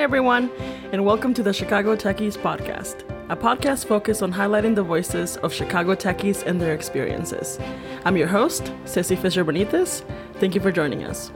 Everyone, 0.00 0.50
and 0.92 1.04
welcome 1.04 1.34
to 1.34 1.42
the 1.42 1.52
Chicago 1.52 1.94
Techies 1.94 2.38
Podcast, 2.38 3.02
a 3.28 3.36
podcast 3.36 3.84
focused 3.84 4.22
on 4.22 4.32
highlighting 4.32 4.74
the 4.74 4.82
voices 4.82 5.36
of 5.36 5.52
Chicago 5.52 5.94
techies 5.94 6.42
and 6.46 6.58
their 6.58 6.72
experiences. 6.72 7.58
I'm 8.06 8.16
your 8.16 8.26
host, 8.26 8.72
Ceci 8.86 9.14
Fisher 9.14 9.44
Benitez. 9.44 10.02
Thank 10.36 10.54
you 10.54 10.60
for 10.62 10.72
joining 10.72 11.04
us. 11.04 11.30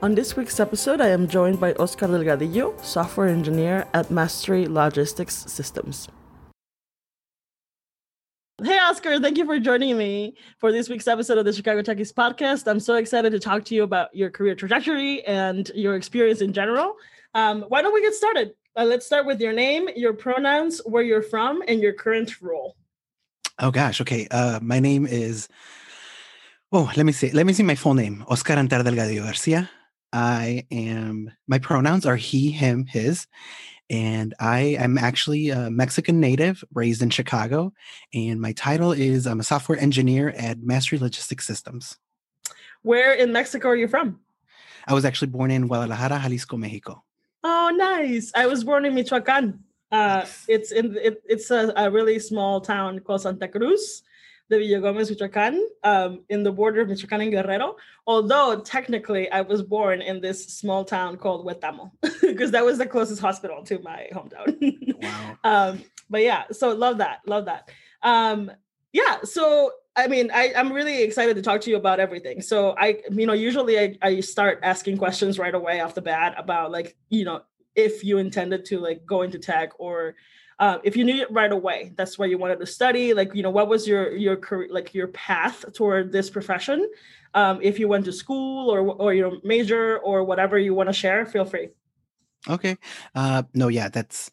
On 0.00 0.14
this 0.14 0.36
week's 0.36 0.60
episode, 0.60 1.00
I 1.00 1.08
am 1.08 1.26
joined 1.26 1.58
by 1.58 1.72
Oscar 1.72 2.06
Delgadillo, 2.06 2.80
software 2.84 3.26
engineer 3.26 3.88
at 3.92 4.12
Mastery 4.12 4.66
Logistics 4.66 5.34
Systems. 5.50 6.08
Hey, 8.62 8.78
Oscar, 8.78 9.18
thank 9.18 9.36
you 9.36 9.44
for 9.46 9.58
joining 9.58 9.98
me 9.98 10.36
for 10.58 10.70
this 10.70 10.88
week's 10.88 11.08
episode 11.08 11.38
of 11.38 11.44
the 11.44 11.52
Chicago 11.52 11.82
Techies 11.82 12.14
podcast. 12.14 12.70
I'm 12.70 12.78
so 12.78 12.94
excited 12.94 13.30
to 13.32 13.40
talk 13.40 13.64
to 13.64 13.74
you 13.74 13.82
about 13.82 14.14
your 14.14 14.30
career 14.30 14.54
trajectory 14.54 15.24
and 15.26 15.68
your 15.74 15.96
experience 15.96 16.40
in 16.40 16.52
general. 16.52 16.94
Um, 17.34 17.62
why 17.66 17.82
don't 17.82 17.92
we 17.92 18.00
get 18.00 18.14
started? 18.14 18.52
Uh, 18.76 18.84
let's 18.84 19.04
start 19.04 19.26
with 19.26 19.40
your 19.40 19.52
name, 19.52 19.88
your 19.96 20.12
pronouns, 20.12 20.80
where 20.84 21.02
you're 21.02 21.20
from, 21.20 21.64
and 21.66 21.80
your 21.80 21.94
current 21.94 22.40
role. 22.40 22.76
Oh 23.58 23.72
gosh, 23.72 24.00
okay. 24.00 24.28
Uh, 24.30 24.60
my 24.62 24.78
name 24.78 25.04
is. 25.04 25.48
Oh, 26.70 26.92
let 26.96 27.04
me 27.04 27.10
see. 27.10 27.32
Let 27.32 27.46
me 27.46 27.54
see 27.54 27.64
my 27.64 27.74
full 27.74 27.94
name, 27.94 28.24
Oscar 28.28 28.54
Antar 28.54 28.84
Delgadillo 28.84 29.24
Garcia. 29.24 29.68
I 30.12 30.64
am. 30.70 31.32
My 31.48 31.58
pronouns 31.58 32.06
are 32.06 32.14
he, 32.14 32.52
him, 32.52 32.86
his, 32.86 33.26
and 33.90 34.34
I 34.40 34.60
am 34.78 34.98
actually 34.98 35.50
a 35.50 35.70
Mexican 35.70 36.20
native 36.20 36.64
raised 36.72 37.02
in 37.02 37.10
Chicago. 37.10 37.72
And 38.12 38.40
my 38.40 38.52
title 38.52 38.92
is 38.92 39.26
I'm 39.26 39.40
a 39.40 39.44
software 39.44 39.78
engineer 39.78 40.30
at 40.30 40.58
Mastery 40.62 40.98
Logistics 40.98 41.46
Systems. 41.46 41.96
Where 42.82 43.12
in 43.12 43.32
Mexico 43.32 43.68
are 43.68 43.76
you 43.76 43.88
from? 43.88 44.20
I 44.86 44.94
was 44.94 45.04
actually 45.04 45.28
born 45.28 45.50
in 45.50 45.66
Guadalajara, 45.66 46.20
Jalisco, 46.20 46.56
Mexico. 46.56 47.02
Oh, 47.42 47.72
nice. 47.74 48.32
I 48.34 48.46
was 48.46 48.64
born 48.64 48.84
in 48.84 48.94
Michoacan. 48.94 49.60
Uh, 49.92 50.26
it's 50.48 50.72
in 50.72 50.96
it, 50.96 51.22
it's 51.24 51.50
a, 51.50 51.72
a, 51.76 51.90
really 51.90 52.18
small 52.18 52.60
town 52.60 52.98
called 53.00 53.20
Santa 53.20 53.46
Cruz 53.46 54.02
de 54.50 54.58
Villagomez, 54.58 55.08
Michoacan, 55.08 55.66
um, 55.84 56.24
in 56.28 56.42
the 56.42 56.50
border 56.50 56.80
of 56.80 56.88
Michoacan 56.88 57.20
and 57.20 57.30
Guerrero. 57.30 57.76
Although 58.06 58.60
technically 58.60 59.30
I 59.30 59.42
was 59.42 59.62
born 59.62 60.02
in 60.02 60.20
this 60.20 60.46
small 60.46 60.84
town 60.84 61.16
called 61.16 61.46
Huetamo, 61.46 61.92
because 62.32 62.50
that 62.52 62.64
was 62.64 62.78
the 62.78 62.86
closest 62.86 63.20
hospital 63.20 63.62
to 63.64 63.78
my 63.80 64.08
hometown. 64.12 65.02
wow. 65.02 65.38
Um, 65.44 65.82
but 66.08 66.22
yeah, 66.22 66.44
so 66.52 66.72
love 66.72 66.98
that, 66.98 67.20
love 67.26 67.46
that. 67.46 67.70
Um, 68.02 68.50
yeah, 68.92 69.18
so 69.24 69.72
I 69.96 70.06
mean, 70.06 70.30
I, 70.32 70.52
I'm 70.56 70.72
really 70.72 71.02
excited 71.02 71.36
to 71.36 71.42
talk 71.42 71.60
to 71.62 71.70
you 71.70 71.76
about 71.76 72.00
everything. 72.00 72.40
So 72.40 72.74
I, 72.78 73.00
you 73.10 73.26
know, 73.26 73.32
usually 73.32 73.78
I, 73.78 73.96
I 74.02 74.20
start 74.20 74.60
asking 74.62 74.98
questions 74.98 75.38
right 75.38 75.54
away 75.54 75.80
off 75.80 75.94
the 75.94 76.02
bat 76.02 76.34
about 76.36 76.72
like, 76.72 76.96
you 77.10 77.24
know, 77.24 77.42
if 77.74 78.04
you 78.04 78.18
intended 78.18 78.64
to 78.66 78.78
like 78.80 79.04
go 79.06 79.22
into 79.22 79.38
tech 79.38 79.72
or 79.78 80.14
uh, 80.58 80.78
if 80.84 80.96
you 80.96 81.04
knew 81.04 81.20
it 81.20 81.30
right 81.32 81.50
away 81.50 81.92
that's 81.96 82.16
why 82.18 82.26
you 82.26 82.38
wanted 82.38 82.60
to 82.60 82.66
study 82.66 83.12
like 83.12 83.34
you 83.34 83.42
know 83.42 83.50
what 83.50 83.68
was 83.68 83.88
your 83.88 84.14
your 84.14 84.36
career 84.36 84.68
like 84.70 84.94
your 84.94 85.08
path 85.08 85.64
toward 85.72 86.12
this 86.12 86.30
profession 86.30 86.88
um, 87.34 87.58
if 87.60 87.78
you 87.78 87.88
went 87.88 88.04
to 88.04 88.12
school 88.12 88.70
or 88.70 88.80
or 88.80 89.12
your 89.12 89.32
major 89.42 89.98
or 89.98 90.22
whatever 90.22 90.56
you 90.56 90.72
want 90.72 90.88
to 90.88 90.92
share 90.92 91.26
feel 91.26 91.44
free 91.44 91.70
okay. 92.48 92.76
Uh, 93.14 93.42
no 93.54 93.68
yeah 93.68 93.88
that's 93.88 94.30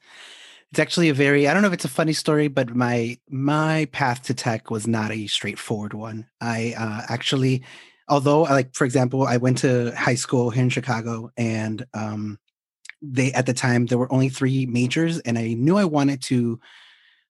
it's 0.72 0.80
actually 0.80 1.10
a 1.10 1.14
very 1.14 1.48
i 1.48 1.54
don't 1.54 1.62
know 1.62 1.68
if 1.68 1.74
it's 1.74 1.86
a 1.86 1.90
funny 1.90 2.14
story 2.14 2.48
but 2.48 2.76
my 2.76 3.18
my 3.30 3.86
path 3.92 4.24
to 4.24 4.34
tech 4.34 4.72
was 4.72 4.88
not 4.88 5.12
a 5.12 5.28
straightforward 5.28 5.94
one. 5.94 6.28
I 6.40 6.74
uh, 6.78 7.02
actually 7.10 7.64
although 8.08 8.44
like 8.44 8.74
for 8.76 8.86
example 8.86 9.24
i 9.24 9.38
went 9.38 9.58
to 9.60 9.92
high 9.96 10.16
school 10.16 10.50
here 10.50 10.64
in 10.64 10.70
chicago 10.70 11.30
and 11.38 11.86
um, 11.94 12.40
they 13.02 13.32
at 13.34 13.46
the 13.46 13.54
time 13.54 13.86
there 13.86 13.98
were 13.98 14.12
only 14.12 14.30
three 14.30 14.66
majors, 14.66 15.20
and 15.20 15.38
I 15.38 15.54
knew 15.54 15.78
I 15.78 15.86
wanted 15.86 16.22
to 16.24 16.60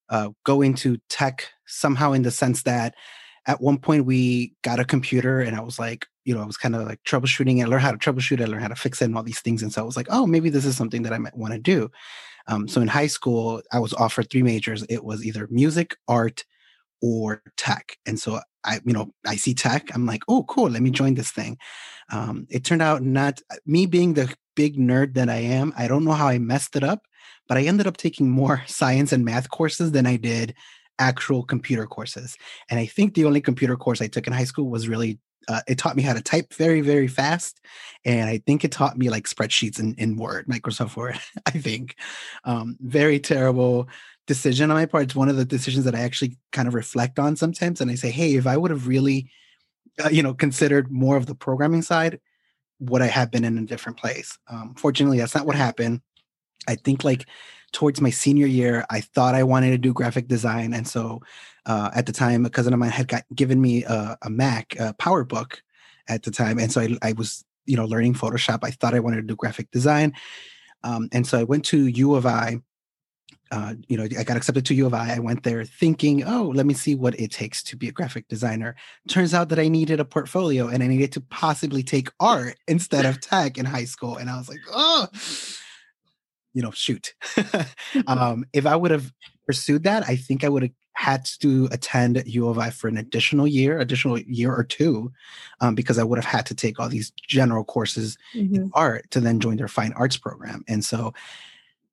uh, 0.10 0.30
go 0.44 0.62
into 0.62 0.98
tech 1.10 1.48
somehow 1.66 2.12
in 2.12 2.24
the 2.24 2.32
sense 2.32 2.64
that 2.64 2.96
at 3.48 3.62
one 3.62 3.78
point 3.78 4.06
we 4.06 4.54
got 4.62 4.80
a 4.80 4.86
computer 4.86 5.40
and 5.40 5.56
I 5.56 5.62
was 5.62 5.80
like, 5.80 6.06
you 6.24 6.36
know, 6.36 6.42
I 6.42 6.46
was 6.46 6.58
kind 6.58 6.76
of 6.76 6.86
like 6.86 7.04
troubleshooting. 7.04 7.62
I 7.62 7.68
learned 7.68 7.82
how 7.82 7.92
to 7.92 7.98
troubleshoot. 7.98 8.42
I 8.42 8.46
learned 8.46 8.62
how 8.62 8.68
to 8.68 8.76
fix 8.76 9.02
it 9.02 9.06
and 9.06 9.16
all 9.16 9.24
these 9.24 9.40
things. 9.40 9.64
And 9.64 9.74
so 9.74 9.82
I 9.82 9.86
was 9.86 9.98
like, 9.98 10.08
oh, 10.10 10.28
maybe 10.28 10.50
this 10.50 10.66
is 10.66 10.78
something 10.78 11.04
that 11.04 11.14
I 11.14 11.18
might 11.18 11.38
want 11.38 11.54
to 11.54 11.60
do. 11.60 11.90
Um, 12.48 12.68
so 12.68 12.82
in 12.82 12.88
high 12.88 13.08
school, 13.08 13.62
I 13.72 13.80
was 13.80 13.94
offered 13.94 14.30
three 14.30 14.44
majors. 14.44 14.84
It 14.90 15.04
was 15.04 15.26
either 15.26 15.48
music, 15.50 15.96
art, 16.08 16.44
or 17.02 17.42
tech. 17.58 17.98
And 18.06 18.20
so 18.20 18.40
I, 18.64 18.80
you 18.86 18.94
know, 18.94 19.14
I 19.26 19.36
see 19.36 19.54
tech. 19.54 19.90
I'm 19.94 20.06
like, 20.06 20.22
oh, 20.28 20.44
cool. 20.44 20.70
Let 20.70 20.82
me 20.82 20.92
join 20.92 21.16
this 21.16 21.32
thing. 21.32 21.58
Um, 22.12 22.46
it 22.50 22.64
turned 22.64 22.82
out 22.82 23.02
not 23.02 23.42
me 23.66 23.86
being 23.86 24.14
the 24.14 24.34
big 24.56 24.78
nerd 24.78 25.14
that 25.16 25.30
I 25.30 25.38
am. 25.38 25.74
I 25.78 25.88
don't 25.88 26.04
know 26.04 26.12
how 26.12 26.28
I 26.28 26.38
messed 26.38 26.76
it 26.76 26.84
up, 26.84 27.08
but 27.48 27.58
I 27.58 27.64
ended 27.64 27.88
up 27.88 27.98
taking 27.98 28.30
more 28.30 28.64
science 28.68 29.12
and 29.12 29.26
math 29.26 29.50
courses 29.50 29.92
than 29.92 30.06
I 30.06 30.18
did 30.18 30.54
actual 31.00 31.44
computer 31.44 31.88
courses. 31.88 32.38
And 32.70 32.80
I 32.80 32.86
think 32.86 33.16
the 33.16 33.26
only 33.26 33.42
computer 33.42 33.76
course 33.76 34.02
I 34.02 34.08
took 34.08 34.28
in 34.28 34.34
high 34.34 34.44
school 34.44 34.70
was 34.70 34.88
really 34.88 35.20
uh, 35.52 35.62
it 35.68 35.78
taught 35.78 35.96
me 35.96 36.04
how 36.04 36.14
to 36.14 36.22
type 36.22 36.54
very 36.54 36.82
very 36.82 37.08
fast 37.08 37.60
and 38.06 38.30
i 38.30 38.38
think 38.46 38.64
it 38.64 38.72
taught 38.72 38.98
me 38.98 39.10
like 39.10 39.26
spreadsheets 39.26 39.80
in, 39.80 39.94
in 39.96 40.16
word 40.18 40.46
microsoft 40.48 40.96
word 40.96 41.20
i 41.46 41.52
think 41.52 41.96
um, 42.46 42.78
very 42.82 43.20
terrible 43.20 43.88
decision 44.28 44.72
on 44.72 44.78
my 44.78 44.86
part 44.86 45.04
it's 45.04 45.16
one 45.16 45.30
of 45.30 45.36
the 45.36 45.46
decisions 45.46 45.86
that 45.86 45.96
i 45.96 46.00
actually 46.00 46.38
kind 46.52 46.68
of 46.68 46.74
reflect 46.74 47.20
on 47.20 47.36
sometimes 47.36 47.82
and 47.82 47.92
i 47.92 47.96
say 47.96 48.12
hey 48.12 48.36
if 48.36 48.48
i 48.48 48.56
would 48.56 48.72
have 48.72 48.88
really 48.88 49.30
uh, 50.04 50.10
you 50.10 50.24
know 50.24 50.34
considered 50.34 50.92
more 50.92 51.18
of 51.18 51.26
the 51.26 51.36
programming 51.36 51.82
side 51.82 52.20
would 52.82 53.02
I 53.02 53.08
have 53.08 53.32
been 53.32 53.46
in 53.46 53.58
a 53.58 53.66
different 53.66 53.98
place? 53.98 54.38
Um, 54.50 54.74
fortunately, 54.76 55.20
that's 55.20 55.36
not 55.36 55.46
what 55.46 55.56
happened. 55.56 56.02
I 56.68 56.76
think 56.76 57.04
like 57.04 57.26
towards 57.72 58.02
my 58.02 58.10
senior 58.10 58.48
year, 58.48 58.86
I 58.90 59.02
thought 59.02 59.36
I 59.36 59.44
wanted 59.44 59.70
to 59.70 59.78
do 59.78 59.94
graphic 59.94 60.28
design, 60.28 60.74
and 60.74 60.88
so 60.88 61.22
uh, 61.66 61.92
at 61.94 62.06
the 62.06 62.12
time, 62.12 62.46
a 62.46 62.50
cousin 62.50 62.74
of 62.74 62.80
mine 62.80 62.90
had 62.92 63.08
got 63.08 63.24
given 63.36 63.62
me 63.62 63.84
a, 63.84 64.18
a 64.22 64.30
Mac, 64.30 64.76
a 64.80 64.94
PowerBook, 64.94 65.60
at 66.08 66.24
the 66.24 66.32
time, 66.32 66.60
and 66.60 66.72
so 66.72 66.82
I, 66.82 66.98
I, 67.02 67.12
was 67.14 67.46
you 67.66 67.78
know 67.78 67.86
learning 67.86 68.16
Photoshop. 68.16 68.60
I 68.64 68.72
thought 68.72 68.96
I 68.96 69.00
wanted 69.00 69.18
to 69.18 69.22
do 69.28 69.36
graphic 69.36 69.70
design, 69.72 70.14
um, 70.84 71.10
and 71.12 71.26
so 71.26 71.40
I 71.40 71.44
went 71.44 71.64
to 71.66 71.88
U 71.88 72.16
of 72.16 72.26
I 72.26 72.62
uh, 73.52 73.74
you 73.90 73.98
know, 73.98 74.04
I 74.18 74.24
got 74.24 74.38
accepted 74.38 74.66
to 74.66 74.74
U 74.74 74.86
of 74.86 74.94
I. 74.94 75.16
I 75.16 75.20
went 75.20 75.44
there 75.44 75.66
thinking, 75.66 76.24
oh, 76.24 76.52
let 76.56 76.66
me 76.66 76.74
see 76.74 76.96
what 76.96 77.20
it 77.20 77.32
takes 77.32 77.62
to 77.64 77.76
be 77.76 77.90
a 77.90 77.92
graphic 77.92 78.28
designer. 78.30 78.76
Turns 79.10 79.34
out 79.34 79.50
that 79.50 79.60
I 79.60 79.68
needed 79.68 80.00
a 80.00 80.06
portfolio 80.06 80.68
and 80.68 80.82
I 80.82 80.88
needed 80.88 81.12
to 81.14 81.22
possibly 81.22 81.84
take 81.84 82.10
art 82.20 82.56
instead 82.68 83.06
of 83.06 83.20
tech 83.20 83.58
in 83.58 83.66
high 83.66 83.84
school. 83.84 84.16
And 84.16 84.30
I 84.30 84.38
was 84.38 84.48
like, 84.48 84.62
oh, 84.72 85.08
you 86.54 86.62
know, 86.62 86.72
shoot. 86.72 87.14
um, 88.08 88.46
if 88.54 88.66
I 88.66 88.76
would 88.76 88.92
have 88.92 89.12
pursued 89.46 89.84
that, 89.84 90.08
I 90.08 90.16
think 90.16 90.46
I 90.46 90.50
would 90.50 90.64
have 90.64 90.72
had 90.94 91.26
to 91.40 91.68
attend 91.72 92.22
U 92.26 92.48
of 92.48 92.60
I 92.60 92.70
for 92.70 92.88
an 92.88 92.98
additional 92.98 93.48
year, 93.48 93.80
additional 93.80 94.20
year 94.20 94.54
or 94.54 94.64
two, 94.64 95.12
um, 95.60 95.74
because 95.74 95.98
I 95.98 96.04
would 96.04 96.18
have 96.18 96.26
had 96.26 96.46
to 96.48 96.56
take 96.56 96.80
all 96.80 96.90
these 96.90 97.12
general 97.12 97.64
courses 97.64 98.18
mm-hmm. 98.36 98.56
in 98.56 98.72
art 98.74 99.10
to 99.12 99.20
then 99.20 99.40
join 99.40 99.58
their 99.58 99.68
fine 99.68 99.94
arts 99.94 100.18
program. 100.18 100.64
And 100.68 100.84
so 100.84 101.14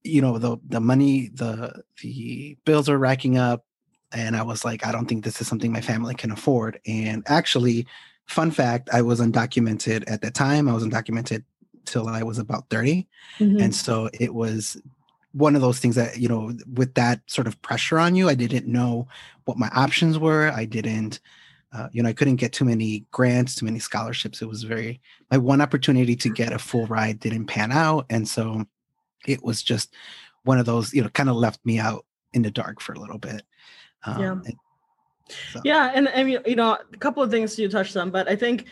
you 0.04 0.20
know 0.20 0.38
the 0.38 0.56
the 0.69 0.81
money 0.81 1.28
the 1.34 1.82
the 2.03 2.56
bills 2.64 2.88
are 2.88 2.98
racking 2.98 3.36
up 3.36 3.64
and 4.12 4.36
i 4.36 4.42
was 4.42 4.64
like 4.64 4.86
i 4.86 4.92
don't 4.92 5.06
think 5.06 5.25
this 5.25 5.41
is 5.41 5.47
something 5.47 5.72
my 5.72 5.80
family 5.80 6.15
can 6.15 6.30
afford 6.30 6.80
and 6.86 7.22
actually 7.26 7.86
fun 8.26 8.50
fact 8.50 8.88
i 8.92 9.03
was 9.03 9.20
undocumented 9.20 10.04
at 10.06 10.20
that 10.22 10.34
time 10.34 10.69
i 10.69 10.72
was 10.72 10.84
undocumented 10.84 11.42
till 11.84 12.09
i 12.09 12.22
was 12.22 12.38
about 12.38 12.69
30 12.70 13.06
mm-hmm. 13.38 13.60
and 13.60 13.75
so 13.75 14.09
it 14.15 14.32
was 14.32 14.80
one 15.33 15.55
of 15.55 15.61
those 15.61 15.78
things 15.78 15.94
that 15.94 16.19
you 16.19 16.28
know 16.28 16.53
with 16.75 16.94
that 16.94 17.21
sort 17.27 17.47
of 17.47 17.61
pressure 17.62 17.99
on 17.99 18.15
you 18.15 18.28
i 18.28 18.34
didn't 18.34 18.66
know 18.66 19.06
what 19.44 19.59
my 19.59 19.69
options 19.75 20.19
were 20.19 20.51
i 20.53 20.65
didn't 20.65 21.21
uh, 21.72 21.89
you 21.92 22.03
know 22.03 22.09
i 22.09 22.15
couldn't 22.15 22.36
get 22.36 22.53
too 22.53 22.65
many 22.65 23.04
grants 23.10 23.54
too 23.54 23.66
many 23.66 23.78
scholarships 23.78 24.41
it 24.41 24.48
was 24.48 24.63
very 24.63 25.01
my 25.30 25.36
one 25.36 25.60
opportunity 25.60 26.16
to 26.16 26.30
get 26.30 26.53
a 26.53 26.59
full 26.59 26.86
ride 26.86 27.21
didn't 27.21 27.47
pan 27.47 27.71
out 27.71 28.07
and 28.09 28.27
so 28.27 28.65
it 29.27 29.42
was 29.42 29.63
just 29.63 29.95
one 30.45 30.59
of 30.59 30.66
those, 30.66 30.92
you 30.95 31.03
know, 31.03 31.09
kind 31.10 31.28
of 31.28 31.36
left 31.36 31.65
me 31.65 31.78
out 31.78 32.04
in 32.33 32.42
the 32.42 32.51
dark 32.51 32.81
for 32.81 32.92
a 32.92 32.98
little 32.98 33.19
bit. 33.19 33.42
Um, 34.04 34.21
yeah. 34.21 34.33
And 34.33 34.57
so. 35.53 35.60
Yeah. 35.65 35.92
And 35.95 36.09
I 36.09 36.24
mean, 36.24 36.39
you 36.47 36.57
know, 36.57 36.78
a 36.92 36.97
couple 36.97 37.22
of 37.22 37.31
things 37.31 37.59
you 37.59 37.69
touched 37.69 37.97
on, 37.97 38.10
but 38.10 38.28
I 38.28 38.36
think 38.36 38.66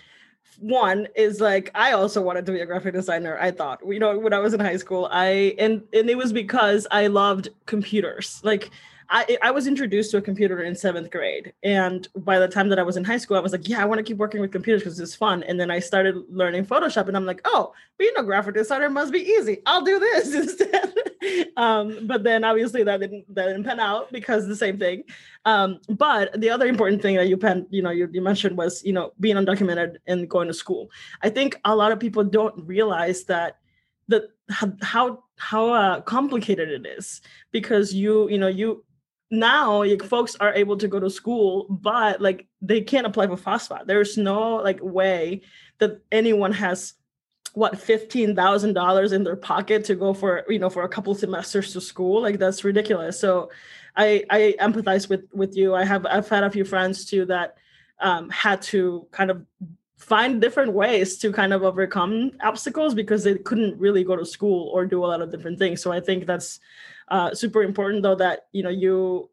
one 0.59 1.09
is 1.15 1.41
like 1.41 1.71
I 1.75 1.93
also 1.93 2.21
wanted 2.21 2.47
to 2.47 2.53
be 2.53 2.61
a 2.61 2.67
graphic 2.67 2.95
designer. 2.95 3.39
I 3.39 3.51
thought, 3.51 3.81
you 3.87 3.99
know, 3.99 4.19
when 4.19 4.33
I 4.33 4.39
was 4.39 4.55
in 4.55 4.61
high 4.61 4.77
school, 4.77 5.09
I 5.11 5.55
and 5.59 5.83
and 5.93 6.09
it 6.09 6.17
was 6.17 6.33
because 6.33 6.87
I 6.91 7.07
loved 7.09 7.49
computers. 7.67 8.41
Like 8.43 8.71
I 9.09 9.39
I 9.43 9.51
was 9.51 9.67
introduced 9.67 10.11
to 10.13 10.19
a 10.19 10.23
computer 10.23 10.63
in 10.63 10.75
seventh 10.75 11.11
grade, 11.11 11.53
and 11.63 12.09
by 12.17 12.39
the 12.39 12.49
time 12.49 12.69
that 12.71 12.79
I 12.79 12.83
was 12.83 12.97
in 12.97 13.05
high 13.05 13.19
school, 13.19 13.37
I 13.37 13.41
was 13.41 13.53
like, 13.53 13.69
yeah, 13.69 13.83
I 13.83 13.85
want 13.85 13.99
to 13.99 14.03
keep 14.03 14.17
working 14.17 14.41
with 14.41 14.53
computers 14.53 14.83
because 14.83 14.99
it's 14.99 15.15
fun. 15.15 15.43
And 15.45 15.61
then 15.61 15.71
I 15.71 15.79
started 15.79 16.25
learning 16.29 16.67
Photoshop, 16.67 17.09
and 17.09 17.17
I'm 17.17 17.27
like, 17.27 17.41
oh, 17.45 17.73
being 17.99 18.15
a 18.17 18.23
graphic 18.23 18.55
designer 18.55 18.91
must 18.91 19.13
be 19.13 19.21
easy. 19.21 19.63
I'll 19.67 19.83
do 19.85 19.99
this 19.99 20.35
instead. 20.43 20.95
um, 21.57 22.07
but 22.07 22.23
then 22.25 22.45
obviously 22.45 22.83
that 22.85 23.01
didn't 23.01 23.35
that 23.35 23.47
didn't 23.47 23.65
pan 23.65 23.81
out 23.81 24.13
because 24.13 24.47
the 24.47 24.57
same 24.57 24.79
thing. 24.79 25.05
Um, 25.45 25.81
but 25.89 26.39
the 26.41 26.51
other 26.51 26.67
important 26.67 27.03
thing 27.03 27.17
that 27.17 27.29
you 27.29 27.37
pen, 27.37 27.67
you 27.71 27.83
know, 27.83 27.91
you, 27.91 28.09
you 28.13 28.21
mentioned 28.21 28.57
was 28.57 28.85
you 28.85 28.93
know 28.93 29.13
being 29.21 29.37
undocumented 29.37 29.97
and 30.07 30.29
going 30.29 30.49
to 30.49 30.55
school. 30.55 30.91
I 31.23 31.31
think 31.31 31.61
a 31.65 31.75
lot 31.75 31.93
of 31.93 32.01
people 32.01 32.25
don't 32.25 32.67
realize 32.67 33.25
that 33.25 33.59
that 34.09 34.25
how 34.51 35.23
how 35.39 35.73
uh, 35.73 36.01
complicated 36.03 36.69
it 36.69 36.87
is 36.87 37.21
because 37.53 37.93
you 37.93 38.29
you 38.29 38.39
know 38.39 38.49
you 38.49 38.85
now 39.31 39.83
like, 39.83 40.03
folks 40.05 40.37
are 40.37 40.55
able 40.55 40.77
to 40.77 40.87
go 40.87 41.01
to 41.01 41.11
school 41.11 41.67
but 41.69 42.21
like 42.21 42.47
they 42.63 42.81
can't 42.81 43.07
apply 43.07 43.27
for 43.27 43.37
FAFSA 43.37 43.85
there's 43.85 44.17
no 44.17 44.57
like 44.57 44.79
way 44.81 45.43
that 45.79 46.01
anyone 46.13 46.53
has 46.53 46.95
what 47.57 47.73
$15,000 47.73 49.13
in 49.15 49.25
their 49.25 49.35
pocket 49.35 49.83
to 49.87 49.95
go 49.95 50.13
for 50.13 50.45
you 50.47 50.59
know 50.59 50.69
for 50.69 50.83
a 50.83 50.89
couple 50.91 51.15
semesters 51.15 51.73
to 51.73 51.81
school? 51.81 52.21
Like 52.21 52.39
that's 52.39 52.65
ridiculous. 52.65 53.19
So 53.19 53.51
I 53.97 54.25
I 54.29 54.55
empathize 54.61 55.09
with 55.09 55.25
with 55.33 55.57
you. 55.57 55.75
I 55.75 55.83
have 55.85 56.05
I've 56.05 56.29
had 56.29 56.45
a 56.45 56.51
few 56.51 56.67
friends 56.67 57.07
too 57.07 57.25
that 57.27 57.57
um, 57.99 58.29
had 58.29 58.61
to 58.73 59.07
kind 59.11 59.31
of 59.31 59.47
find 59.97 60.39
different 60.39 60.75
ways 60.75 61.17
to 61.17 61.33
kind 61.33 61.55
of 61.55 61.63
overcome 61.63 62.33
obstacles 62.43 62.93
because 62.93 63.25
they 63.25 63.37
couldn't 63.37 63.81
really 63.81 64.05
go 64.05 64.17
to 64.17 64.27
school 64.27 64.69
or 64.75 64.85
do 64.85 65.03
a 65.03 65.07
lot 65.07 65.23
of 65.23 65.31
different 65.31 65.59
things. 65.59 65.81
So 65.81 65.91
i 65.91 66.01
think 66.01 66.27
that's 66.27 66.61
uh, 67.09 67.35
super 67.35 67.63
important 67.63 68.03
though 68.03 68.17
that 68.17 68.49
you 68.53 68.63
know 68.63 68.69
you 68.69 69.31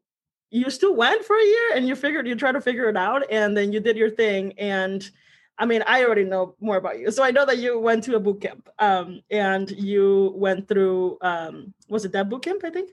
you 0.50 0.70
still 0.70 0.96
went 0.96 1.26
for 1.26 1.36
a 1.36 1.46
year 1.46 1.76
and 1.76 1.86
you 1.90 1.96
figured 1.96 2.26
you 2.26 2.36
try 2.36 2.54
to 2.54 2.62
figure 2.62 2.88
it 2.88 2.96
out 2.96 3.24
and 3.30 3.58
then 3.58 3.74
you 3.74 3.82
did 3.82 3.98
your 3.98 4.10
thing 4.10 4.54
and 4.58 5.12
i 5.58 5.66
mean 5.66 5.84
i 5.88 6.04
already 6.04 6.24
know 6.24 6.56
more 6.60 6.78
about 6.78 7.00
you 7.00 7.12
so 7.12 7.24
i 7.24 7.32
know 7.32 7.46
that 7.46 7.58
you 7.58 7.80
went 7.80 8.04
to 8.04 8.16
a 8.16 8.20
boot 8.20 8.42
camp 8.42 8.70
um, 8.80 9.22
and 9.30 9.72
you 9.72 10.34
went 10.36 10.68
through 10.68 11.18
um, 11.22 11.74
was 11.90 12.06
it 12.06 12.12
that 12.12 12.30
boot 12.30 12.44
camp 12.44 12.64
i 12.64 12.70
think 12.70 12.92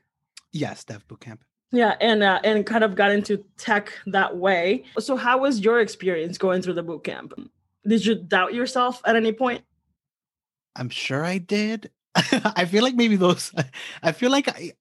yes 0.53 0.85
dev 0.85 1.07
boot 1.09 1.21
camp 1.21 1.45
yeah 1.73 1.95
and 2.01 2.23
uh, 2.23 2.41
and 2.45 2.67
kind 2.67 2.85
of 2.85 2.95
got 2.95 3.11
into 3.11 3.45
tech 3.57 3.93
that 4.07 4.37
way 4.37 4.85
so 4.99 5.17
how 5.17 5.39
was 5.39 5.61
your 5.61 5.81
experience 5.81 6.39
going 6.39 6.62
through 6.62 6.75
the 6.75 6.83
boot 6.83 7.05
camp 7.05 7.33
did 7.87 8.05
you 8.05 8.15
doubt 8.15 8.55
yourself 8.55 9.01
at 9.05 9.17
any 9.17 9.33
point? 9.33 9.65
I'm 10.77 10.91
sure 10.91 11.25
I 11.25 11.39
did. 11.39 11.91
I 12.15 12.65
feel 12.67 12.83
like 12.83 12.95
maybe 12.95 13.17
those. 13.17 13.53
I 14.03 14.12
feel 14.12 14.31
like 14.31 14.49
I. 14.49 14.73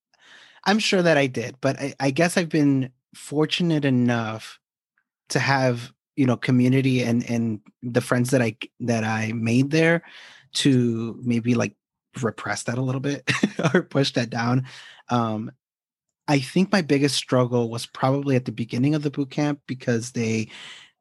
I'm 0.66 0.80
sure 0.80 1.02
that 1.02 1.18
I 1.18 1.28
did, 1.28 1.56
but 1.62 1.80
I, 1.80 1.94
I 2.00 2.12
guess 2.12 2.36
I've 2.36 2.50
been 2.50 2.92
fortunate 3.16 3.86
enough 3.86 4.60
to 5.30 5.40
have 5.40 5.94
you 6.20 6.26
know 6.26 6.36
community 6.36 7.02
and 7.02 7.28
and 7.30 7.62
the 7.82 8.02
friends 8.02 8.32
that 8.32 8.42
I 8.42 8.58
that 8.82 9.06
I 9.06 9.32
made 9.32 9.72
there 9.72 10.04
to 10.56 11.18
maybe 11.24 11.56
like 11.56 11.76
repress 12.22 12.64
that 12.64 12.78
a 12.78 12.82
little 12.82 13.00
bit 13.00 13.24
or 13.74 13.84
push 13.84 14.12
that 14.14 14.30
down. 14.30 14.66
Um, 15.08 15.50
I 16.28 16.40
think 16.40 16.74
my 16.74 16.82
biggest 16.82 17.16
struggle 17.16 17.70
was 17.70 17.86
probably 17.86 18.36
at 18.36 18.44
the 18.44 18.52
beginning 18.52 18.96
of 18.96 19.02
the 19.02 19.10
boot 19.10 19.30
camp 19.30 19.62
because 19.66 20.12
they 20.12 20.50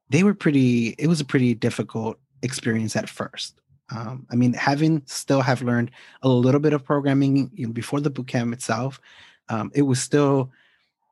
they 0.09 0.23
were 0.23 0.33
pretty 0.33 0.95
it 0.97 1.07
was 1.07 1.19
a 1.19 1.25
pretty 1.25 1.53
difficult 1.53 2.17
experience 2.41 2.95
at 2.95 3.09
first 3.09 3.59
um, 3.93 4.25
i 4.31 4.35
mean 4.35 4.53
having 4.53 5.03
still 5.05 5.41
have 5.41 5.61
learned 5.61 5.91
a 6.21 6.29
little 6.29 6.61
bit 6.61 6.73
of 6.73 6.85
programming 6.85 7.47
before 7.73 7.99
the 7.99 8.09
bootcamp 8.09 8.53
itself 8.53 9.01
um, 9.49 9.69
it 9.75 9.81
was 9.81 10.01
still 10.01 10.51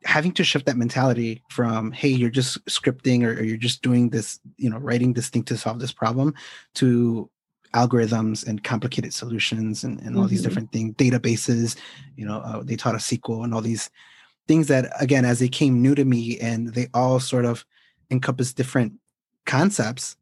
having 0.03 0.31
to 0.31 0.43
shift 0.43 0.65
that 0.65 0.77
mentality 0.77 1.41
from 1.49 1.91
hey 1.91 2.07
you're 2.09 2.29
just 2.29 2.63
scripting 2.65 3.23
or, 3.23 3.39
or, 3.39 3.43
you're 3.43 3.57
just 3.57 3.81
doing 3.81 4.09
this 4.09 4.39
you 4.57 4.69
know 4.69 4.77
writing 4.77 5.13
this 5.13 5.29
thing 5.29 5.43
to 5.43 5.57
solve 5.57 5.79
this 5.79 5.91
problem 5.91 6.33
to 6.75 7.29
algorithms 7.73 8.47
and 8.47 8.63
complicated 8.63 9.13
solutions 9.13 9.83
and, 9.83 9.99
and 9.99 10.15
all 10.15 10.23
mm-hmm. 10.23 10.29
these 10.29 10.41
different 10.41 10.71
things 10.71 10.95
databases 10.95 11.75
you 12.15 12.25
know 12.25 12.37
uh, 12.39 12.63
they 12.63 12.75
taught 12.75 12.95
us 12.95 13.09
sql 13.09 13.43
and 13.43 13.53
all 13.53 13.61
these 13.61 13.89
things 14.47 14.67
that 14.67 14.89
again 15.01 15.25
as 15.25 15.39
they 15.39 15.49
came 15.49 15.81
new 15.81 15.93
to 15.93 16.05
me 16.05 16.39
and 16.39 16.73
they 16.73 16.87
all 16.93 17.19
sort 17.19 17.43
of 17.43 17.65
encompass 18.09 18.53
different 18.53 18.93
concepts, 19.45 20.15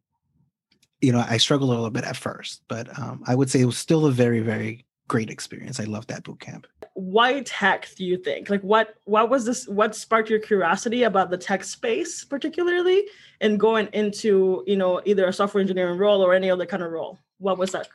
you 1.02 1.12
know, 1.12 1.26
I 1.28 1.38
struggled 1.38 1.70
a 1.70 1.74
little 1.74 1.90
bit 1.90 2.06
at 2.06 2.16
first, 2.16 2.62
but 2.68 2.98
um, 2.98 3.24
I 3.28 3.36
would 3.36 3.50
say 3.50 3.60
it 3.60 3.66
was 3.66 3.78
still 3.78 4.06
a 4.06 4.12
very, 4.12 4.40
very 4.40 4.86
great 5.08 5.30
experience. 5.30 5.80
I 5.80 5.86
loved 5.86 6.10
that 6.10 6.24
boot 6.24 6.40
camp. 6.40 6.68
Why 6.94 7.42
tech 7.42 7.90
do 7.96 8.06
you 8.06 8.18
think? 8.18 8.50
Like 8.50 8.62
what 8.62 8.96
what 9.04 9.30
was 9.30 9.46
this 9.46 9.68
what 9.68 9.96
sparked 9.96 10.30
your 10.30 10.40
curiosity 10.40 11.04
about 11.04 11.30
the 11.30 11.38
tech 11.38 11.64
space 11.64 12.24
particularly 12.24 13.04
and 13.42 13.60
going 13.60 13.88
into, 13.94 14.64
you 14.66 14.76
know, 14.76 15.02
either 15.06 15.26
a 15.28 15.34
software 15.34 15.62
engineering 15.62 15.98
role 15.98 16.22
or 16.22 16.34
any 16.34 16.50
other 16.50 16.66
kind 16.66 16.84
of 16.84 16.92
role? 16.92 17.20
What 17.38 17.58
was 17.58 17.72
that? 17.72 17.90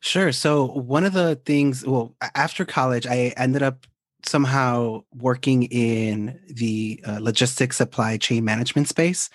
Sure. 0.00 0.32
So 0.32 0.66
one 0.66 1.04
of 1.04 1.12
the 1.12 1.36
things, 1.44 1.86
well, 1.86 2.14
after 2.34 2.64
college, 2.64 3.06
I 3.06 3.32
ended 3.36 3.62
up 3.62 3.86
somehow 4.26 5.04
working 5.14 5.64
in 5.64 6.38
the 6.48 7.02
uh, 7.06 7.18
logistics 7.20 7.76
supply 7.76 8.16
chain 8.16 8.44
management 8.44 8.88
space. 8.88 9.30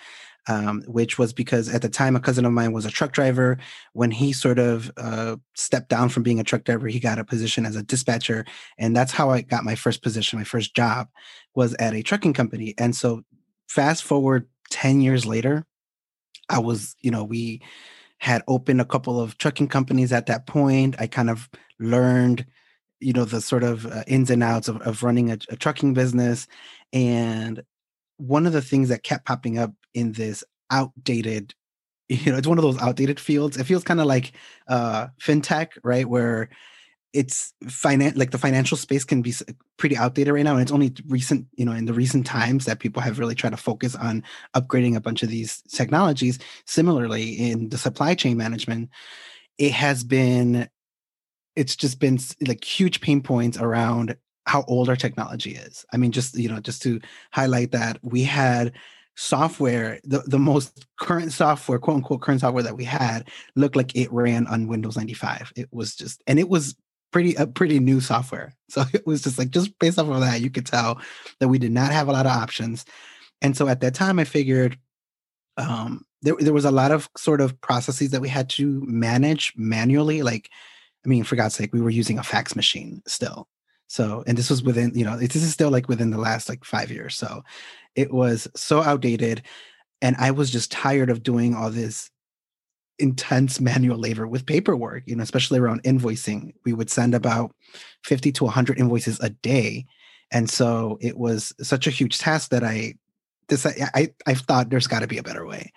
Um, 0.50 0.82
which 0.88 1.16
was 1.16 1.32
because 1.32 1.72
at 1.72 1.80
the 1.80 1.88
time 1.88 2.16
a 2.16 2.20
cousin 2.20 2.44
of 2.44 2.50
mine 2.52 2.72
was 2.72 2.84
a 2.84 2.90
truck 2.90 3.12
driver. 3.12 3.56
When 3.92 4.10
he 4.10 4.32
sort 4.32 4.58
of 4.58 4.90
uh, 4.96 5.36
stepped 5.54 5.88
down 5.88 6.08
from 6.08 6.24
being 6.24 6.40
a 6.40 6.44
truck 6.44 6.64
driver, 6.64 6.88
he 6.88 6.98
got 6.98 7.20
a 7.20 7.24
position 7.24 7.64
as 7.64 7.76
a 7.76 7.84
dispatcher, 7.84 8.44
and 8.76 8.96
that's 8.96 9.12
how 9.12 9.30
I 9.30 9.42
got 9.42 9.62
my 9.62 9.76
first 9.76 10.02
position. 10.02 10.40
My 10.40 10.44
first 10.44 10.74
job 10.74 11.06
was 11.54 11.74
at 11.74 11.94
a 11.94 12.02
trucking 12.02 12.32
company, 12.32 12.74
and 12.78 12.96
so 12.96 13.22
fast 13.68 14.02
forward 14.02 14.48
ten 14.70 15.00
years 15.00 15.24
later, 15.24 15.64
I 16.48 16.58
was, 16.58 16.96
you 17.00 17.12
know, 17.12 17.22
we 17.22 17.62
had 18.18 18.42
opened 18.48 18.80
a 18.80 18.84
couple 18.84 19.20
of 19.20 19.38
trucking 19.38 19.68
companies 19.68 20.12
at 20.12 20.26
that 20.26 20.48
point. 20.48 20.96
I 20.98 21.06
kind 21.06 21.30
of 21.30 21.48
learned 21.78 22.44
you 22.98 23.12
know 23.12 23.24
the 23.24 23.40
sort 23.40 23.62
of 23.62 23.86
uh, 23.86 24.02
ins 24.08 24.30
and 24.30 24.42
outs 24.42 24.66
of, 24.66 24.80
of 24.82 25.04
running 25.04 25.30
a, 25.30 25.38
a 25.48 25.56
trucking 25.56 25.94
business 25.94 26.48
and 26.92 27.62
one 28.18 28.46
of 28.46 28.52
the 28.52 28.60
things 28.60 28.90
that 28.90 29.02
kept 29.02 29.24
popping 29.24 29.56
up 29.58 29.72
in 29.94 30.12
this 30.12 30.44
outdated 30.70 31.54
you 32.08 32.32
know 32.32 32.38
it's 32.38 32.46
one 32.46 32.58
of 32.58 32.62
those 32.62 32.80
outdated 32.80 33.20
fields 33.20 33.56
it 33.56 33.64
feels 33.64 33.84
kind 33.84 34.00
of 34.00 34.06
like 34.06 34.32
uh 34.68 35.08
fintech 35.20 35.68
right 35.84 36.08
where 36.08 36.48
it's 37.12 37.52
finance 37.68 38.16
like 38.16 38.30
the 38.30 38.38
financial 38.38 38.76
space 38.76 39.04
can 39.04 39.20
be 39.20 39.34
pretty 39.76 39.96
outdated 39.96 40.32
right 40.32 40.44
now 40.44 40.52
and 40.52 40.62
it's 40.62 40.72
only 40.72 40.92
recent 41.08 41.46
you 41.56 41.64
know 41.64 41.72
in 41.72 41.86
the 41.86 41.92
recent 41.92 42.24
times 42.24 42.66
that 42.66 42.78
people 42.78 43.02
have 43.02 43.18
really 43.18 43.34
tried 43.34 43.50
to 43.50 43.56
focus 43.56 43.96
on 43.96 44.22
upgrading 44.54 44.94
a 44.94 45.00
bunch 45.00 45.22
of 45.22 45.28
these 45.28 45.62
technologies 45.68 46.38
similarly 46.66 47.30
in 47.30 47.68
the 47.70 47.78
supply 47.78 48.14
chain 48.14 48.36
management 48.36 48.88
it 49.58 49.72
has 49.72 50.04
been 50.04 50.68
it's 51.56 51.76
just 51.76 51.98
been 51.98 52.18
like 52.46 52.64
huge 52.64 53.00
pain 53.00 53.20
points 53.20 53.58
around 53.58 54.16
how 54.46 54.64
old 54.66 54.88
our 54.88 54.96
technology 54.96 55.52
is. 55.52 55.84
I 55.92 55.96
mean, 55.96 56.12
just 56.12 56.36
you 56.36 56.48
know, 56.48 56.60
just 56.60 56.82
to 56.82 57.00
highlight 57.32 57.72
that 57.72 57.98
we 58.02 58.22
had 58.22 58.72
software, 59.16 60.00
the, 60.04 60.20
the 60.26 60.38
most 60.38 60.86
current 60.98 61.32
software, 61.32 61.78
quote 61.78 61.96
unquote 61.96 62.22
current 62.22 62.40
software 62.40 62.62
that 62.62 62.76
we 62.76 62.84
had 62.84 63.28
looked 63.56 63.76
like 63.76 63.94
it 63.94 64.12
ran 64.12 64.46
on 64.46 64.68
Windows 64.68 64.96
95. 64.96 65.52
It 65.56 65.68
was 65.72 65.94
just 65.94 66.22
and 66.26 66.38
it 66.38 66.48
was 66.48 66.76
pretty 67.12 67.34
a 67.34 67.46
pretty 67.46 67.78
new 67.78 68.00
software. 68.00 68.54
So 68.70 68.84
it 68.92 69.04
was 69.04 69.20
just 69.20 69.36
like 69.36 69.50
just 69.50 69.76
based 69.80 69.98
off 69.98 70.06
of 70.06 70.20
that, 70.20 70.40
you 70.40 70.48
could 70.48 70.64
tell 70.64 71.00
that 71.40 71.48
we 71.48 71.58
did 71.58 71.72
not 71.72 71.90
have 71.90 72.06
a 72.06 72.12
lot 72.12 72.24
of 72.24 72.30
options. 72.30 72.84
And 73.42 73.56
so 73.56 73.66
at 73.66 73.80
that 73.80 73.96
time 73.96 74.20
I 74.20 74.24
figured 74.24 74.78
um 75.56 76.04
there, 76.22 76.36
there 76.38 76.52
was 76.52 76.64
a 76.64 76.70
lot 76.70 76.92
of 76.92 77.08
sort 77.16 77.40
of 77.40 77.60
processes 77.62 78.10
that 78.10 78.20
we 78.20 78.28
had 78.28 78.48
to 78.50 78.80
manage 78.86 79.52
manually, 79.56 80.22
like 80.22 80.50
I 81.04 81.08
mean, 81.08 81.24
for 81.24 81.34
God's 81.34 81.56
sake, 81.56 81.72
we 81.72 81.80
were 81.80 81.90
using 81.90 82.18
a 82.18 82.22
fax 82.22 82.54
machine 82.54 83.02
still. 83.06 83.48
So, 83.88 84.22
and 84.26 84.38
this 84.38 84.50
was 84.50 84.62
within, 84.62 84.92
you 84.94 85.04
know, 85.04 85.16
this 85.16 85.34
is 85.34 85.52
still 85.52 85.70
like 85.70 85.88
within 85.88 86.10
the 86.10 86.18
last 86.18 86.48
like 86.48 86.64
five 86.64 86.92
years. 86.92 87.16
So 87.16 87.42
it 87.94 88.12
was 88.12 88.48
so 88.54 88.82
outdated. 88.82 89.42
And 90.02 90.16
I 90.18 90.30
was 90.30 90.50
just 90.50 90.72
tired 90.72 91.10
of 91.10 91.22
doing 91.22 91.54
all 91.54 91.70
this 91.70 92.10
intense 92.98 93.60
manual 93.60 93.98
labor 93.98 94.26
with 94.26 94.46
paperwork, 94.46 95.04
you 95.06 95.16
know, 95.16 95.22
especially 95.22 95.58
around 95.58 95.82
invoicing. 95.82 96.52
We 96.64 96.72
would 96.72 96.90
send 96.90 97.14
about 97.14 97.54
50 98.04 98.32
to 98.32 98.44
100 98.44 98.78
invoices 98.78 99.18
a 99.20 99.30
day. 99.30 99.86
And 100.30 100.48
so 100.48 100.98
it 101.00 101.18
was 101.18 101.52
such 101.60 101.86
a 101.86 101.90
huge 101.90 102.18
task 102.18 102.50
that 102.50 102.62
I 102.62 102.94
decided, 103.48 103.82
I, 103.94 104.10
I 104.26 104.34
thought 104.34 104.70
there's 104.70 104.86
got 104.86 105.00
to 105.00 105.08
be 105.08 105.18
a 105.18 105.22
better 105.22 105.44
way. 105.44 105.72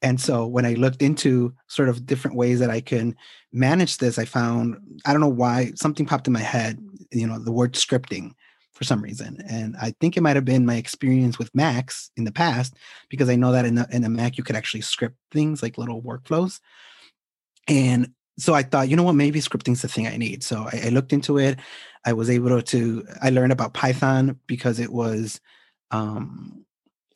And 0.00 0.20
so 0.20 0.46
when 0.46 0.64
I 0.64 0.74
looked 0.74 1.02
into 1.02 1.52
sort 1.66 1.88
of 1.88 2.06
different 2.06 2.36
ways 2.36 2.60
that 2.60 2.70
I 2.70 2.80
can 2.80 3.16
manage 3.52 3.98
this, 3.98 4.18
I 4.18 4.24
found 4.24 4.76
I 5.04 5.12
don't 5.12 5.20
know 5.20 5.28
why 5.28 5.72
something 5.74 6.06
popped 6.06 6.26
in 6.26 6.32
my 6.32 6.40
head, 6.40 6.78
you 7.10 7.26
know, 7.26 7.38
the 7.38 7.52
word 7.52 7.74
scripting 7.74 8.32
for 8.78 8.84
some 8.84 9.02
reason. 9.02 9.42
And 9.50 9.76
I 9.76 9.92
think 10.00 10.16
it 10.16 10.20
might 10.20 10.36
have 10.36 10.44
been 10.44 10.64
my 10.64 10.76
experience 10.76 11.36
with 11.36 11.52
Macs 11.52 12.12
in 12.16 12.22
the 12.22 12.30
past, 12.30 12.74
because 13.08 13.28
I 13.28 13.34
know 13.34 13.50
that 13.50 13.64
in 13.64 13.76
a, 13.76 13.88
in 13.90 14.04
a 14.04 14.08
Mac 14.08 14.38
you 14.38 14.44
could 14.44 14.54
actually 14.54 14.82
script 14.82 15.16
things 15.32 15.64
like 15.64 15.78
little 15.78 16.00
workflows. 16.00 16.60
And 17.66 18.12
so 18.38 18.54
I 18.54 18.62
thought, 18.62 18.88
you 18.88 18.94
know 18.94 19.02
what, 19.02 19.14
maybe 19.14 19.40
scripting's 19.40 19.82
the 19.82 19.88
thing 19.88 20.06
I 20.06 20.16
need. 20.16 20.44
So 20.44 20.68
I, 20.72 20.82
I 20.84 20.88
looked 20.90 21.12
into 21.12 21.38
it. 21.38 21.58
I 22.06 22.12
was 22.12 22.30
able 22.30 22.62
to, 22.62 23.06
I 23.20 23.30
learned 23.30 23.50
about 23.50 23.74
Python 23.74 24.38
because 24.46 24.78
it 24.78 24.92
was 24.92 25.40
um, 25.90 26.64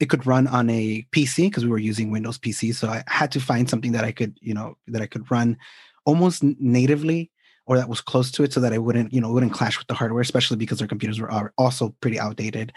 it 0.01 0.09
could 0.09 0.27
run 0.27 0.49
on 0.49 0.69
a 0.69 1.07
PC 1.13 1.45
because 1.45 1.65
we 1.65 1.71
were 1.71 1.79
using 1.79 2.11
Windows 2.11 2.39
PC. 2.39 2.75
So 2.75 2.89
I 2.89 3.05
had 3.07 3.31
to 3.33 3.41
find 3.41 3.71
something 3.71 3.93
that 3.93 4.05
I 4.05 4.11
could, 4.11 4.37
you 4.41 4.53
know, 4.53 4.77
that 4.89 5.01
I 5.01 5.07
could 5.07 5.31
run 5.31 5.57
almost 6.05 6.43
natively 6.43 7.31
or 7.67 7.77
that 7.77 7.89
was 7.89 8.01
close 8.01 8.31
to 8.33 8.43
it 8.43 8.53
so 8.53 8.61
that 8.61 8.73
I 8.73 8.79
wouldn't, 8.79 9.13
you 9.13 9.21
know, 9.21 9.33
wouldn't 9.33 9.53
clash 9.53 9.79
with 9.79 9.87
the 9.87 9.95
hardware, 9.95 10.21
especially 10.21 10.57
because 10.57 10.79
their 10.79 10.89
computers 10.89 11.21
were 11.21 11.53
also 11.57 11.95
pretty 12.01 12.19
outdated. 12.19 12.73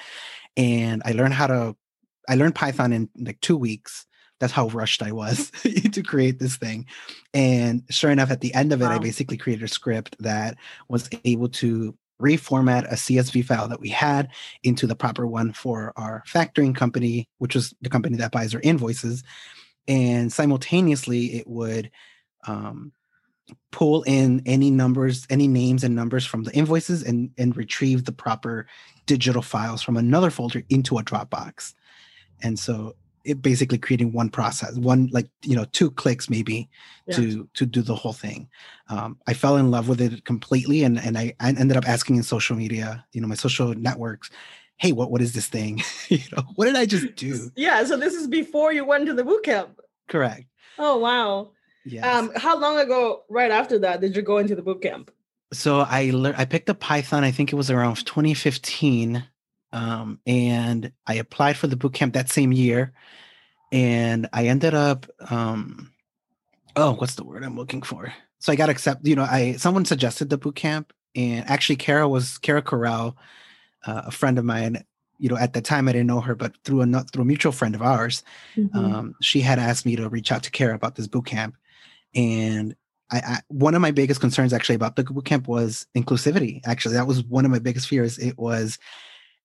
And 0.55 1.01
I 1.05 1.11
learned 1.11 1.33
how 1.33 1.47
to, 1.47 1.75
I 2.29 2.35
learned 2.35 2.55
Python 2.55 2.93
in 2.93 3.09
like 3.17 3.41
two 3.41 3.57
weeks. 3.57 4.05
That's 4.39 4.53
how 4.53 4.67
rushed 4.67 5.01
I 5.01 5.11
was 5.11 5.51
to 5.91 6.03
create 6.03 6.39
this 6.39 6.57
thing. 6.57 6.85
And 7.33 7.83
sure 7.89 8.11
enough, 8.11 8.31
at 8.31 8.41
the 8.41 8.53
end 8.53 8.73
of 8.73 8.81
it, 8.81 8.85
wow. 8.85 8.95
I 8.95 8.99
basically 8.99 9.37
created 9.37 9.63
a 9.63 9.69
script 9.69 10.15
that 10.19 10.57
was 10.89 11.09
able 11.23 11.49
to 11.49 11.97
reformat 12.21 12.85
a 12.91 12.95
CSV 12.95 13.43
file 13.45 13.67
that 13.67 13.79
we 13.79 13.89
had 13.89 14.29
into 14.63 14.87
the 14.87 14.95
proper 14.95 15.27
one 15.27 15.51
for 15.53 15.93
our 15.95 16.23
factoring 16.27 16.75
company, 16.75 17.27
which 17.39 17.55
was 17.55 17.73
the 17.81 17.89
company 17.89 18.17
that 18.17 18.31
buys 18.31 18.53
our 18.53 18.61
invoices. 18.61 19.23
And 19.87 20.31
simultaneously, 20.31 21.35
it 21.35 21.47
would 21.47 21.91
um, 22.47 22.91
pull 23.71 24.03
in 24.03 24.41
any 24.45 24.71
numbers, 24.71 25.25
any 25.29 25.47
names 25.47 25.83
and 25.83 25.95
numbers 25.95 26.25
from 26.25 26.43
the 26.43 26.53
invoices 26.55 27.03
and, 27.03 27.31
and 27.37 27.55
retrieve 27.55 28.05
the 28.05 28.11
proper 28.11 28.67
digital 29.05 29.41
files 29.41 29.81
from 29.81 29.97
another 29.97 30.29
folder 30.29 30.63
into 30.69 30.97
a 30.97 31.03
Dropbox. 31.03 31.73
And 32.41 32.57
so 32.57 32.95
it 33.25 33.41
basically 33.41 33.77
creating 33.77 34.13
one 34.13 34.29
process, 34.29 34.77
one 34.77 35.09
like 35.11 35.27
you 35.41 35.55
know 35.55 35.65
two 35.71 35.91
clicks 35.91 36.29
maybe 36.29 36.69
yeah. 37.07 37.15
to 37.15 37.49
to 37.55 37.65
do 37.65 37.81
the 37.81 37.95
whole 37.95 38.13
thing. 38.13 38.47
Um, 38.89 39.17
I 39.27 39.33
fell 39.33 39.57
in 39.57 39.71
love 39.71 39.89
with 39.89 39.99
it 39.99 40.25
completely, 40.25 40.83
and 40.83 40.99
and 40.99 41.17
I, 41.17 41.33
I 41.39 41.49
ended 41.49 41.75
up 41.75 41.87
asking 41.87 42.17
in 42.17 42.23
social 42.23 42.55
media, 42.55 43.03
you 43.11 43.21
know, 43.21 43.27
my 43.27 43.35
social 43.35 43.73
networks, 43.73 44.29
hey, 44.77 44.91
what 44.91 45.11
what 45.11 45.21
is 45.21 45.33
this 45.33 45.47
thing? 45.47 45.81
you 46.07 46.19
know, 46.35 46.43
what 46.55 46.65
did 46.65 46.75
I 46.75 46.85
just 46.85 47.15
do? 47.15 47.51
Yeah, 47.55 47.83
so 47.83 47.97
this 47.97 48.13
is 48.13 48.27
before 48.27 48.71
you 48.71 48.85
went 48.85 49.07
to 49.07 49.13
the 49.13 49.23
boot 49.23 49.43
camp. 49.43 49.79
Correct. 50.07 50.45
Oh 50.77 50.97
wow. 50.97 51.51
Yes. 51.85 52.05
Um, 52.05 52.31
how 52.35 52.59
long 52.59 52.79
ago, 52.79 53.23
right 53.29 53.51
after 53.51 53.79
that, 53.79 54.01
did 54.01 54.15
you 54.15 54.21
go 54.21 54.37
into 54.37 54.55
the 54.55 54.61
boot 54.61 54.81
camp? 54.81 55.11
So 55.53 55.79
I 55.79 56.09
learned. 56.11 56.35
I 56.37 56.45
picked 56.45 56.69
up 56.69 56.79
Python. 56.79 57.23
I 57.23 57.31
think 57.31 57.53
it 57.53 57.55
was 57.55 57.69
around 57.69 58.03
2015, 58.05 59.23
um, 59.71 60.19
and 60.25 60.91
I 61.05 61.15
applied 61.15 61.57
for 61.57 61.67
the 61.67 61.75
boot 61.75 61.93
camp 61.93 62.15
that 62.15 62.29
same 62.29 62.51
year, 62.51 62.93
and 63.71 64.27
I 64.33 64.47
ended 64.47 64.73
up. 64.73 65.05
Um, 65.29 65.91
oh, 66.75 66.93
what's 66.93 67.15
the 67.15 67.23
word 67.23 67.43
I'm 67.43 67.55
looking 67.55 67.83
for? 67.83 68.13
So 68.39 68.51
I 68.51 68.55
got 68.55 68.69
accepted. 68.69 69.07
You 69.07 69.15
know, 69.15 69.27
I 69.29 69.53
someone 69.53 69.85
suggested 69.85 70.29
the 70.29 70.37
boot 70.39 70.55
camp, 70.55 70.91
and 71.15 71.47
actually, 71.47 71.77
Kara 71.77 72.09
was 72.09 72.39
Kara 72.39 72.63
Corral, 72.63 73.15
uh, 73.85 74.03
a 74.07 74.11
friend 74.11 74.39
of 74.39 74.45
mine 74.45 74.83
you 75.17 75.29
know, 75.29 75.37
at 75.37 75.53
the 75.53 75.61
time 75.61 75.87
I 75.87 75.93
didn't 75.93 76.07
know 76.07 76.21
her, 76.21 76.35
but 76.35 76.55
through 76.63 76.81
a 76.81 77.03
through 77.03 77.23
a 77.23 77.25
mutual 77.25 77.51
friend 77.51 77.75
of 77.75 77.81
ours, 77.81 78.23
mm-hmm. 78.55 78.77
um, 78.77 79.15
she 79.21 79.41
had 79.41 79.59
asked 79.59 79.85
me 79.85 79.95
to 79.95 80.09
reach 80.09 80.31
out 80.31 80.43
to 80.43 80.51
Kara 80.51 80.75
about 80.75 80.95
this 80.95 81.07
boot 81.07 81.25
camp, 81.25 81.55
and 82.15 82.75
I, 83.11 83.17
I, 83.17 83.39
one 83.49 83.75
of 83.75 83.81
my 83.81 83.91
biggest 83.91 84.21
concerns 84.21 84.53
actually 84.53 84.75
about 84.75 84.95
the 84.95 85.03
boot 85.03 85.25
camp 85.25 85.47
was 85.47 85.85
inclusivity. 85.95 86.61
Actually, 86.65 86.95
that 86.95 87.07
was 87.07 87.23
one 87.23 87.45
of 87.45 87.51
my 87.51 87.59
biggest 87.59 87.87
fears. 87.87 88.17
It 88.17 88.37
was 88.37 88.79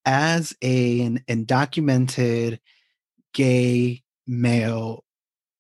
as 0.07 0.57
a, 0.63 1.03
an 1.03 1.23
undocumented 1.29 2.59
gay 3.35 4.03
male, 4.27 5.05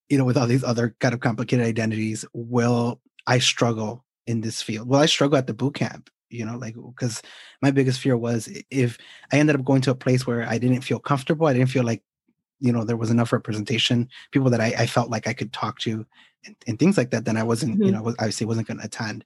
you 0.09 0.17
know, 0.17 0.25
with 0.25 0.37
all 0.37 0.47
these 0.47 0.65
other 0.65 0.97
kind 1.01 1.15
of 1.15 1.21
complicated 1.21 1.67
identities, 1.67 2.25
will 2.33 3.01
I 3.27 3.39
struggle 3.39 4.05
in 4.27 4.41
this 4.41 4.63
field? 4.63 4.89
Will 4.89 5.01
I 5.01 5.07
struggle 5.07 5.39
at 5.39 5.47
the 5.47 5.55
boot 5.55 5.75
camp? 5.75 6.09
You 6.31 6.45
know, 6.47 6.57
like 6.57 6.77
because 6.77 7.23
my 7.61 7.73
biggest 7.73 8.01
fear 8.01 8.17
was 8.17 8.49
if 8.71 8.99
I 9.33 9.39
ended 9.39 9.57
up 9.57 9.65
going 9.65 9.83
to 9.83 9.91
a 9.91 9.97
place 9.97 10.27
where 10.27 10.49
I 10.49 10.59
didn't 10.59 10.83
feel 10.83 11.01
comfortable, 11.01 11.49
I 11.49 11.53
didn't 11.53 11.71
feel 11.71 11.83
like 11.83 12.03
you 12.61 12.73
know 12.73 12.85
there 12.85 12.97
was 12.97 13.11
enough 13.11 13.33
representation 13.33 14.09
people 14.31 14.51
that 14.51 14.61
i, 14.61 14.75
I 14.79 14.87
felt 14.87 15.11
like 15.11 15.27
i 15.27 15.33
could 15.33 15.53
talk 15.53 15.79
to 15.81 16.07
and, 16.45 16.57
and 16.67 16.79
things 16.79 16.97
like 16.97 17.11
that 17.11 17.25
then 17.25 17.37
i 17.37 17.43
wasn't 17.43 17.75
mm-hmm. 17.75 17.85
you 17.85 17.93
know 17.93 18.15
obviously 18.19 18.47
wasn't 18.47 18.67
going 18.67 18.79
to 18.79 18.85
attend. 18.85 19.25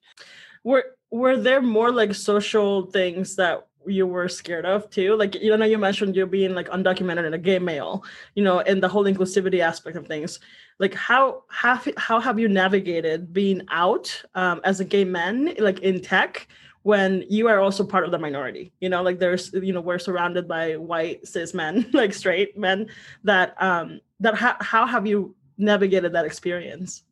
Were 0.62 0.85
were 1.11 1.37
there 1.37 1.61
more 1.61 1.93
like 1.93 2.14
social 2.14 2.87
things 2.87 3.37
that 3.37 3.67
you 3.87 4.07
were 4.07 4.29
scared 4.29 4.64
of 4.64 4.88
too? 4.91 5.14
Like 5.17 5.35
you 5.35 5.57
know 5.57 5.64
you 5.64 5.79
mentioned 5.79 6.17
you 6.17 6.26
being 6.26 6.55
like 6.55 6.69
undocumented 6.69 7.26
and 7.26 7.35
a 7.35 7.38
gay 7.38 7.59
male 7.59 8.05
you 8.35 8.43
know 8.43 8.61
and 8.61 8.83
the 8.83 8.88
whole 8.88 9.05
inclusivity 9.05 9.61
aspect 9.61 9.97
of 9.97 10.07
things. 10.07 10.41
Like 10.79 10.95
how 10.95 11.45
have 11.50 11.88
how 11.97 12.21
have 12.21 12.38
you 12.38 12.49
navigated 12.49 13.33
being 13.33 13.62
out 13.71 14.23
um, 14.35 14.61
as 14.64 14.81
a 14.81 14.85
gay 14.85 15.05
man 15.05 15.55
like 15.59 15.81
in 15.81 16.00
tech 16.00 16.49
when 16.85 17.25
you 17.31 17.49
are 17.49 17.61
also 17.61 17.83
part 17.83 18.05
of 18.05 18.11
the 18.11 18.19
minority 18.19 18.73
you 18.81 18.88
know 18.88 19.03
like 19.03 19.19
there's 19.19 19.53
you 19.55 19.73
know 19.73 19.81
we're 19.81 19.99
surrounded 19.99 20.47
by 20.47 20.76
white 20.76 21.26
cis 21.26 21.53
men 21.53 21.85
like 21.93 22.14
straight 22.14 22.57
men 22.57 22.87
that 23.25 23.61
um 23.61 24.00
that 24.21 24.35
ha- 24.35 24.57
how 24.61 24.87
have 24.87 25.07
you 25.07 25.35
navigated 25.59 26.12
that 26.12 26.25
experience 26.25 27.03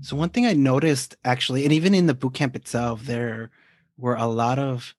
so 0.00 0.16
one 0.16 0.30
thing 0.30 0.46
i 0.46 0.52
noticed 0.52 1.16
actually 1.24 1.64
and 1.64 1.72
even 1.72 1.94
in 1.94 2.06
the 2.06 2.14
boot 2.14 2.32
camp 2.32 2.56
itself 2.56 3.02
there 3.02 3.50
were 3.98 4.16
a 4.16 4.26
lot 4.26 4.58
of 4.58 4.94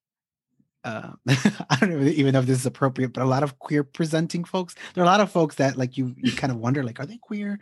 uh, 0.84 1.14
I 1.70 1.78
don't 1.80 2.04
even 2.10 2.34
know 2.34 2.40
if 2.40 2.46
this 2.46 2.60
is 2.60 2.66
appropriate, 2.66 3.14
but 3.14 3.24
a 3.24 3.26
lot 3.26 3.42
of 3.42 3.58
queer 3.60 3.86
presenting 3.86 4.44
folks. 4.44 4.76
There 4.94 5.02
are 5.02 5.08
a 5.08 5.10
lot 5.10 5.22
of 5.22 5.32
folks 5.32 5.56
that 5.56 5.78
like 5.78 5.98
you 5.98 6.14
you 6.18 6.34
kind 6.34 6.52
of 6.52 6.60
wonder 6.60 6.84
like, 6.84 7.00
are 7.00 7.06
they 7.06 7.16
queer? 7.16 7.62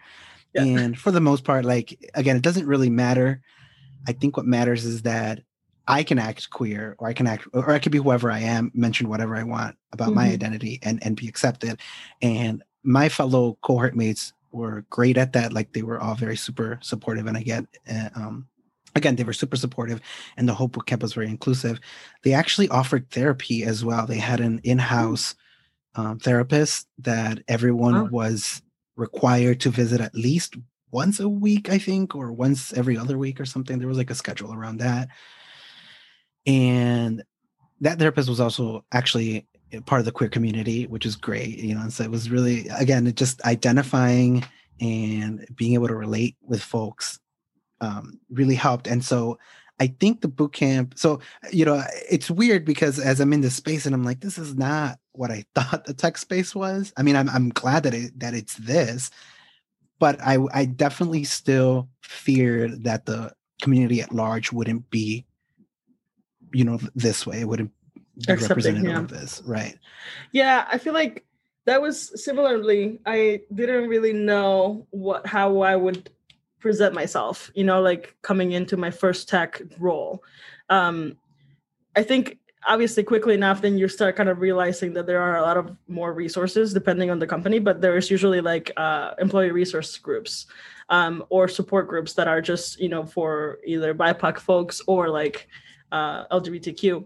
Yeah. 0.55 0.63
And 0.63 0.97
for 0.97 1.11
the 1.11 1.21
most 1.21 1.43
part, 1.43 1.63
like 1.63 1.99
again, 2.15 2.35
it 2.35 2.41
doesn't 2.41 2.65
really 2.65 2.89
matter. 2.89 3.43
I 4.07 4.13
think 4.13 4.37
what 4.37 4.47
matters 4.47 4.85
is 4.85 5.03
that 5.03 5.43
I 5.91 6.03
can 6.03 6.17
act 6.19 6.49
queer 6.51 6.95
or 6.99 7.09
I 7.09 7.13
can 7.13 7.27
act 7.27 7.45
or 7.53 7.71
I 7.71 7.79
could 7.79 7.91
be 7.91 7.97
whoever 7.97 8.31
I 8.31 8.39
am, 8.39 8.71
mention 8.73 9.09
whatever 9.09 9.35
I 9.35 9.43
want 9.43 9.75
about 9.91 10.07
mm-hmm. 10.07 10.15
my 10.15 10.31
identity 10.31 10.79
and 10.81 11.03
and 11.03 11.17
be 11.17 11.27
accepted. 11.27 11.79
And 12.21 12.63
my 12.81 13.09
fellow 13.09 13.57
cohort 13.61 13.93
mates 13.93 14.31
were 14.53 14.85
great 14.89 15.17
at 15.17 15.33
that. 15.33 15.51
Like 15.51 15.73
they 15.73 15.81
were 15.81 15.99
all 15.99 16.15
very 16.15 16.37
super 16.37 16.79
supportive. 16.81 17.27
And 17.27 17.35
I 17.35 17.43
get 17.43 17.65
uh, 17.91 18.09
um 18.15 18.47
again, 18.95 19.17
they 19.17 19.25
were 19.25 19.33
super 19.33 19.57
supportive 19.57 19.99
and 20.37 20.47
the 20.47 20.53
whole 20.53 20.69
boot 20.69 20.85
camp 20.85 21.01
was 21.01 21.13
very 21.13 21.27
inclusive. 21.27 21.81
They 22.23 22.31
actually 22.31 22.69
offered 22.69 23.09
therapy 23.11 23.65
as 23.65 23.83
well. 23.83 24.07
They 24.07 24.17
had 24.17 24.39
an 24.39 24.61
in-house 24.63 25.35
um, 25.95 26.19
therapist 26.19 26.87
that 26.99 27.43
everyone 27.49 27.95
oh. 27.95 28.09
was 28.11 28.61
required 28.95 29.59
to 29.61 29.69
visit 29.69 29.99
at 29.99 30.15
least 30.15 30.55
once 30.91 31.19
a 31.19 31.27
week, 31.27 31.69
I 31.69 31.77
think, 31.77 32.15
or 32.15 32.31
once 32.31 32.71
every 32.73 32.97
other 32.97 33.17
week 33.17 33.41
or 33.41 33.45
something. 33.45 33.77
There 33.77 33.87
was 33.89 33.97
like 33.97 34.09
a 34.09 34.15
schedule 34.15 34.53
around 34.53 34.77
that 34.77 35.09
and 36.45 37.23
that 37.79 37.99
therapist 37.99 38.29
was 38.29 38.39
also 38.39 38.83
actually 38.91 39.47
part 39.85 39.99
of 39.99 40.05
the 40.05 40.11
queer 40.11 40.29
community 40.29 40.85
which 40.87 41.05
is 41.05 41.15
great 41.15 41.57
you 41.59 41.73
know 41.73 41.81
and 41.81 41.93
so 41.93 42.03
it 42.03 42.11
was 42.11 42.29
really 42.29 42.67
again 42.77 43.11
just 43.15 43.41
identifying 43.45 44.43
and 44.81 45.45
being 45.55 45.73
able 45.73 45.87
to 45.87 45.95
relate 45.95 46.35
with 46.41 46.61
folks 46.61 47.19
um, 47.81 48.19
really 48.29 48.55
helped. 48.55 48.87
And 48.87 49.03
so 49.03 49.37
i 49.79 49.87
think 49.87 50.21
the 50.21 50.27
boot 50.27 50.53
camp 50.53 50.93
so 50.95 51.19
you 51.51 51.65
know 51.65 51.81
it's 52.07 52.29
weird 52.29 52.63
because 52.65 52.99
as 52.99 53.19
i'm 53.19 53.33
in 53.33 53.41
this 53.41 53.55
space 53.55 53.87
and 53.87 53.95
i'm 53.95 54.03
like 54.03 54.19
this 54.19 54.37
is 54.37 54.53
not 54.53 54.99
what 55.13 55.31
i 55.31 55.43
thought 55.55 55.85
the 55.85 55.93
tech 55.93 56.19
space 56.19 56.53
was. 56.53 56.93
I 56.97 57.01
mean 57.01 57.15
i'm, 57.15 57.27
I'm 57.29 57.49
glad 57.49 57.83
that 57.83 57.93
it 57.95 58.19
that 58.19 58.35
it's 58.35 58.55
this 58.57 59.09
but 59.97 60.21
i 60.21 60.37
i 60.53 60.65
definitely 60.65 61.23
still 61.23 61.89
feared 62.03 62.83
that 62.83 63.07
the 63.07 63.33
community 63.61 64.01
at 64.01 64.13
large 64.13 64.51
wouldn't 64.51 64.87
be 64.91 65.25
you 66.53 66.63
know 66.63 66.79
this 66.95 67.25
way 67.25 67.41
it 67.41 67.47
wouldn't 67.47 67.71
be 68.17 68.33
representative 68.33 68.89
yeah. 68.89 68.99
of 68.99 69.07
this 69.07 69.41
right 69.45 69.77
yeah 70.31 70.67
i 70.71 70.77
feel 70.77 70.93
like 70.93 71.25
that 71.65 71.81
was 71.81 72.23
similarly 72.23 72.99
i 73.05 73.39
didn't 73.53 73.87
really 73.87 74.13
know 74.13 74.85
what 74.91 75.25
how 75.25 75.61
i 75.61 75.75
would 75.75 76.09
present 76.59 76.93
myself 76.93 77.51
you 77.55 77.63
know 77.63 77.81
like 77.81 78.15
coming 78.21 78.51
into 78.51 78.77
my 78.77 78.91
first 78.91 79.27
tech 79.27 79.61
role 79.79 80.23
um 80.69 81.17
i 81.95 82.03
think 82.03 82.37
obviously 82.67 83.03
quickly 83.03 83.33
enough 83.33 83.61
then 83.61 83.77
you 83.77 83.87
start 83.87 84.15
kind 84.15 84.29
of 84.29 84.39
realizing 84.39 84.93
that 84.93 85.07
there 85.07 85.21
are 85.21 85.37
a 85.37 85.41
lot 85.41 85.57
of 85.57 85.75
more 85.87 86.13
resources 86.13 86.73
depending 86.73 87.09
on 87.09 87.17
the 87.17 87.25
company 87.25 87.57
but 87.57 87.81
there's 87.81 88.11
usually 88.11 88.41
like 88.41 88.71
uh, 88.77 89.11
employee 89.19 89.51
resource 89.51 89.97
groups 89.97 90.45
um, 90.89 91.23
or 91.29 91.47
support 91.47 91.87
groups 91.87 92.13
that 92.13 92.27
are 92.27 92.41
just 92.41 92.79
you 92.79 92.89
know 92.89 93.03
for 93.03 93.57
either 93.65 93.95
bipoc 93.95 94.37
folks 94.37 94.81
or 94.85 95.09
like 95.09 95.47
uh, 95.91 96.25
LGBTQ. 96.27 97.05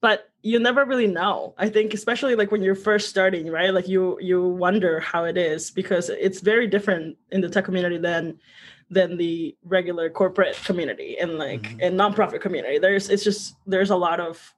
But 0.00 0.30
you 0.42 0.58
never 0.58 0.84
really 0.84 1.06
know. 1.06 1.54
I 1.58 1.68
think, 1.68 1.92
especially 1.92 2.34
like 2.34 2.50
when 2.50 2.62
you're 2.62 2.74
first 2.74 3.10
starting, 3.10 3.50
right? 3.50 3.74
Like 3.74 3.88
you 3.88 4.18
you 4.20 4.42
wonder 4.42 5.00
how 5.00 5.24
it 5.24 5.36
is 5.36 5.70
because 5.70 6.08
it's 6.08 6.40
very 6.40 6.66
different 6.66 7.18
in 7.30 7.40
the 7.40 7.48
tech 7.48 7.64
community 7.64 7.98
than 7.98 8.38
than 8.90 9.16
the 9.16 9.56
regular 9.64 10.10
corporate 10.10 10.56
community 10.64 11.16
and 11.18 11.38
like 11.38 11.62
mm-hmm. 11.62 11.80
and 11.82 11.98
nonprofit 11.98 12.40
community. 12.40 12.78
There's 12.78 13.10
it's 13.10 13.22
just 13.22 13.56
there's 13.66 13.90
a 13.90 13.96
lot 13.96 14.20
of 14.20 14.54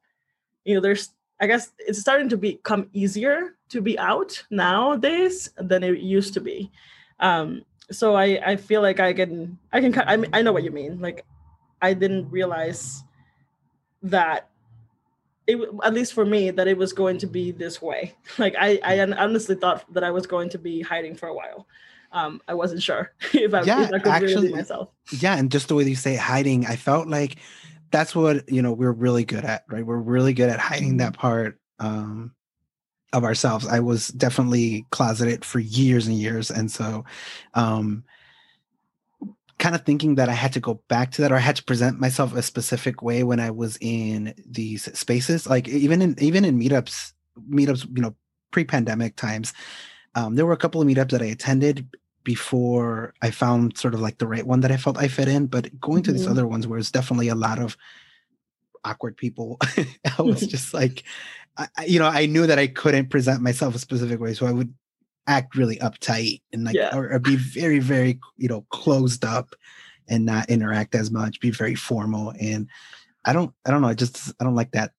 you 0.64 0.74
know 0.74 0.80
there's 0.80 1.10
I 1.40 1.46
guess 1.48 1.72
it's 1.78 2.00
starting 2.00 2.28
to 2.28 2.36
become 2.36 2.88
easier 2.92 3.56
to 3.70 3.80
be 3.80 3.98
out 3.98 4.44
nowadays 4.50 5.50
than 5.56 5.82
it 5.82 5.98
used 5.98 6.34
to 6.34 6.40
be. 6.40 6.70
Um, 7.18 7.62
so 7.90 8.14
I 8.14 8.40
I 8.46 8.56
feel 8.56 8.80
like 8.80 9.00
I 9.00 9.12
can 9.12 9.58
I 9.72 9.80
can 9.80 9.92
I 10.06 10.16
mean, 10.16 10.30
I 10.32 10.42
know 10.42 10.52
what 10.52 10.62
you 10.62 10.70
mean. 10.70 11.00
Like 11.00 11.26
I 11.82 11.94
didn't 11.94 12.30
realize 12.30 13.02
that 14.02 14.48
it 15.46 15.58
at 15.84 15.94
least 15.94 16.12
for 16.12 16.24
me 16.24 16.50
that 16.50 16.68
it 16.68 16.76
was 16.76 16.92
going 16.92 17.18
to 17.18 17.26
be 17.26 17.50
this 17.50 17.82
way 17.82 18.14
like 18.38 18.54
i 18.58 18.78
i 18.84 19.00
honestly 19.00 19.54
thought 19.54 19.84
that 19.92 20.04
i 20.04 20.10
was 20.10 20.26
going 20.26 20.48
to 20.48 20.58
be 20.58 20.80
hiding 20.82 21.14
for 21.14 21.28
a 21.28 21.34
while 21.34 21.66
um, 22.12 22.40
I 22.46 22.54
wasn't 22.54 22.82
sure 22.82 23.12
if 23.32 23.54
I, 23.54 23.62
yeah, 23.62 23.84
if 23.84 23.92
I 23.92 23.98
could 23.98 24.12
actually, 24.12 24.34
really 24.34 24.52
myself. 24.52 24.90
Yeah, 25.10 25.36
and 25.36 25.50
just 25.50 25.68
the 25.68 25.74
way 25.74 25.84
you 25.84 25.96
say 25.96 26.16
hiding, 26.16 26.66
I 26.66 26.76
felt 26.76 27.08
like 27.08 27.36
that's 27.90 28.14
what 28.14 28.48
you 28.48 28.62
know 28.62 28.72
we're 28.72 28.92
really 28.92 29.24
good 29.24 29.44
at, 29.44 29.64
right? 29.68 29.84
We're 29.84 29.96
really 29.96 30.32
good 30.32 30.50
at 30.50 30.60
hiding 30.60 30.98
that 30.98 31.14
part 31.14 31.58
um, 31.78 32.34
of 33.12 33.24
ourselves. 33.24 33.66
I 33.66 33.80
was 33.80 34.08
definitely 34.08 34.86
closeted 34.90 35.44
for 35.44 35.58
years 35.58 36.06
and 36.06 36.16
years, 36.16 36.50
and 36.50 36.70
so 36.70 37.04
um, 37.54 38.04
kind 39.62 39.76
of 39.76 39.82
thinking 39.82 40.16
that 40.16 40.28
I 40.28 40.32
had 40.32 40.52
to 40.54 40.60
go 40.60 40.82
back 40.88 41.12
to 41.12 41.22
that 41.22 41.30
or 41.30 41.36
I 41.36 41.38
had 41.38 41.54
to 41.54 41.62
present 41.62 42.00
myself 42.00 42.34
a 42.34 42.42
specific 42.42 43.00
way 43.00 43.22
when 43.22 43.38
I 43.38 43.52
was 43.52 43.78
in 43.80 44.34
these 44.44 44.92
spaces. 44.98 45.46
Like 45.46 45.68
even 45.68 46.02
in 46.02 46.16
even 46.18 46.44
in 46.44 46.58
meetups, 46.58 47.12
meetups, 47.48 47.86
you 47.96 48.02
know, 48.02 48.16
pre-pandemic 48.50 49.14
times, 49.14 49.52
um, 50.16 50.34
there 50.34 50.46
were 50.46 50.52
a 50.52 50.56
couple 50.56 50.82
of 50.82 50.88
meetups 50.88 51.10
that 51.10 51.22
I 51.22 51.26
attended 51.26 51.88
before 52.24 53.14
I 53.22 53.30
found 53.30 53.78
sort 53.78 53.94
of 53.94 54.00
like 54.00 54.18
the 54.18 54.26
right 54.26 54.44
one 54.44 54.60
that 54.60 54.72
I 54.72 54.76
felt 54.76 54.98
I 54.98 55.06
fit 55.06 55.28
in. 55.28 55.46
But 55.46 55.80
going 55.80 56.02
to 56.02 56.10
mm-hmm. 56.10 56.18
these 56.18 56.26
other 56.26 56.46
ones 56.46 56.66
where 56.66 56.80
it's 56.80 56.90
definitely 56.90 57.28
a 57.28 57.36
lot 57.36 57.60
of 57.60 57.76
awkward 58.84 59.16
people, 59.16 59.58
I 60.18 60.22
was 60.22 60.44
just 60.44 60.74
like, 60.74 61.04
I, 61.56 61.68
you 61.86 62.00
know, 62.00 62.08
I 62.08 62.26
knew 62.26 62.48
that 62.48 62.58
I 62.58 62.66
couldn't 62.66 63.10
present 63.10 63.42
myself 63.42 63.76
a 63.76 63.78
specific 63.78 64.18
way, 64.18 64.34
so 64.34 64.44
I 64.44 64.52
would 64.52 64.74
act 65.26 65.56
really 65.56 65.76
uptight 65.76 66.40
and 66.52 66.64
like 66.64 66.74
yeah. 66.74 66.96
or, 66.96 67.12
or, 67.12 67.18
be 67.18 67.36
very 67.36 67.78
very 67.78 68.18
you 68.36 68.48
know 68.48 68.66
closed 68.70 69.24
up 69.24 69.54
and 70.08 70.26
not 70.26 70.50
interact 70.50 70.94
as 70.94 71.10
much 71.10 71.40
be 71.40 71.50
very 71.50 71.74
formal. 71.74 72.32
And 72.40 72.68
i 73.24 73.32
don't 73.32 73.54
i 73.64 73.70
don't 73.70 73.82
know 73.82 73.88
i 73.88 73.94
just 73.94 74.32
i 74.40 74.44
don't 74.44 74.56
like 74.56 74.72
that. 74.72 74.92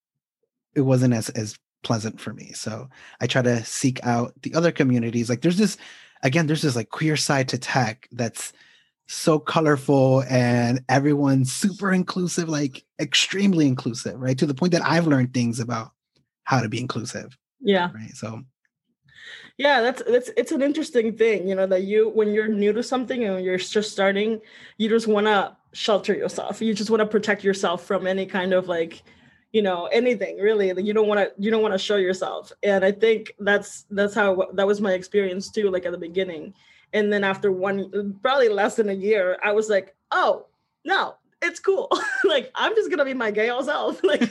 It 0.75 0.81
wasn't 0.81 1.13
as 1.13 1.29
as 1.29 1.57
pleasant 1.83 2.19
for 2.19 2.33
me. 2.33 2.53
So 2.53 2.89
i 3.19 3.27
try 3.27 3.41
to 3.41 3.63
seek 3.65 4.05
out 4.05 4.33
the 4.41 4.55
other 4.55 4.71
communities. 4.71 5.29
Like 5.29 5.41
there's 5.41 5.57
this 5.57 5.77
again 6.23 6.47
there's 6.47 6.61
this 6.61 6.75
like 6.75 6.89
queer 6.89 7.17
side 7.17 7.49
to 7.49 7.57
tech 7.57 8.07
that's 8.11 8.53
so 9.07 9.37
colorful 9.37 10.23
and 10.29 10.81
everyone's 10.87 11.51
super 11.51 11.91
inclusive 11.91 12.47
like 12.47 12.85
extremely 13.01 13.67
inclusive 13.67 14.19
right? 14.19 14.37
To 14.37 14.45
the 14.45 14.55
point 14.55 14.71
that 14.71 14.85
i've 14.85 15.07
learned 15.07 15.33
things 15.33 15.59
about 15.59 15.91
how 16.45 16.61
to 16.61 16.69
be 16.69 16.79
inclusive 16.79 17.37
yeah. 17.63 17.89
right? 17.93 18.11
So 18.13 18.43
yeah 19.57 19.81
that's 19.81 20.01
that's 20.03 20.29
it's 20.37 20.51
an 20.51 20.61
interesting 20.61 21.15
thing 21.15 21.47
you 21.47 21.55
know 21.55 21.67
that 21.67 21.83
you 21.83 22.09
when 22.09 22.33
you're 22.33 22.47
new 22.47 22.73
to 22.73 22.81
something 22.81 23.23
and 23.23 23.43
you're 23.43 23.57
just 23.57 23.91
starting 23.91 24.41
you 24.77 24.89
just 24.89 25.07
want 25.07 25.27
to 25.27 25.55
shelter 25.73 26.13
yourself. 26.13 26.61
You 26.61 26.73
just 26.73 26.89
want 26.89 27.01
to 27.01 27.05
protect 27.05 27.43
yourself 27.43 27.83
from 27.83 28.07
any 28.07 28.25
kind 28.25 28.53
of 28.53 28.67
like 28.67 29.03
you 29.51 29.61
know 29.61 29.87
anything 29.87 30.37
really. 30.37 30.71
That 30.71 30.83
you 30.83 30.93
don't 30.93 31.07
want 31.07 31.19
to 31.19 31.31
you 31.37 31.51
don't 31.51 31.61
want 31.61 31.73
to 31.73 31.79
show 31.79 31.97
yourself. 31.97 32.51
And 32.61 32.85
i 32.85 32.91
think 32.91 33.33
that's 33.39 33.85
that's 33.89 34.13
how 34.13 34.47
that 34.53 34.65
was 34.65 34.79
my 34.79 34.93
experience 34.93 35.49
too 35.49 35.69
like 35.69 35.85
at 35.85 35.91
the 35.91 35.97
beginning. 35.97 36.53
And 36.93 37.11
then 37.11 37.23
after 37.23 37.51
one 37.51 38.19
probably 38.21 38.49
less 38.49 38.75
than 38.75 38.89
a 38.89 38.93
year 38.93 39.37
i 39.43 39.51
was 39.51 39.67
like 39.69 39.95
oh 40.11 40.45
no 40.85 41.15
it's 41.45 41.59
cool. 41.59 41.89
like 42.23 42.51
I'm 42.55 42.73
just 42.73 42.89
gonna 42.89 43.05
be 43.05 43.13
my 43.13 43.29
gay 43.29 43.49
old 43.49 43.65
self, 43.65 44.01
like, 44.03 44.21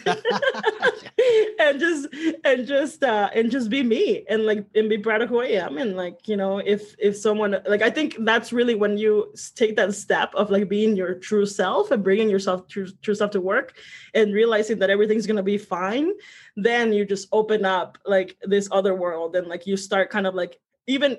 and 1.62 1.80
just 1.80 2.08
and 2.44 2.66
just 2.66 3.02
uh, 3.04 3.30
and 3.34 3.50
just 3.50 3.70
be 3.70 3.82
me, 3.82 4.24
and 4.28 4.44
like 4.44 4.66
and 4.74 4.88
be 4.88 4.98
proud 4.98 5.22
of 5.22 5.28
who 5.28 5.40
I 5.40 5.46
am, 5.46 5.78
and 5.78 5.96
like 5.96 6.28
you 6.28 6.36
know, 6.36 6.58
if 6.58 6.94
if 6.98 7.16
someone 7.16 7.56
like 7.66 7.82
I 7.82 7.90
think 7.90 8.16
that's 8.20 8.52
really 8.52 8.74
when 8.74 8.98
you 8.98 9.32
take 9.54 9.76
that 9.76 9.94
step 9.94 10.34
of 10.34 10.50
like 10.50 10.68
being 10.68 10.96
your 10.96 11.14
true 11.14 11.46
self 11.46 11.90
and 11.90 12.02
bringing 12.02 12.28
yourself 12.28 12.68
true 12.68 12.88
true 13.02 13.14
self 13.14 13.30
to 13.32 13.40
work, 13.40 13.76
and 14.14 14.34
realizing 14.34 14.78
that 14.80 14.90
everything's 14.90 15.26
gonna 15.26 15.42
be 15.42 15.58
fine, 15.58 16.12
then 16.56 16.92
you 16.92 17.04
just 17.04 17.28
open 17.32 17.64
up 17.64 17.98
like 18.04 18.36
this 18.42 18.68
other 18.72 18.94
world, 18.94 19.36
and 19.36 19.46
like 19.46 19.66
you 19.66 19.76
start 19.76 20.10
kind 20.10 20.26
of 20.26 20.34
like 20.34 20.58
even 20.86 21.18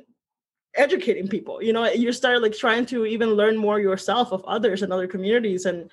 educating 0.75 1.27
people 1.27 1.62
you 1.62 1.71
know? 1.71 1.85
You 1.85 2.12
start 2.12 2.41
like 2.41 2.57
trying 2.57 2.88
to 2.88 3.05
even 3.05 3.29
learn 3.35 3.57
more 3.57 3.79
yourself 3.79 4.31
of 4.31 4.43
others 4.45 4.81
and 4.81 4.91
other 4.91 5.07
communities 5.07 5.65
and 5.65 5.89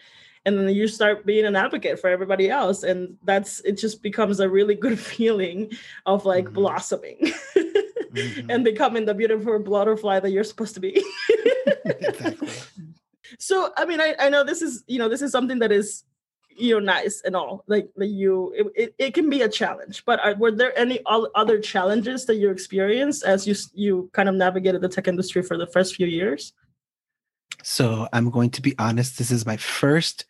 and 0.46 0.58
then 0.58 0.68
you 0.70 0.88
start 0.88 1.26
being 1.26 1.44
an 1.44 1.56
advocate 1.56 1.98
for 1.98 2.08
everybody 2.08 2.48
else 2.48 2.82
and 2.82 3.16
that's 3.24 3.60
it 3.60 3.72
just 3.72 4.02
becomes 4.02 4.40
a 4.40 4.48
really 4.48 4.74
good 4.74 4.98
feeling 5.12 5.70
of 6.06 6.24
like 6.24 6.44
mm-hmm. 6.44 6.54
blossoming 6.54 7.18
mm-hmm. 7.56 8.50
and 8.50 8.64
becoming 8.64 9.04
the 9.04 9.14
beautiful 9.14 9.58
butterfly 9.58 10.20
that 10.20 10.30
you're 10.30 10.44
supposed 10.44 10.74
to 10.74 10.80
be 10.80 11.04
exactly. 11.84 12.48
so 13.38 13.72
i 13.76 13.84
mean 13.84 14.00
I, 14.00 14.14
I 14.18 14.28
know 14.28 14.44
this 14.44 14.62
is 14.62 14.84
you 14.86 14.98
know 14.98 15.08
this 15.08 15.22
is 15.22 15.32
something 15.32 15.58
that 15.60 15.72
is 15.72 16.04
you 16.56 16.74
know 16.74 16.80
nice 16.80 17.22
and 17.24 17.34
all 17.34 17.64
like 17.68 17.88
that 17.96 18.08
you 18.08 18.52
it, 18.56 18.66
it, 18.74 18.94
it, 18.98 19.14
can 19.14 19.30
be 19.30 19.42
a 19.42 19.48
challenge 19.48 20.04
but 20.04 20.22
are, 20.22 20.34
were 20.34 20.50
there 20.50 20.76
any 20.78 21.00
other 21.06 21.58
challenges 21.58 22.26
that 22.26 22.34
you 22.34 22.50
experienced 22.50 23.24
as 23.24 23.46
you 23.46 23.54
you 23.72 24.10
kind 24.12 24.28
of 24.28 24.34
navigated 24.34 24.82
the 24.82 24.88
tech 24.88 25.08
industry 25.08 25.42
for 25.42 25.56
the 25.56 25.66
first 25.68 25.94
few 25.94 26.06
years 26.06 26.52
so 27.62 28.08
i'm 28.12 28.30
going 28.30 28.50
to 28.50 28.62
be 28.62 28.74
honest 28.78 29.18
this 29.18 29.30
is 29.30 29.46
my 29.46 29.56
first 29.56 30.24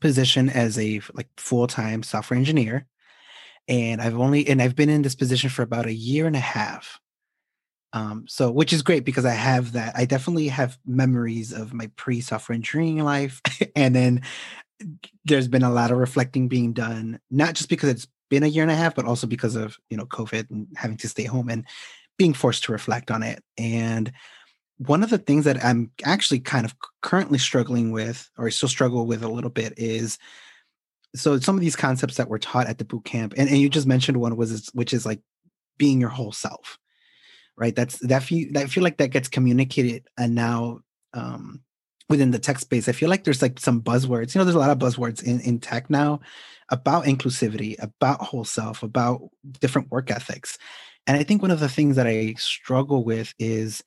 position 0.00 0.48
as 0.48 0.78
a 0.78 1.00
like 1.14 1.28
full-time 1.36 2.02
software 2.02 2.38
engineer 2.38 2.86
and 3.68 4.00
i've 4.00 4.18
only 4.18 4.46
and 4.48 4.62
i've 4.62 4.76
been 4.76 4.88
in 4.88 5.02
this 5.02 5.14
position 5.14 5.50
for 5.50 5.62
about 5.62 5.86
a 5.86 5.92
year 5.92 6.26
and 6.26 6.36
a 6.36 6.40
half 6.40 7.00
um, 7.92 8.24
so 8.28 8.50
which 8.50 8.72
is 8.72 8.82
great 8.82 9.04
because 9.04 9.24
I 9.24 9.32
have 9.32 9.72
that. 9.72 9.96
I 9.96 10.04
definitely 10.04 10.48
have 10.48 10.78
memories 10.86 11.52
of 11.52 11.72
my 11.72 11.90
pre-software 11.96 12.54
engineering 12.54 13.02
life, 13.02 13.40
and 13.76 13.94
then 13.94 14.22
there's 15.24 15.48
been 15.48 15.62
a 15.62 15.72
lot 15.72 15.90
of 15.90 15.98
reflecting 15.98 16.48
being 16.48 16.72
done, 16.72 17.20
not 17.30 17.54
just 17.54 17.68
because 17.68 17.90
it's 17.90 18.08
been 18.28 18.42
a 18.42 18.48
year 18.48 18.62
and 18.62 18.70
a 18.70 18.76
half, 18.76 18.94
but 18.94 19.06
also 19.06 19.26
because 19.26 19.56
of 19.56 19.76
you 19.90 19.96
know 19.96 20.06
COVID 20.06 20.50
and 20.50 20.68
having 20.76 20.96
to 20.98 21.08
stay 21.08 21.24
home 21.24 21.48
and 21.48 21.64
being 22.16 22.32
forced 22.32 22.64
to 22.64 22.72
reflect 22.72 23.10
on 23.10 23.22
it. 23.22 23.42
And 23.58 24.12
one 24.86 25.02
of 25.02 25.10
the 25.10 25.18
things 25.18 25.44
that 25.44 25.62
I'm 25.62 25.90
actually 26.04 26.40
kind 26.40 26.64
of 26.64 26.74
currently 27.02 27.38
struggling 27.38 27.92
with, 27.92 28.30
or 28.38 28.46
I 28.46 28.50
still 28.50 28.68
struggle 28.68 29.06
with 29.06 29.22
a 29.22 29.28
little 29.28 29.50
bit, 29.50 29.74
is 29.76 30.18
so 31.14 31.38
some 31.38 31.54
of 31.54 31.60
these 31.60 31.76
concepts 31.76 32.16
that 32.16 32.28
were 32.28 32.38
taught 32.38 32.66
at 32.66 32.78
the 32.78 32.84
boot 32.84 33.04
camp, 33.04 33.34
and, 33.36 33.48
and 33.48 33.58
you 33.58 33.68
just 33.68 33.86
mentioned 33.86 34.16
one 34.16 34.36
was 34.36 34.70
which 34.72 34.94
is 34.94 35.04
like 35.04 35.20
being 35.76 36.00
your 36.00 36.08
whole 36.08 36.32
self, 36.32 36.78
right? 37.56 37.76
That's 37.76 37.98
that 37.98 38.22
feel 38.22 38.48
that 38.52 38.70
feel 38.70 38.82
like 38.82 38.96
that 38.98 39.10
gets 39.10 39.28
communicated 39.28 40.06
and 40.16 40.34
now 40.34 40.80
um 41.12 41.60
within 42.08 42.32
the 42.32 42.38
tech 42.38 42.58
space, 42.58 42.88
I 42.88 42.92
feel 42.92 43.08
like 43.08 43.22
there's 43.22 43.40
like 43.40 43.60
some 43.60 43.80
buzzwords. 43.80 44.34
You 44.34 44.40
know, 44.40 44.44
there's 44.44 44.56
a 44.56 44.58
lot 44.58 44.70
of 44.70 44.78
buzzwords 44.78 45.22
in, 45.22 45.40
in 45.40 45.60
tech 45.60 45.88
now 45.88 46.20
about 46.68 47.04
inclusivity, 47.04 47.76
about 47.80 48.20
whole 48.20 48.44
self, 48.44 48.82
about 48.82 49.28
different 49.60 49.90
work 49.92 50.10
ethics. 50.10 50.58
And 51.06 51.16
I 51.16 51.22
think 51.22 51.40
one 51.40 51.52
of 51.52 51.60
the 51.60 51.68
things 51.68 51.96
that 51.96 52.08
I 52.08 52.34
struggle 52.36 53.04
with 53.04 53.32
is, 53.38 53.84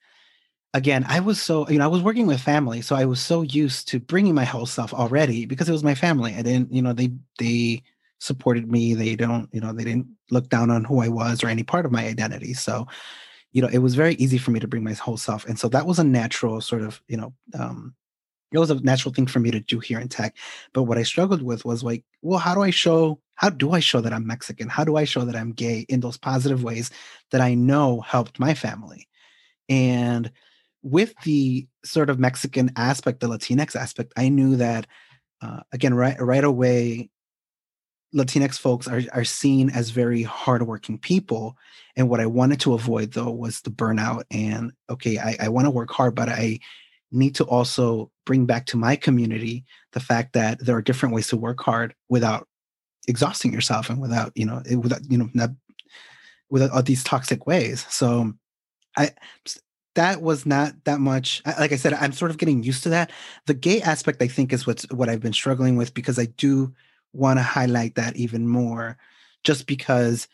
again, 0.73 1.05
I 1.07 1.19
was 1.19 1.41
so, 1.41 1.67
you 1.69 1.77
know, 1.77 1.85
I 1.85 1.87
was 1.87 2.01
working 2.01 2.27
with 2.27 2.41
family. 2.41 2.81
So 2.81 2.95
I 2.95 3.05
was 3.05 3.21
so 3.21 3.41
used 3.41 3.87
to 3.89 3.99
bringing 3.99 4.35
my 4.35 4.45
whole 4.45 4.65
self 4.65 4.93
already 4.93 5.45
because 5.45 5.69
it 5.69 5.73
was 5.73 5.83
my 5.83 5.95
family. 5.95 6.33
I 6.35 6.41
didn't, 6.41 6.71
you 6.73 6.81
know, 6.81 6.93
they, 6.93 7.11
they, 7.39 7.83
supported 8.19 8.71
me 8.71 8.93
they 8.93 9.17
don't 9.17 9.49
you 9.51 9.59
know 9.59 9.73
they 9.73 9.83
didn't 9.83 10.07
look 10.31 10.47
down 10.47 10.69
on 10.69 10.85
who 10.85 11.01
i 11.01 11.09
was 11.09 11.43
or 11.43 11.49
any 11.49 11.61
part 11.61 11.85
of 11.85 11.91
my 11.91 12.07
identity 12.07 12.53
so 12.53 12.87
you 13.51 13.61
know 13.61 13.67
it 13.67 13.79
was 13.79 13.95
very 13.95 14.13
easy 14.15 14.37
for 14.37 14.51
me 14.51 14.61
to 14.61 14.67
bring 14.67 14.81
my 14.81 14.93
whole 14.93 15.17
self 15.17 15.45
and 15.45 15.59
so 15.59 15.67
that 15.67 15.85
was 15.85 15.99
a 15.99 16.03
natural 16.05 16.61
sort 16.61 16.81
of 16.83 17.01
you 17.09 17.17
know 17.17 17.33
um, 17.59 17.93
it 18.53 18.59
was 18.59 18.69
a 18.69 18.79
natural 18.81 19.13
thing 19.13 19.27
for 19.27 19.39
me 19.39 19.51
to 19.51 19.59
do 19.59 19.79
here 19.79 19.99
in 19.99 20.07
tech. 20.07 20.37
But 20.73 20.83
what 20.83 20.97
I 20.97 21.03
struggled 21.03 21.41
with 21.41 21.65
was 21.65 21.83
like, 21.83 22.05
well, 22.21 22.37
how 22.37 22.53
do 22.53 22.61
I 22.61 22.69
show, 22.69 23.19
how 23.35 23.49
do 23.49 23.71
I 23.71 23.79
show 23.79 23.99
that 23.99 24.13
I'm 24.13 24.27
Mexican? 24.27 24.69
How 24.69 24.83
do 24.83 24.95
I 24.95 25.05
show 25.05 25.25
that 25.25 25.35
I'm 25.35 25.51
gay 25.53 25.87
in 25.89 25.99
those 25.99 26.17
positive 26.17 26.63
ways 26.63 26.91
that 27.31 27.41
I 27.41 27.55
know 27.55 28.01
helped 28.01 28.39
my 28.39 28.53
family? 28.53 29.07
And 29.69 30.31
with 30.83 31.13
the 31.23 31.67
sort 31.83 32.09
of 32.09 32.19
Mexican 32.19 32.71
aspect, 32.75 33.21
the 33.21 33.27
Latinx 33.27 33.75
aspect, 33.75 34.13
I 34.15 34.29
knew 34.29 34.57
that 34.57 34.85
uh, 35.41 35.61
again, 35.71 35.93
right 35.93 36.15
right 36.21 36.43
away, 36.43 37.09
Latinx 38.15 38.57
folks 38.57 38.87
are 38.87 39.01
are 39.11 39.23
seen 39.23 39.69
as 39.69 39.89
very 39.89 40.23
hardworking 40.23 40.99
people. 40.99 41.57
And 41.95 42.09
what 42.09 42.19
I 42.19 42.25
wanted 42.27 42.59
to 42.61 42.73
avoid 42.73 43.13
though 43.13 43.31
was 43.31 43.61
the 43.61 43.69
burnout 43.69 44.23
and 44.31 44.71
okay, 44.89 45.17
I, 45.17 45.35
I 45.39 45.49
want 45.49 45.65
to 45.65 45.71
work 45.71 45.91
hard, 45.91 46.15
but 46.15 46.29
I 46.29 46.59
need 47.11 47.35
to 47.35 47.43
also 47.45 48.11
bring 48.25 48.45
back 48.45 48.65
to 48.67 48.77
my 48.77 48.95
community 48.95 49.65
the 49.91 49.99
fact 49.99 50.33
that 50.33 50.59
there 50.59 50.75
are 50.75 50.81
different 50.81 51.13
ways 51.13 51.27
to 51.27 51.37
work 51.37 51.61
hard 51.61 51.93
without 52.09 52.47
exhausting 53.07 53.53
yourself 53.53 53.89
and 53.89 54.01
without 54.01 54.31
you 54.35 54.45
know 54.45 54.61
without 54.77 55.01
you 55.09 55.17
know 55.17 55.29
not, 55.33 55.49
without 56.49 56.71
all 56.71 56.81
these 56.81 57.03
toxic 57.03 57.45
ways 57.45 57.85
so 57.89 58.33
i 58.97 59.11
that 59.95 60.21
was 60.21 60.45
not 60.45 60.73
that 60.85 60.99
much 60.99 61.41
like 61.59 61.71
i 61.71 61.75
said 61.75 61.93
i'm 61.93 62.11
sort 62.11 62.31
of 62.31 62.37
getting 62.37 62.63
used 62.63 62.83
to 62.83 62.89
that. 62.89 63.11
The 63.45 63.53
gay 63.53 63.81
aspect 63.81 64.21
i 64.21 64.27
think 64.27 64.53
is 64.53 64.65
what's 64.65 64.89
what 64.91 65.09
i've 65.09 65.21
been 65.21 65.33
struggling 65.33 65.75
with 65.75 65.93
because 65.93 66.19
i 66.19 66.25
do 66.25 66.73
want 67.13 67.39
to 67.39 67.43
highlight 67.43 67.95
that 67.95 68.15
even 68.15 68.47
more 68.47 68.97
just 69.43 69.67
because 69.67 70.27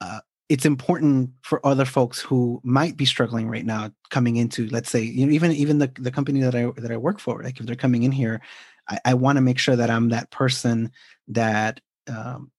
uh, 0.00 0.20
it's 0.48 0.66
important 0.66 1.30
for 1.42 1.64
other 1.66 1.84
folks 1.84 2.20
who 2.20 2.60
might 2.62 2.96
be 2.96 3.04
struggling 3.04 3.48
right 3.48 3.64
now 3.64 3.90
coming 4.10 4.36
into 4.36 4.68
let's 4.68 4.90
say 4.90 5.02
you 5.02 5.26
know 5.26 5.32
even 5.32 5.52
even 5.52 5.78
the, 5.78 5.90
the 5.98 6.10
company 6.10 6.40
that 6.40 6.54
i 6.54 6.70
that 6.76 6.92
i 6.92 6.96
work 6.96 7.18
for 7.18 7.42
like 7.42 7.58
if 7.58 7.66
they're 7.66 7.74
coming 7.74 8.02
in 8.02 8.12
here 8.12 8.40
i, 8.88 8.98
I 9.04 9.14
want 9.14 9.36
to 9.36 9.42
make 9.42 9.58
sure 9.58 9.76
that 9.76 9.90
i'm 9.90 10.10
that 10.10 10.30
person 10.30 10.92
that 11.28 11.80
um, 12.08 12.50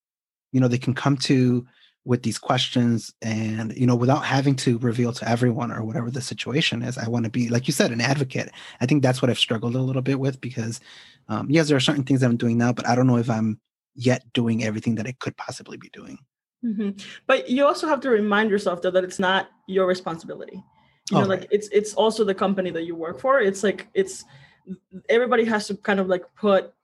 you 0.52 0.60
know 0.60 0.68
they 0.68 0.78
can 0.78 0.94
come 0.94 1.18
to 1.18 1.66
with 2.06 2.22
these 2.22 2.38
questions 2.38 3.14
and 3.22 3.76
you 3.76 3.88
know 3.88 3.96
without 3.96 4.24
having 4.24 4.56
to 4.56 4.78
reveal 4.78 5.12
to 5.12 5.28
everyone 5.28 5.72
or 5.72 5.84
whatever 5.84 6.12
the 6.12 6.22
situation 6.22 6.84
is 6.84 6.98
i 6.98 7.10
want 7.10 7.26
to 7.26 7.32
be 7.32 7.50
like 7.50 7.68
you 7.68 7.74
said 7.74 7.92
an 7.92 8.00
advocate 8.00 8.50
i 8.80 8.86
think 8.86 9.02
that's 9.02 9.22
what 9.22 9.30
i've 9.30 9.40
struggled 9.40 9.76
a 9.76 9.82
little 9.82 10.02
bit 10.02 10.20
with 10.20 10.40
because 10.40 10.80
um, 11.28 11.50
yes 11.50 11.68
there 11.68 11.76
are 11.76 11.82
certain 11.82 12.04
things 12.04 12.22
that 12.22 12.30
i'm 12.30 12.38
doing 12.38 12.58
now 12.58 12.72
but 12.72 12.88
i 12.88 12.96
don't 12.96 13.08
know 13.08 13.18
if 13.18 13.30
i'm 13.30 13.60
yet 13.96 14.24
doing 14.34 14.64
everything 14.64 14.96
that 14.96 15.08
i 15.08 15.12
could 15.20 15.36
possibly 15.36 15.78
be 15.78 15.90
doing 15.90 16.20
mm-hmm. 16.64 16.92
but 17.26 17.50
you 17.50 17.66
also 17.66 17.88
have 17.88 18.00
to 18.00 18.10
remind 18.10 18.50
yourself 18.52 18.82
though 18.82 18.92
that 18.92 19.04
it's 19.04 19.20
not 19.20 19.50
your 19.68 19.88
responsibility 19.88 20.64
you 21.12 21.18
know 21.18 21.24
oh, 21.24 21.28
like 21.28 21.40
right. 21.42 21.50
it's 21.52 21.68
it's 21.70 21.94
also 21.96 22.24
the 22.24 22.36
company 22.36 22.70
that 22.70 22.84
you 22.84 22.96
work 22.96 23.20
for 23.20 23.40
it's 23.40 23.64
like 23.64 23.88
it's 23.96 24.24
everybody 25.10 25.44
has 25.44 25.68
to 25.68 25.76
kind 25.76 26.00
of 26.00 26.08
like 26.08 26.24
put 26.36 26.75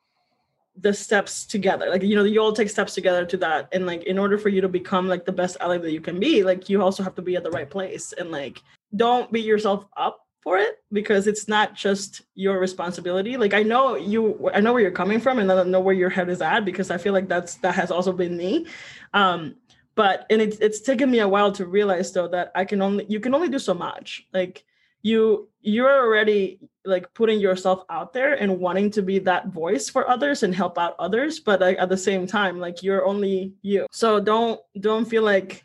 the 0.79 0.93
steps 0.93 1.45
together. 1.45 1.89
Like 1.89 2.03
you 2.03 2.15
know 2.15 2.23
you 2.23 2.39
all 2.39 2.53
take 2.53 2.69
steps 2.69 2.93
together 2.93 3.25
to 3.25 3.37
that. 3.37 3.69
And 3.71 3.85
like 3.85 4.03
in 4.03 4.17
order 4.17 4.37
for 4.37 4.49
you 4.49 4.61
to 4.61 4.69
become 4.69 5.07
like 5.07 5.25
the 5.25 5.31
best 5.31 5.57
ally 5.59 5.77
that 5.77 5.91
you 5.91 6.01
can 6.01 6.19
be 6.19 6.43
like 6.43 6.69
you 6.69 6.81
also 6.81 7.03
have 7.03 7.15
to 7.15 7.21
be 7.21 7.35
at 7.35 7.43
the 7.43 7.51
right 7.51 7.69
place. 7.69 8.13
And 8.13 8.31
like 8.31 8.61
don't 8.95 9.31
beat 9.31 9.45
yourself 9.45 9.85
up 9.97 10.25
for 10.41 10.57
it 10.57 10.83
because 10.91 11.27
it's 11.27 11.47
not 11.47 11.75
just 11.75 12.23
your 12.35 12.59
responsibility. 12.59 13.37
Like 13.37 13.53
i 13.53 13.63
know 13.63 13.95
you 13.95 14.49
i 14.53 14.59
know 14.59 14.73
where 14.73 14.81
you're 14.81 14.91
coming 14.91 15.19
from 15.19 15.39
and 15.39 15.51
i 15.51 15.55
don't 15.55 15.71
know 15.71 15.79
where 15.79 15.95
your 15.95 16.09
head 16.09 16.29
is 16.29 16.41
at 16.41 16.61
because 16.65 16.89
i 16.89 16.97
feel 16.97 17.13
like 17.13 17.27
that's 17.27 17.55
that 17.55 17.75
has 17.75 17.91
also 17.91 18.13
been 18.13 18.37
me. 18.37 18.65
Um 19.13 19.55
but 19.95 20.25
and 20.29 20.41
it's 20.41 20.57
it's 20.57 20.79
taken 20.79 21.11
me 21.11 21.19
a 21.19 21.27
while 21.27 21.51
to 21.51 21.65
realize 21.65 22.13
though 22.13 22.29
that 22.29 22.51
i 22.55 22.63
can 22.63 22.81
only 22.81 23.05
you 23.09 23.19
can 23.19 23.35
only 23.35 23.49
do 23.49 23.59
so 23.59 23.73
much. 23.73 24.25
Like 24.33 24.63
you 25.01 25.49
you're 25.61 26.01
already 26.03 26.59
like 26.85 27.13
putting 27.13 27.39
yourself 27.39 27.83
out 27.89 28.13
there 28.13 28.33
and 28.33 28.59
wanting 28.59 28.89
to 28.89 29.01
be 29.01 29.19
that 29.19 29.47
voice 29.47 29.89
for 29.89 30.09
others 30.09 30.43
and 30.43 30.55
help 30.55 30.77
out 30.77 30.95
others 30.97 31.39
but 31.39 31.61
like 31.61 31.77
at 31.79 31.89
the 31.89 31.97
same 31.97 32.25
time 32.25 32.59
like 32.59 32.81
you're 32.81 33.05
only 33.05 33.53
you 33.61 33.85
so 33.91 34.19
don't 34.19 34.59
don't 34.79 35.05
feel 35.05 35.23
like 35.23 35.63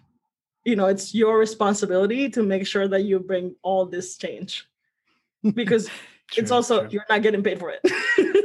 you 0.64 0.77
know 0.77 0.87
it's 0.87 1.14
your 1.14 1.38
responsibility 1.38 2.29
to 2.29 2.42
make 2.42 2.66
sure 2.66 2.88
that 2.88 3.05
you 3.05 3.18
bring 3.18 3.55
all 3.62 3.87
this 3.87 4.16
change 4.16 4.68
because 5.55 5.88
True, 6.31 6.42
it's 6.42 6.51
also 6.51 6.81
true. 6.81 6.88
you're 6.90 7.07
not 7.09 7.22
getting 7.22 7.42
paid 7.42 7.59
for 7.59 7.70
it. 7.70 7.81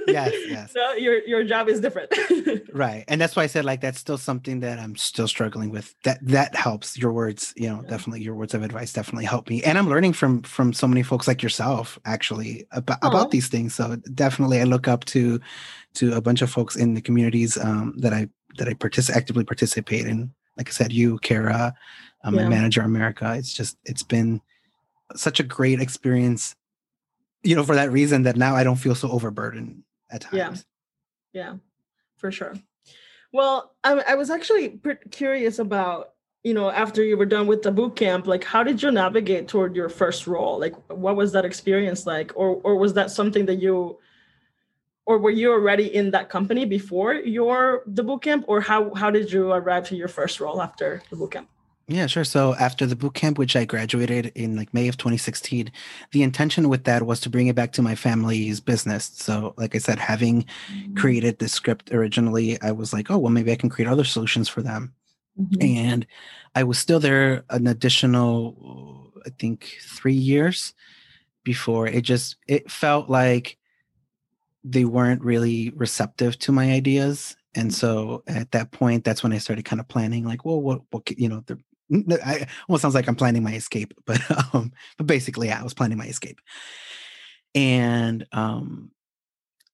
yes, 0.08 0.34
yes. 0.48 0.72
So 0.74 0.94
your 0.94 1.20
your 1.28 1.44
job 1.44 1.68
is 1.70 1.80
different. 1.80 2.14
right. 2.74 3.04
And 3.08 3.20
that's 3.20 3.36
why 3.36 3.44
I 3.44 3.48
said 3.48 3.66
like 3.66 3.82
that's 3.82 4.00
still 4.00 4.18
something 4.18 4.60
that 4.62 4.80
I'm 4.80 4.96
still 4.96 5.28
struggling 5.28 5.70
with. 5.70 5.96
That 6.04 6.20
that 6.26 6.56
helps. 6.56 6.98
Your 6.98 7.12
words, 7.12 7.54
you 7.56 7.70
know, 7.70 7.82
yeah. 7.84 7.90
definitely 7.90 8.22
your 8.22 8.36
words 8.36 8.54
of 8.54 8.64
advice 8.64 8.94
definitely 8.94 9.26
help 9.26 9.50
me. 9.50 9.64
And 9.64 9.78
I'm 9.78 9.90
learning 9.90 10.14
from 10.14 10.42
from 10.44 10.74
so 10.74 10.88
many 10.88 11.04
folks 11.04 11.28
like 11.28 11.44
yourself 11.44 12.00
actually 12.06 12.68
about, 12.72 13.00
about 13.02 13.32
these 13.32 13.48
things. 13.48 13.76
So 13.76 13.96
definitely 14.14 14.60
I 14.60 14.64
look 14.64 14.88
up 14.88 15.06
to 15.06 15.40
to 15.96 16.14
a 16.14 16.22
bunch 16.22 16.42
of 16.42 16.50
folks 16.50 16.76
in 16.76 16.94
the 16.94 17.02
communities 17.02 17.58
um, 17.58 17.94
that 17.98 18.14
I 18.14 18.30
that 18.58 18.68
I 18.68 18.74
partic- 18.74 19.10
actively 19.10 19.44
participate 19.44 20.06
in. 20.06 20.34
Like 20.58 20.68
I 20.68 20.72
said, 20.72 20.92
you, 20.92 21.18
Kara, 21.20 21.74
um, 22.24 22.36
yeah. 22.36 22.44
my 22.44 22.50
manager 22.50 22.82
America. 22.82 23.34
It's 23.38 23.54
just 23.54 23.78
it's 23.86 24.04
been 24.04 24.42
such 25.16 25.40
a 25.40 25.44
great 25.44 25.82
experience 25.82 26.56
you 27.44 27.56
know, 27.56 27.64
for 27.64 27.76
that 27.76 27.92
reason 27.92 28.24
that 28.24 28.36
now 28.36 28.56
I 28.56 28.64
don't 28.64 28.76
feel 28.76 28.96
so 28.96 29.10
overburdened 29.10 29.84
at 30.12 30.22
times. 30.22 30.66
Yeah, 31.34 31.42
yeah, 31.42 31.56
for 32.18 32.32
sure. 32.32 32.54
Well, 33.34 33.76
I, 33.84 34.04
I 34.10 34.16
was 34.16 34.30
actually 34.30 34.80
curious 35.10 35.60
about, 35.60 36.14
you 36.44 36.54
know, 36.54 36.70
after 36.70 37.04
you 37.04 37.16
were 37.16 37.26
done 37.26 37.48
with 37.48 37.62
the 37.62 37.72
boot 37.72 37.96
camp, 37.96 38.28
like 38.28 38.44
how 38.44 38.64
did 38.64 38.84
you 38.84 38.92
navigate 38.92 39.48
toward 39.48 39.76
your 39.76 39.90
first 39.90 40.28
role? 40.28 40.60
Like, 40.60 40.76
what 40.90 41.16
was 41.16 41.32
that 41.32 41.46
experience 41.46 42.06
like, 42.06 42.34
or 42.36 42.60
or 42.64 42.76
was 42.76 42.94
that 42.96 43.12
something 43.12 43.46
that 43.46 43.62
you, 43.62 44.00
or 45.06 45.18
were 45.18 45.32
you 45.32 45.52
already 45.52 45.96
in 45.96 46.12
that 46.12 46.30
company 46.30 46.66
before 46.66 47.14
your 47.14 47.84
the 47.88 48.04
boot 48.04 48.24
camp, 48.24 48.46
or 48.48 48.60
how 48.60 48.94
how 48.96 49.10
did 49.12 49.32
you 49.32 49.52
arrive 49.52 49.88
to 49.90 49.96
your 49.96 50.10
first 50.10 50.40
role 50.40 50.62
after 50.62 51.02
the 51.10 51.16
boot 51.16 51.32
camp? 51.32 51.50
Yeah, 51.88 52.08
sure. 52.08 52.24
So 52.24 52.56
after 52.56 52.86
the 52.86 52.96
boot 52.96 53.16
camp, 53.16 53.38
which 53.38 53.56
I 53.56 53.66
graduated 53.66 54.32
in 54.36 54.56
like 54.56 54.74
May 54.74 54.88
of 54.88 54.98
2016, 54.98 55.72
the 56.12 56.24
intention 56.24 56.70
with 56.70 56.86
that 56.86 57.06
was 57.06 57.20
to 57.22 57.30
bring 57.30 57.48
it 57.48 57.56
back 57.56 57.74
to 57.74 57.82
my 57.82 57.96
family's 57.96 58.62
business. 58.62 59.12
So, 59.14 59.54
like 59.58 59.76
I 59.76 59.80
said, 59.80 60.00
having 60.00 60.46
mm-hmm. 60.72 60.96
created 60.96 61.40
the 61.40 61.50
script 61.50 61.92
originally, 61.92 62.62
I 62.62 62.72
was 62.72 62.94
like, 62.94 63.12
oh, 63.12 63.18
well, 63.18 63.32
maybe 63.32 63.52
I 63.52 63.58
can 63.58 63.70
create 63.70 63.90
other 63.90 64.06
solutions 64.06 64.48
for 64.48 64.62
them. 64.62 64.94
Mm-hmm. 65.40 65.62
And 65.62 66.08
I 66.56 66.64
was 66.64 66.80
still 66.80 67.00
there 67.00 67.44
an 67.50 67.68
additional, 67.68 69.12
I 69.26 69.30
think, 69.32 69.78
three 69.82 70.14
years 70.14 70.74
before 71.44 71.88
it 71.88 72.02
just 72.02 72.36
it 72.48 72.70
felt 72.70 73.10
like 73.10 73.58
they 74.64 74.86
weren't 74.86 75.24
really 75.24 75.72
receptive 75.72 76.38
to 76.38 76.52
my 76.52 76.72
ideas 76.72 77.36
and 77.56 77.74
so 77.74 78.24
at 78.28 78.52
that 78.52 78.72
point 78.72 79.04
that's 79.04 79.24
when 79.24 79.34
i 79.34 79.38
started 79.38 79.66
kind 79.66 79.80
of 79.80 79.88
planning 79.88 80.24
like 80.24 80.46
well 80.46 80.62
what 80.62 80.82
what 80.92 81.10
you 81.18 81.28
know 81.28 81.44
the 81.48 81.58
I 81.94 82.48
almost 82.68 82.82
sounds 82.82 82.96
like 82.96 83.08
I'm 83.08 83.16
planning 83.16 83.44
my 83.44 83.54
escape, 83.54 83.94
but 84.06 84.22
um, 84.54 84.72
but 84.98 85.08
basically, 85.08 85.48
yeah, 85.48 85.60
I 85.60 85.64
was 85.64 85.74
planning 85.74 85.98
my 85.98 86.08
escape. 86.08 86.40
And 87.54 88.26
um, 88.32 88.92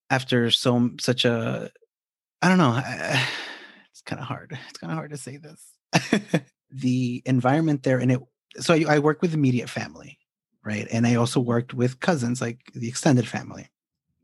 after 0.09 0.51
so 0.51 0.91
such 0.99 1.25
a, 1.25 1.71
I 2.41 2.49
don't 2.49 2.57
know, 2.57 2.71
I, 2.71 3.27
it's 3.91 4.01
kind 4.01 4.21
of 4.21 4.27
hard. 4.27 4.57
It's 4.69 4.79
kind 4.79 4.91
of 4.91 4.97
hard 4.97 5.11
to 5.11 5.17
say 5.17 5.37
this. 5.37 6.43
the 6.71 7.21
environment 7.25 7.83
there, 7.83 7.99
and 7.99 8.11
it. 8.11 8.21
So 8.59 8.73
I, 8.73 8.85
I 8.89 8.99
work 8.99 9.21
with 9.21 9.33
immediate 9.33 9.69
family, 9.69 10.19
right? 10.65 10.87
And 10.91 11.07
I 11.07 11.15
also 11.15 11.39
worked 11.39 11.73
with 11.73 11.99
cousins, 11.99 12.41
like 12.41 12.59
the 12.73 12.89
extended 12.89 13.27
family. 13.27 13.69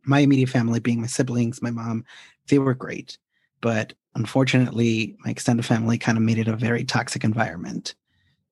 My 0.05 0.19
immediate 0.19 0.49
family, 0.49 0.79
being 0.79 1.01
my 1.01 1.07
siblings, 1.07 1.61
my 1.61 1.71
mom, 1.71 2.05
they 2.49 2.59
were 2.59 2.73
great, 2.73 3.17
but 3.63 3.93
unfortunately, 4.13 5.15
my 5.23 5.31
extended 5.31 5.65
family 5.65 5.97
kind 5.97 6.17
of 6.17 6.23
made 6.23 6.37
it 6.37 6.49
a 6.49 6.55
very 6.55 6.83
toxic 6.83 7.23
environment 7.23 7.95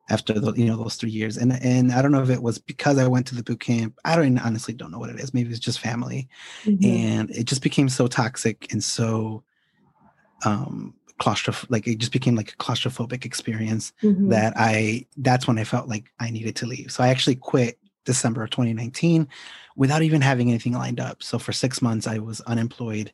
after 0.10 0.39
the 0.39 0.54
you 0.54 0.65
know 0.65 0.78
those 0.78 0.95
three 0.95 1.12
years. 1.12 1.36
And 1.36 1.52
and 1.62 1.91
I 1.91 2.02
don't 2.02 2.13
know 2.13 2.24
if 2.24 2.30
it 2.30 2.41
was 2.41 2.58
because 2.58 2.97
I 2.97 3.08
went 3.08 3.28
to 3.28 3.36
the 3.36 3.43
boot 3.43 3.60
camp. 3.60 4.00
I 4.06 4.15
don't 4.15 4.39
honestly 4.39 4.74
don't 4.74 4.89
know 4.89 5.00
what 5.00 5.10
it 5.10 5.19
is. 5.19 5.34
Maybe 5.34 5.50
it's 5.50 5.60
just 5.60 5.82
family, 5.82 6.30
mm-hmm. 6.63 6.84
and 6.86 7.30
it 7.32 7.43
just 7.43 7.62
became 7.62 7.89
so 7.89 8.08
toxic 8.08 8.71
and 8.71 8.82
so 8.82 9.43
um 10.45 10.95
claustroph 11.19 11.67
like 11.69 11.86
it 11.88 12.00
just 12.00 12.12
became 12.12 12.36
like 12.36 12.54
a 12.54 12.56
claustrophobic 12.56 13.26
experience 13.26 13.93
mm-hmm. 14.02 14.30
that 14.30 14.54
I 14.56 15.06
that's 15.17 15.45
when 15.45 15.60
I 15.60 15.65
felt 15.65 15.89
like 15.89 16.06
I 16.21 16.32
needed 16.32 16.56
to 16.58 16.65
leave. 16.65 16.89
So 16.89 17.04
I 17.04 17.10
actually 17.10 17.36
quit 17.36 17.78
December 18.06 18.43
of 18.43 18.50
2019 18.50 19.28
without 19.76 20.02
even 20.04 20.21
having 20.21 20.50
anything 20.50 20.74
lined 20.74 21.02
up. 21.02 21.21
So 21.21 21.38
for 21.38 21.52
six 21.52 21.82
months 21.82 22.08
I 22.08 22.17
was 22.17 22.39
unemployed 22.41 23.12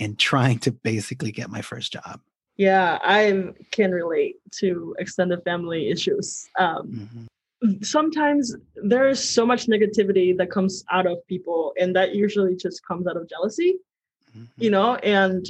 and 0.00 0.18
trying 0.18 0.58
to 0.60 0.72
basically 0.72 1.30
get 1.30 1.50
my 1.50 1.60
first 1.62 1.92
job. 1.92 2.20
Yeah, 2.56 2.98
I 3.02 3.52
can 3.70 3.92
relate 3.92 4.36
to 4.58 4.94
extended 4.98 5.42
family 5.44 5.90
issues. 5.90 6.48
Um, 6.58 7.08
mm-hmm. 7.62 7.82
Sometimes 7.82 8.56
there 8.74 9.08
is 9.08 9.22
so 9.22 9.46
much 9.46 9.66
negativity 9.66 10.36
that 10.36 10.50
comes 10.50 10.84
out 10.90 11.06
of 11.06 11.26
people, 11.26 11.72
and 11.78 11.94
that 11.94 12.14
usually 12.14 12.56
just 12.56 12.84
comes 12.84 13.06
out 13.06 13.16
of 13.16 13.28
jealousy, 13.28 13.76
mm-hmm. 14.30 14.44
you 14.56 14.70
know, 14.70 14.96
and 14.96 15.46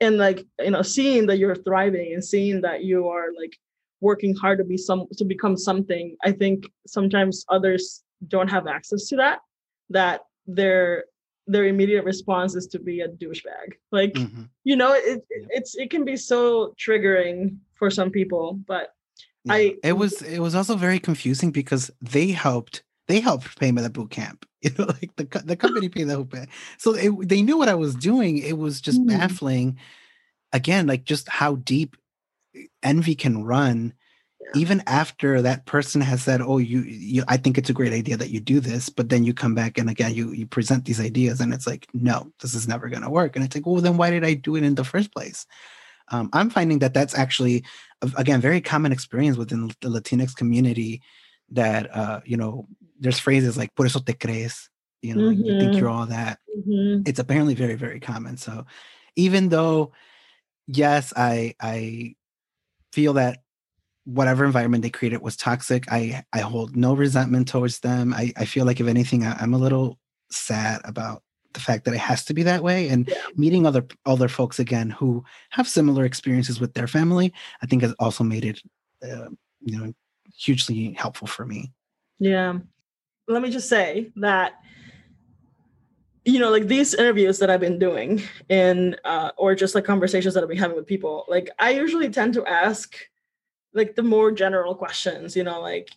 and 0.00 0.16
like 0.16 0.46
you 0.60 0.70
know, 0.70 0.82
seeing 0.82 1.26
that 1.26 1.38
you're 1.38 1.56
thriving 1.56 2.14
and 2.14 2.24
seeing 2.24 2.60
that 2.62 2.84
you 2.84 3.08
are 3.08 3.28
like 3.36 3.56
working 4.00 4.34
hard 4.34 4.58
to 4.58 4.64
be 4.64 4.76
some 4.76 5.06
to 5.16 5.24
become 5.24 5.56
something. 5.56 6.16
I 6.24 6.32
think 6.32 6.66
sometimes 6.86 7.44
others 7.48 8.02
don't 8.28 8.50
have 8.50 8.66
access 8.66 9.06
to 9.08 9.16
that. 9.16 9.40
That 9.90 10.22
they're 10.46 11.04
their 11.46 11.66
immediate 11.66 12.04
response 12.04 12.54
is 12.54 12.66
to 12.68 12.78
be 12.78 13.00
a 13.00 13.08
douchebag. 13.08 13.74
Like, 13.92 14.12
mm-hmm. 14.14 14.42
you 14.64 14.76
know, 14.76 14.92
it, 14.92 15.24
it, 15.30 15.46
it's 15.50 15.74
it 15.74 15.90
can 15.90 16.04
be 16.04 16.16
so 16.16 16.74
triggering 16.78 17.58
for 17.74 17.90
some 17.90 18.10
people, 18.10 18.58
but 18.66 18.94
yeah. 19.44 19.54
I 19.54 19.74
it 19.82 19.92
was 19.94 20.22
it 20.22 20.40
was 20.40 20.54
also 20.54 20.76
very 20.76 20.98
confusing 20.98 21.50
because 21.50 21.90
they 22.00 22.28
helped 22.28 22.82
they 23.08 23.20
helped 23.20 23.58
pay 23.58 23.70
me 23.72 23.82
the 23.82 23.90
boot 23.90 24.10
camp. 24.10 24.46
You 24.64 24.70
know, 24.78 24.86
like 24.86 25.14
the 25.16 25.42
the 25.44 25.56
company 25.56 25.90
paid 25.90 26.04
the 26.04 26.14
whole 26.14 26.24
pay. 26.24 26.46
So 26.78 26.94
it, 26.94 27.28
they 27.28 27.42
knew 27.42 27.58
what 27.58 27.68
I 27.68 27.74
was 27.74 27.94
doing. 27.94 28.38
It 28.38 28.56
was 28.56 28.80
just 28.80 28.98
mm-hmm. 28.98 29.18
baffling. 29.18 29.78
Again, 30.54 30.86
like 30.86 31.04
just 31.04 31.28
how 31.28 31.56
deep 31.56 31.96
envy 32.82 33.14
can 33.14 33.44
run 33.44 33.92
even 34.54 34.82
after 34.86 35.42
that 35.42 35.66
person 35.66 36.00
has 36.00 36.22
said 36.22 36.40
oh 36.40 36.58
you, 36.58 36.80
you 36.82 37.24
i 37.28 37.36
think 37.36 37.58
it's 37.58 37.70
a 37.70 37.74
great 37.74 37.92
idea 37.92 38.16
that 38.16 38.30
you 38.30 38.40
do 38.40 38.60
this 38.60 38.88
but 38.88 39.08
then 39.08 39.24
you 39.24 39.34
come 39.34 39.54
back 39.54 39.78
and 39.78 39.90
again 39.90 40.14
you 40.14 40.32
you 40.32 40.46
present 40.46 40.84
these 40.84 41.00
ideas 41.00 41.40
and 41.40 41.52
it's 41.52 41.66
like 41.66 41.86
no 41.92 42.30
this 42.40 42.54
is 42.54 42.68
never 42.68 42.88
going 42.88 43.02
to 43.02 43.10
work 43.10 43.36
and 43.36 43.44
it's 43.44 43.54
like 43.54 43.66
well 43.66 43.80
then 43.80 43.96
why 43.96 44.10
did 44.10 44.24
i 44.24 44.34
do 44.34 44.56
it 44.56 44.62
in 44.62 44.74
the 44.74 44.84
first 44.84 45.12
place 45.12 45.46
um, 46.10 46.28
i'm 46.32 46.50
finding 46.50 46.78
that 46.78 46.94
that's 46.94 47.16
actually 47.16 47.64
again 48.16 48.40
very 48.40 48.60
common 48.60 48.92
experience 48.92 49.36
within 49.36 49.68
the 49.80 49.88
latinx 49.88 50.34
community 50.34 51.02
that 51.50 51.94
uh, 51.94 52.20
you 52.24 52.36
know 52.36 52.66
there's 52.98 53.18
phrases 53.18 53.56
like 53.56 53.74
por 53.74 53.86
eso 53.86 54.00
te 54.00 54.12
crees 54.12 54.68
you 55.02 55.14
know 55.14 55.30
mm-hmm. 55.30 55.44
you 55.44 55.58
think 55.58 55.74
you're 55.74 55.88
mm-hmm. 55.88 55.98
all 56.00 56.06
that 56.06 56.38
mm-hmm. 56.56 57.02
it's 57.06 57.18
apparently 57.18 57.54
very 57.54 57.74
very 57.74 58.00
common 58.00 58.36
so 58.36 58.64
even 59.16 59.48
though 59.48 59.92
yes 60.66 61.12
i 61.16 61.54
i 61.60 62.14
feel 62.92 63.14
that 63.14 63.43
whatever 64.04 64.44
environment 64.44 64.82
they 64.82 64.90
created 64.90 65.22
was 65.22 65.36
toxic. 65.36 65.90
I 65.90 66.24
I 66.32 66.40
hold 66.40 66.76
no 66.76 66.94
resentment 66.94 67.48
towards 67.48 67.80
them. 67.80 68.14
I, 68.14 68.32
I 68.36 68.44
feel 68.44 68.64
like 68.66 68.80
if 68.80 68.86
anything, 68.86 69.24
I, 69.24 69.42
am 69.42 69.54
a 69.54 69.58
little 69.58 69.98
sad 70.30 70.80
about 70.84 71.22
the 71.52 71.60
fact 71.60 71.84
that 71.84 71.94
it 71.94 72.00
has 72.00 72.24
to 72.24 72.34
be 72.34 72.42
that 72.42 72.62
way 72.62 72.88
and 72.88 73.06
Yeah. 73.08 73.14
meeting 73.36 73.64
other 73.66 73.86
other 74.06 74.28
folks 74.28 74.58
again 74.58 74.90
who 74.90 75.24
have 75.50 75.68
similar 75.68 76.04
experiences 76.04 76.58
with 76.58 76.74
their 76.74 76.88
family 76.88 77.32
i 77.62 77.66
think 77.66 77.82
has 77.82 77.94
also 78.00 78.24
made 78.24 78.44
it 78.44 78.60
uh, 79.04 79.28
you 79.60 79.78
know 79.78 79.92
hugely 80.36 80.92
helpful 80.94 81.28
for 81.28 81.46
me 81.46 81.70
Yeah. 82.18 82.58
Let 83.28 83.40
me 83.40 83.50
just 83.50 83.68
say 83.68 84.10
that, 84.16 84.54
you 86.24 86.38
know, 86.38 86.50
like 86.50 86.66
these 86.66 86.92
interviews 86.94 87.38
that 87.38 87.50
I've 87.50 87.60
been 87.60 87.78
doing 87.78 88.22
and, 88.50 88.98
uh, 89.04 89.30
or 89.36 89.54
just 89.54 89.74
like 89.74 89.84
conversations 89.84 90.34
that 90.34 90.42
I've 90.42 90.48
been 90.48 90.58
having 90.58 90.76
with 90.76 90.86
people, 90.86 91.24
like 91.28 91.50
I 91.58 91.70
usually 91.70 92.08
tend 92.08 92.34
to 92.34 92.44
ask 92.46 92.96
like 93.74 93.96
the 93.96 94.02
more 94.02 94.30
general 94.30 94.74
questions, 94.74 95.36
you 95.36 95.44
know, 95.44 95.60
like, 95.60 95.90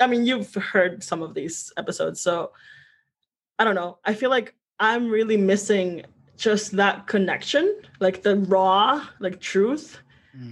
I 0.00 0.06
mean, 0.06 0.26
you've 0.26 0.54
heard 0.54 1.04
some 1.04 1.22
of 1.22 1.34
these 1.34 1.72
episodes. 1.76 2.20
So 2.20 2.52
I 3.58 3.64
don't 3.64 3.74
know. 3.74 3.98
I 4.04 4.14
feel 4.14 4.30
like 4.30 4.54
I'm 4.78 5.08
really 5.08 5.36
missing 5.36 6.04
just 6.36 6.72
that 6.72 7.06
connection, 7.06 7.82
like 8.00 8.22
the 8.22 8.36
raw, 8.36 9.06
like 9.20 9.40
truth 9.40 9.98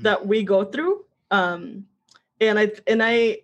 that 0.02 0.26
we 0.26 0.42
go 0.42 0.64
through 0.64 1.04
um 1.30 1.84
and 2.40 2.58
i 2.58 2.70
and 2.86 3.02
i 3.02 3.38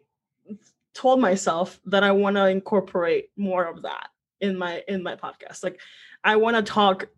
told 0.94 1.20
myself 1.20 1.80
that 1.84 2.02
i 2.02 2.10
want 2.10 2.36
to 2.36 2.46
incorporate 2.46 3.30
more 3.36 3.64
of 3.64 3.82
that 3.82 4.08
in 4.40 4.56
my 4.56 4.82
in 4.88 5.02
my 5.02 5.16
podcast 5.16 5.62
like 5.62 5.80
i 6.22 6.36
want 6.36 6.56
to 6.56 6.62
talk 6.62 7.08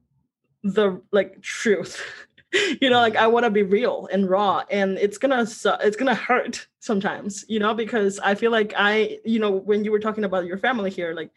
the 0.62 1.00
like 1.12 1.40
truth 1.40 2.02
you 2.80 2.90
know 2.90 3.00
like 3.00 3.14
mm. 3.14 3.20
i 3.20 3.26
want 3.26 3.44
to 3.44 3.50
be 3.50 3.62
real 3.62 4.08
and 4.12 4.28
raw 4.30 4.62
and 4.70 4.98
it's 4.98 5.18
gonna 5.18 5.46
su- 5.46 5.72
it's 5.80 5.96
gonna 5.96 6.14
hurt 6.14 6.66
sometimes 6.80 7.44
you 7.48 7.58
know 7.58 7.74
because 7.74 8.18
i 8.20 8.34
feel 8.34 8.50
like 8.50 8.72
i 8.76 9.18
you 9.24 9.38
know 9.38 9.50
when 9.50 9.84
you 9.84 9.90
were 9.90 9.98
talking 9.98 10.24
about 10.24 10.46
your 10.46 10.58
family 10.58 10.90
here 10.90 11.12
like 11.12 11.30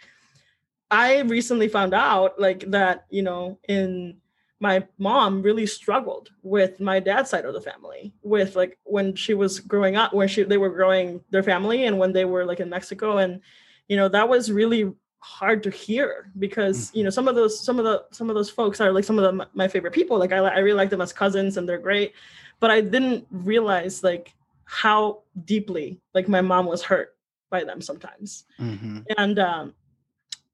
i 0.92 1.22
recently 1.22 1.68
found 1.68 1.94
out 1.94 2.40
like 2.40 2.70
that 2.70 3.06
you 3.10 3.24
know 3.24 3.58
in 3.68 4.18
my 4.60 4.86
mom 4.98 5.42
really 5.42 5.66
struggled 5.66 6.30
with 6.44 6.80
my 6.80 7.00
dad's 7.00 7.30
side 7.30 7.46
of 7.46 7.54
the 7.54 7.62
family 7.62 8.14
with 8.22 8.56
like 8.56 8.78
when 8.84 9.16
she 9.16 9.34
was 9.34 9.60
growing 9.60 9.96
up 9.96 10.14
when 10.14 10.28
she 10.28 10.44
they 10.44 10.58
were 10.58 10.70
growing 10.70 11.22
their 11.32 11.44
family 11.44 11.86
and 11.86 11.98
when 11.98 12.14
they 12.14 12.26
were 12.26 12.46
like 12.46 12.60
in 12.60 12.70
mexico 12.70 13.18
and 13.18 13.42
you 13.88 13.98
know 13.98 14.08
that 14.10 14.30
was 14.30 14.52
really 14.52 14.92
hard 15.20 15.62
to 15.64 15.70
hear 15.70 16.32
because 16.40 16.92
you 16.94 17.04
know 17.04 17.10
some 17.10 17.28
of 17.28 17.36
those 17.36 17.60
some 17.60 17.78
of 17.78 17.86
the 17.86 18.06
some 18.12 18.30
of 18.30 18.36
those 18.36 18.50
folks 18.50 18.80
are 18.80 18.92
like 18.92 19.04
some 19.04 19.20
of 19.20 19.24
the, 19.38 19.48
my 19.54 19.68
favorite 19.68 19.94
people. 19.94 20.18
Like 20.18 20.32
I, 20.32 20.38
I 20.38 20.60
really 20.60 20.78
like 20.78 20.90
them 20.90 21.02
as 21.02 21.12
cousins 21.14 21.58
and 21.58 21.68
they're 21.68 21.78
great 21.78 22.14
but 22.60 22.70
i 22.70 22.82
didn't 22.82 23.26
realize 23.32 24.04
like 24.04 24.34
how 24.66 25.22
deeply 25.46 26.00
like 26.14 26.28
my 26.28 26.42
mom 26.42 26.66
was 26.66 26.84
hurt 26.84 27.16
by 27.50 27.64
them 27.64 27.82
sometimes. 27.82 28.46
Mhm. 28.60 29.06
and 29.18 29.40
um 29.40 29.74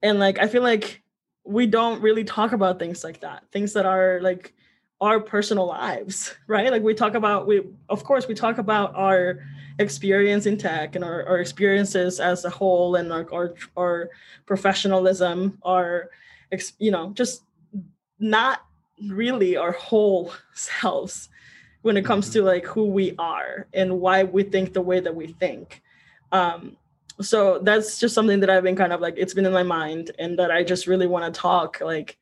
and 0.01 0.19
like 0.19 0.39
i 0.39 0.47
feel 0.47 0.61
like 0.61 1.01
we 1.43 1.65
don't 1.67 2.01
really 2.01 2.23
talk 2.23 2.53
about 2.53 2.79
things 2.79 3.03
like 3.03 3.19
that 3.21 3.43
things 3.51 3.73
that 3.73 3.85
are 3.85 4.19
like 4.21 4.53
our 5.05 5.19
personal 5.19 5.67
lives 5.67 6.35
right? 6.47 6.71
Like 6.71 6.83
we 6.89 6.93
talk 6.93 7.13
about 7.21 7.47
we 7.47 7.57
of 7.89 8.03
course 8.03 8.27
we 8.27 8.35
talk 8.35 8.57
about 8.57 8.89
our 8.95 9.39
experience 9.79 10.45
in 10.45 10.57
tech 10.57 10.95
and 10.95 11.03
our, 11.03 11.25
our 11.29 11.39
experiences 11.45 12.19
as 12.19 12.45
a 12.45 12.49
whole 12.49 12.95
and 12.95 13.11
our 13.11 13.25
our, 13.37 13.47
our 13.77 14.09
professionalism 14.45 15.37
our 15.63 16.09
you 16.79 16.91
know 16.91 17.11
just 17.21 17.43
not 18.19 18.55
really 19.09 19.57
our 19.57 19.73
whole 19.73 20.31
selves 20.53 21.29
when 21.81 21.97
it 21.97 22.05
comes 22.05 22.29
Mhm. 22.29 22.33
to 22.33 22.39
like 22.53 22.65
who 22.65 22.85
we 22.99 23.13
are 23.19 23.67
and 23.73 23.99
why 24.03 24.23
we 24.23 24.43
think 24.43 24.73
the 24.73 24.81
way 24.89 24.99
that 25.05 25.15
we 25.15 25.27
think. 25.27 25.81
Um 26.31 26.77
so 27.21 27.59
that's 27.59 27.99
just 27.99 28.15
something 28.15 28.41
that 28.41 28.49
I've 28.49 28.63
been 28.63 28.75
kind 28.75 28.91
of 28.91 29.01
like 29.05 29.15
it's 29.17 29.33
been 29.33 29.45
in 29.45 29.53
my 29.53 29.67
mind 29.79 30.11
and 30.19 30.37
that 30.39 30.51
I 30.51 30.63
just 30.63 30.87
really 30.87 31.07
want 31.07 31.23
to 31.25 31.39
talk 31.39 31.69
like 31.93 32.17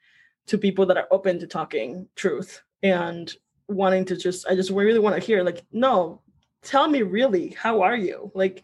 to 0.48 0.58
people 0.58 0.86
that 0.88 0.98
are 0.98 1.08
open 1.10 1.40
to 1.40 1.48
talking 1.48 2.08
truth 2.16 2.62
and 2.84 3.34
wanting 3.68 4.06
to 4.06 4.18
just 4.18 4.46
I 4.48 4.56
just 4.56 4.70
really 4.70 5.00
want 5.00 5.16
to 5.16 5.26
hear 5.26 5.44
like 5.44 5.66
no 5.72 6.22
tell 6.62 6.88
me 6.88 7.02
really 7.02 7.50
how 7.50 7.82
are 7.82 7.96
you? 7.96 8.32
Like 8.36 8.64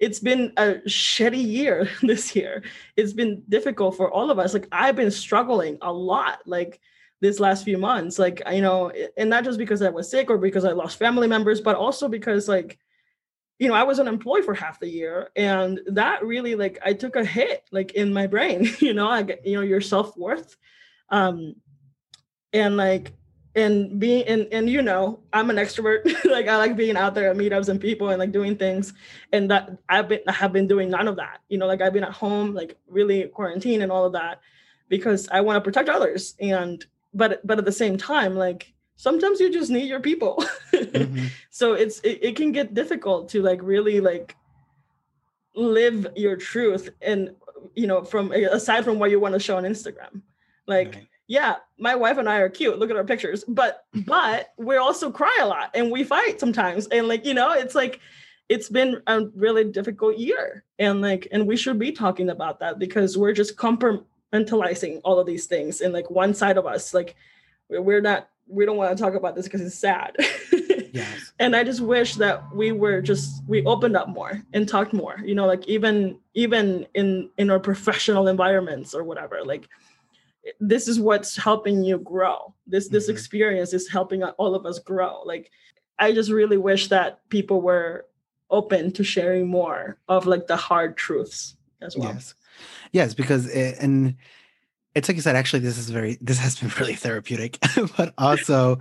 it's 0.00 0.18
been 0.18 0.52
a 0.56 0.76
shitty 0.86 1.44
year 1.44 1.88
this 2.02 2.34
year. 2.34 2.62
It's 2.96 3.12
been 3.12 3.42
difficult 3.48 3.96
for 3.96 4.10
all 4.10 4.30
of 4.30 4.38
us. 4.38 4.54
Like 4.54 4.68
I've 4.72 4.96
been 4.96 5.10
struggling 5.10 5.78
a 5.82 5.92
lot 5.92 6.40
like 6.46 6.80
this 7.20 7.38
last 7.40 7.64
few 7.64 7.78
months. 7.78 8.18
Like 8.18 8.42
you 8.50 8.62
know 8.62 8.90
and 9.16 9.30
not 9.30 9.44
just 9.44 9.58
because 9.58 9.82
I 9.82 9.90
was 9.90 10.10
sick 10.10 10.30
or 10.30 10.38
because 10.38 10.64
I 10.64 10.72
lost 10.72 10.98
family 10.98 11.28
members 11.28 11.60
but 11.60 11.76
also 11.76 12.08
because 12.08 12.48
like 12.48 12.78
you 13.58 13.66
know, 13.66 13.74
I 13.74 13.82
was 13.82 13.98
unemployed 13.98 14.44
for 14.44 14.54
half 14.54 14.78
the 14.78 14.88
year, 14.88 15.30
and 15.34 15.80
that 15.86 16.24
really 16.24 16.54
like 16.54 16.78
I 16.84 16.92
took 16.92 17.16
a 17.16 17.24
hit 17.24 17.64
like 17.72 17.92
in 17.92 18.12
my 18.12 18.26
brain. 18.26 18.68
You 18.80 18.94
know, 18.94 19.08
I 19.08 19.22
get 19.22 19.44
you 19.44 19.56
know 19.56 19.62
your 19.62 19.80
self 19.80 20.16
worth, 20.16 20.56
um, 21.10 21.56
and 22.52 22.76
like 22.76 23.17
and 23.58 23.98
being 24.00 24.24
and 24.32 24.42
and 24.52 24.70
you 24.70 24.82
know 24.82 25.20
I'm 25.32 25.50
an 25.50 25.56
extrovert. 25.56 26.02
like 26.36 26.46
I 26.48 26.56
like 26.56 26.76
being 26.76 26.96
out 26.96 27.14
there 27.14 27.30
at 27.30 27.36
meetups 27.36 27.68
and 27.68 27.80
people 27.80 28.08
and 28.10 28.18
like 28.18 28.32
doing 28.32 28.56
things, 28.56 28.92
and 29.32 29.50
that 29.50 29.62
I've 29.88 30.08
been 30.08 30.20
I 30.26 30.32
have 30.32 30.52
been 30.52 30.68
doing 30.68 30.88
none 30.90 31.08
of 31.08 31.16
that. 31.16 31.40
You 31.48 31.58
know, 31.58 31.66
like 31.66 31.80
I've 31.82 31.92
been 31.92 32.04
at 32.04 32.12
home 32.12 32.54
like 32.54 32.76
really 32.88 33.24
quarantine 33.28 33.82
and 33.82 33.90
all 33.92 34.04
of 34.04 34.12
that 34.12 34.40
because 34.88 35.28
I 35.30 35.40
want 35.40 35.56
to 35.56 35.60
protect 35.68 35.88
others 35.88 36.34
and 36.40 36.84
but 37.12 37.46
but 37.46 37.58
at 37.58 37.64
the 37.64 37.72
same 37.72 37.96
time 37.96 38.36
like 38.36 38.72
sometimes 38.96 39.40
you 39.40 39.52
just 39.52 39.70
need 39.70 39.88
your 39.88 40.00
people. 40.00 40.34
Mhm. 40.78 41.30
so 41.50 41.72
it's 41.72 41.98
it, 42.00 42.18
it 42.22 42.36
can 42.36 42.52
get 42.52 42.72
difficult 42.74 43.28
to 43.30 43.42
like 43.42 43.60
really 43.62 44.00
like 44.00 44.36
live 45.54 46.06
your 46.14 46.36
truth 46.36 46.90
and 47.02 47.34
you 47.74 47.86
know 47.86 48.04
from 48.04 48.30
aside 48.32 48.84
from 48.84 48.98
what 48.98 49.10
you 49.10 49.18
want 49.18 49.32
to 49.34 49.40
show 49.40 49.56
on 49.56 49.64
instagram 49.64 50.22
like 50.66 50.94
Right. 50.94 51.08
Yeah 51.28 51.56
my 51.78 51.94
wife 51.94 52.18
and 52.18 52.28
i 52.28 52.38
are 52.38 52.48
cute. 52.48 52.78
Look 52.78 52.90
at 52.90 52.96
our 52.96 53.04
pictures. 53.04 53.44
But 53.46 53.84
mm-hmm. 53.94 54.08
but 54.08 54.52
we 54.56 54.76
also 54.76 55.10
cry 55.10 55.36
a 55.40 55.46
lot 55.46 55.70
and 55.74 55.90
we 55.90 56.04
fight 56.04 56.40
sometimes. 56.40 56.86
And 56.88 57.08
like 57.08 57.24
you 57.24 57.34
know 57.34 57.52
it's 57.52 57.74
like 57.74 58.00
it's 58.48 58.68
been 58.68 59.02
a 59.06 59.26
really 59.34 59.64
difficult 59.64 60.18
year. 60.18 60.64
And 60.78 61.00
like 61.00 61.28
and 61.32 61.46
we 61.46 61.56
should 61.56 61.78
be 61.78 61.92
talking 61.92 62.30
about 62.30 62.60
that 62.60 62.78
because 62.78 63.16
we're 63.16 63.32
just 63.32 63.56
compartmentalizing 63.56 65.00
all 65.04 65.18
of 65.18 65.26
these 65.26 65.46
things 65.46 65.80
and 65.80 65.92
like 65.92 66.10
one 66.10 66.34
side 66.34 66.58
of 66.58 66.66
us. 66.66 66.92
Like 66.92 67.14
we're 67.68 67.82
we're 67.82 68.00
not 68.00 68.28
we 68.46 68.64
don't 68.64 68.78
want 68.78 68.96
to 68.96 69.02
talk 69.02 69.14
about 69.14 69.36
this 69.36 69.46
because 69.46 69.60
it's 69.60 69.78
sad. 69.78 70.16
Yes. 70.90 71.32
And 71.38 71.54
i 71.54 71.62
just 71.62 71.82
wish 71.82 72.14
that 72.14 72.42
we 72.52 72.72
were 72.72 73.02
just 73.02 73.44
we 73.46 73.62
opened 73.64 73.94
up 73.94 74.08
more 74.08 74.42
and 74.54 74.66
talked 74.66 74.94
more 74.94 75.20
you 75.22 75.34
know 75.34 75.46
like 75.46 75.68
even 75.68 76.18
even 76.32 76.86
in 76.94 77.28
in 77.36 77.50
our 77.50 77.60
professional 77.60 78.26
environments 78.26 78.94
or 78.94 79.04
whatever. 79.04 79.44
Like 79.44 79.68
this 80.60 80.88
is 80.88 80.98
what's 81.00 81.36
helping 81.36 81.82
you 81.82 81.98
grow 81.98 82.54
this 82.66 82.88
this 82.88 83.06
Mhm. 83.06 83.12
experience 83.12 83.72
is 83.72 83.88
helping 83.88 84.22
all 84.24 84.54
of 84.54 84.66
us 84.66 84.78
grow 84.78 85.22
like 85.24 85.50
i 85.98 86.12
just 86.12 86.30
really 86.30 86.56
wish 86.58 86.88
that 86.88 87.28
people 87.28 87.60
were 87.60 88.06
open 88.50 88.92
to 88.92 89.04
sharing 89.04 89.46
more 89.46 89.98
of 90.08 90.26
like 90.26 90.46
the 90.46 90.56
hard 90.56 90.96
truths 90.96 91.56
as 91.82 91.96
well 91.96 92.12
Yes. 92.12 92.34
Yes, 92.92 93.14
because 93.14 93.46
it, 93.48 93.76
and 93.80 94.16
it's 94.94 95.08
like 95.08 95.16
you 95.16 95.22
said, 95.22 95.36
actually, 95.36 95.60
this 95.60 95.78
is 95.78 95.90
very 95.90 96.18
this 96.20 96.38
has 96.38 96.58
been 96.58 96.70
really 96.80 96.94
therapeutic, 96.94 97.58
but 97.96 98.14
also 98.18 98.78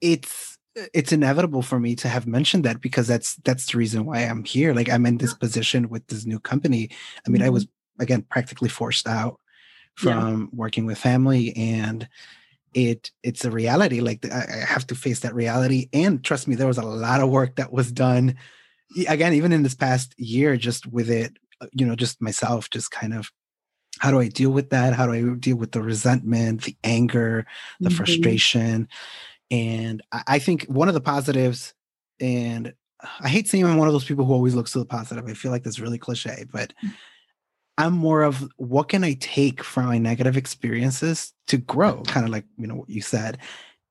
it's 0.00 0.56
it's 0.94 1.12
inevitable 1.12 1.62
for 1.62 1.78
me 1.80 1.94
to 1.96 2.08
have 2.08 2.26
mentioned 2.26 2.64
that 2.64 2.80
because 2.80 3.06
that's 3.06 3.34
that's 3.44 3.70
the 3.70 3.78
reason 3.78 4.06
why 4.06 4.20
I'm 4.20 4.44
here. 4.44 4.72
Like 4.72 4.88
I'm 4.88 5.04
in 5.06 5.18
this 5.18 5.34
position 5.34 5.88
with 5.88 6.06
this 6.06 6.24
new 6.24 6.38
company. 6.38 6.90
I 7.26 7.30
mean, 7.30 7.42
I 7.42 7.50
was 7.50 7.66
again 7.98 8.22
practically 8.22 8.68
forced 8.68 9.06
out 9.06 9.38
Yeah. 10.02 10.20
from 10.20 10.50
working 10.52 10.86
with 10.86 10.98
family 10.98 11.54
and 11.56 12.08
it 12.74 13.10
it's 13.22 13.44
a 13.44 13.50
reality 13.50 14.00
like 14.00 14.24
I, 14.30 14.64
have 14.66 14.86
to 14.88 14.94
face 14.94 15.20
that 15.20 15.34
reality 15.34 15.88
and 15.92 16.24
trust 16.24 16.46
me 16.46 16.54
there 16.54 16.68
was 16.68 16.78
a 16.78 16.82
lot 16.82 17.20
of 17.20 17.28
work 17.28 17.56
that 17.56 17.72
was 17.72 17.90
done 17.90 18.36
again 19.08 19.34
even 19.34 19.52
in 19.52 19.62
this 19.62 19.74
past 19.74 20.14
year 20.18 20.56
just 20.56 20.86
with 20.86 21.10
it 21.10 21.36
uh, 21.60 21.66
you 21.72 21.84
know 21.84 21.96
just 21.96 22.22
myself 22.22 22.70
just 22.70 22.90
kind 22.90 23.12
of 23.12 23.30
how 23.98 24.10
do 24.10 24.20
i 24.20 24.28
deal 24.28 24.50
with 24.50 24.70
that 24.70 24.94
how 24.94 25.04
do 25.06 25.12
i 25.12 25.34
deal 25.38 25.56
with 25.56 25.72
the 25.72 25.82
resentment 25.82 26.62
the 26.62 26.76
anger 26.84 27.44
the 27.80 27.90
Mhm. 27.90 27.96
frustration 27.96 28.88
and 29.50 30.00
I, 30.12 30.22
I 30.28 30.38
think 30.38 30.64
one 30.66 30.88
of 30.88 30.94
the 30.94 31.00
positives 31.00 31.74
and 32.20 32.72
i 33.20 33.28
hate 33.28 33.48
saying 33.48 33.64
i'm 33.64 33.78
one 33.78 33.88
of 33.88 33.94
those 33.94 34.04
people 34.04 34.24
who 34.24 34.32
always 34.32 34.54
looks 34.54 34.72
to 34.72 34.78
the 34.78 34.84
positive 34.86 35.26
i 35.26 35.34
feel 35.34 35.50
like 35.50 35.64
that's 35.64 35.80
really 35.80 35.98
cliche 35.98 36.44
but 36.52 36.72
i'm 37.80 37.94
more 37.94 38.22
of 38.22 38.48
what 38.56 38.88
can 38.88 39.04
i 39.04 39.14
take 39.20 39.62
from 39.62 39.86
my 39.86 39.98
negative 39.98 40.36
experiences 40.36 41.32
to 41.48 41.56
grow? 41.56 42.02
Kind 42.02 42.24
of 42.24 42.32
like 42.32 42.44
you 42.56 42.66
know 42.66 42.76
what 42.76 42.88
you 42.88 43.02
said. 43.02 43.38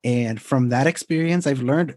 And 0.02 0.40
from 0.40 0.70
that 0.70 0.86
experience 0.86 1.46
i've 1.46 1.62
learned 1.62 1.96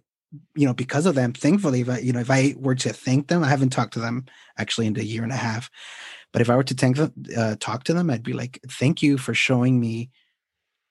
you 0.56 0.65
know 0.65 0.73
because 0.73 1.06
of 1.06 1.15
them 1.15 1.34
thankfully 1.34 1.82
if 1.82 1.89
I, 1.89 1.99
you 1.99 2.12
know 2.12 2.19
if 2.19 2.32
i 2.32 2.56
were 2.58 2.75
to 2.75 2.91
thank 2.91 3.27
them 3.27 3.43
i 3.43 3.49
haven't 3.49 3.69
talked 3.69 3.93
to 3.93 3.99
them 3.99 4.25
actually 4.58 4.88
in 4.88 4.99
a 4.99 5.03
year 5.03 5.23
and 5.23 5.32
a 5.32 5.36
half 5.38 5.69
but 6.32 6.41
if 6.41 6.49
i 6.49 6.56
were 6.56 6.63
to 6.63 6.73
thank 6.73 6.97
them 6.97 7.13
uh, 7.38 7.56
talk 7.60 7.84
to 7.86 7.93
them 7.93 8.10
i'd 8.10 8.23
be 8.23 8.34
like 8.34 8.60
thank 8.67 9.03
you 9.03 9.17
for 9.17 9.34
showing 9.34 9.79
me 9.79 10.10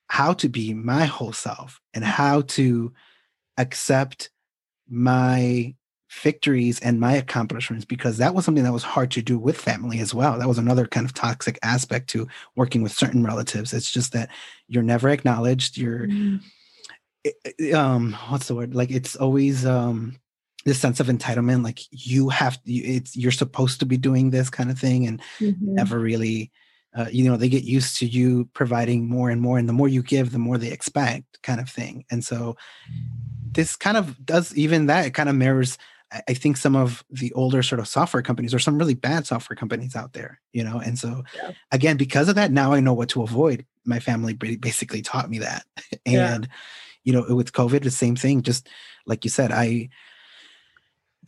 how 0.09 0.33
to 0.33 0.49
be 0.49 0.75
my 0.75 1.07
whole 1.07 1.33
self 1.33 1.81
and 1.93 2.05
how 2.05 2.43
to 2.43 2.93
accept 3.59 4.31
my 4.89 5.75
victories 6.21 6.79
and 6.81 7.01
my 7.01 7.15
accomplishments 7.15 7.85
because 7.85 8.19
that 8.19 8.35
was 8.35 8.45
something 8.45 8.65
that 8.65 8.73
was 8.73 8.83
hard 8.83 9.11
to 9.11 9.23
do 9.23 9.39
with 9.39 9.59
family 9.59 9.99
as 10.01 10.15
well. 10.15 10.39
That 10.39 10.49
was 10.49 10.59
another 10.59 10.87
kind 10.87 11.07
of 11.07 11.15
toxic 11.15 11.59
aspect 11.63 12.11
to 12.11 12.29
working 12.55 12.83
with 12.83 12.93
certain 12.93 13.25
relatives. 13.25 13.73
It's 13.73 13.91
just 13.91 14.13
that 14.13 14.29
you're 14.69 14.83
never 14.83 15.09
acknowledged. 15.09 15.79
You're, 15.79 16.07
mm. 16.07 16.41
um, 17.75 18.17
what's 18.29 18.49
the 18.49 18.55
word? 18.55 18.75
Like 18.75 18.91
it's 18.91 19.17
always 19.17 19.65
um, 19.65 20.19
this 20.67 20.79
sense 20.79 21.01
of 21.01 21.07
entitlement. 21.07 21.65
Like 21.65 21.81
you 21.91 22.29
have, 22.29 22.59
it's 22.67 23.17
you're 23.17 23.33
supposed 23.33 23.81
to 23.81 23.87
be 23.87 23.97
doing 23.97 24.31
this 24.31 24.51
kind 24.51 24.71
of 24.71 24.79
thing, 24.79 25.07
and 25.07 25.21
mm-hmm. 25.39 25.75
never 25.75 25.99
really. 25.99 26.51
Uh, 26.95 27.07
you 27.11 27.25
know 27.25 27.39
they 27.39 27.49
get 27.49 27.65
used 27.65 27.97
to 27.97 28.07
you 28.07 28.47
providing 28.53 29.09
more 29.09 29.31
and 29.31 29.41
more 29.41 29.57
and 29.57 29.67
the 29.67 29.73
more 29.73 29.89
you 29.89 30.03
give 30.03 30.31
the 30.31 30.39
more 30.39 30.59
they 30.59 30.71
expect 30.71 31.41
kind 31.43 31.59
of 31.59 31.67
thing 31.67 32.05
and 32.11 32.23
so 32.23 32.55
this 33.51 33.77
kind 33.77 33.97
of 33.97 34.23
does 34.27 34.55
even 34.59 34.85
that 34.85 35.07
it 35.07 35.15
kind 35.15 35.31
of 35.31 35.35
mirrors 35.35 35.79
I 36.29 36.35
think 36.35 36.57
some 36.57 36.77
of 36.77 37.05
the 37.11 37.33
older 37.33 37.63
sort 37.63 37.79
of 37.79 37.89
software 37.89 38.23
companies 38.23 38.53
or 38.53 38.59
some 38.59 38.79
really 38.79 38.95
bad 38.95 39.27
software 39.27 39.57
companies 39.57 39.97
out 39.97 40.13
there, 40.13 40.41
you 40.53 40.63
know. 40.63 40.79
And 40.79 40.99
so, 40.99 41.25
yeah. 41.35 41.53
again, 41.71 41.97
because 41.97 42.29
of 42.29 42.35
that, 42.35 42.53
now 42.53 42.73
I 42.73 42.81
know 42.81 42.93
what 42.93 43.09
to 43.11 43.23
avoid. 43.23 43.65
My 43.85 43.99
family 43.99 44.35
basically 44.35 45.03
taught 45.03 45.31
me 45.31 45.39
that. 45.39 45.65
and, 46.07 46.45
yeah. 46.45 46.51
you 47.05 47.13
know, 47.13 47.35
with 47.35 47.53
COVID, 47.53 47.83
the 47.83 47.91
same 47.91 48.17
thing. 48.17 48.43
Just 48.43 48.69
like 49.07 49.25
you 49.25 49.31
said, 49.31 49.53
I 49.53 49.89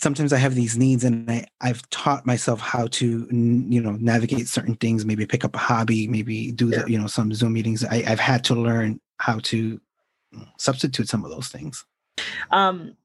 sometimes 0.00 0.32
I 0.32 0.38
have 0.38 0.54
these 0.54 0.76
needs 0.76 1.04
and 1.04 1.30
I, 1.30 1.46
I've 1.60 1.88
taught 1.90 2.26
myself 2.26 2.60
how 2.60 2.88
to, 2.88 3.28
you 3.30 3.80
know, 3.80 3.92
navigate 3.92 4.48
certain 4.48 4.74
things, 4.74 5.04
maybe 5.04 5.24
pick 5.24 5.44
up 5.44 5.54
a 5.54 5.58
hobby, 5.58 6.08
maybe 6.08 6.50
do 6.50 6.68
yeah. 6.68 6.82
the, 6.82 6.90
you 6.90 6.98
know, 6.98 7.06
some 7.06 7.32
Zoom 7.32 7.52
meetings. 7.52 7.84
I, 7.84 8.04
I've 8.06 8.20
had 8.20 8.44
to 8.44 8.54
learn 8.54 9.00
how 9.18 9.38
to 9.44 9.80
substitute 10.58 11.08
some 11.08 11.24
of 11.24 11.30
those 11.30 11.48
things. 11.48 11.84
Um, 12.50 12.96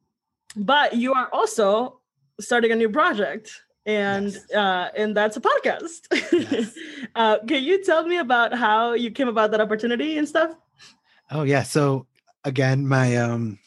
but 0.55 0.95
you 0.95 1.13
are 1.13 1.29
also 1.31 1.99
starting 2.39 2.71
a 2.71 2.75
new 2.75 2.89
project 2.89 3.62
and 3.85 4.33
yes. 4.33 4.51
uh, 4.51 4.89
and 4.95 5.15
that's 5.15 5.38
a 5.38 5.41
podcast. 5.41 6.07
Yes. 6.31 6.73
uh, 7.15 7.39
can 7.47 7.63
you 7.63 7.83
tell 7.83 8.05
me 8.05 8.17
about 8.17 8.53
how 8.53 8.93
you 8.93 9.12
came 9.12 9.27
about 9.27 9.51
that 9.51 9.62
opportunity 9.62 10.17
and 10.17 10.27
stuff? 10.27 10.51
Oh 11.31 11.43
yeah. 11.43 11.63
So 11.63 12.05
again, 12.43 12.88
my 12.88 13.15
um 13.17 13.59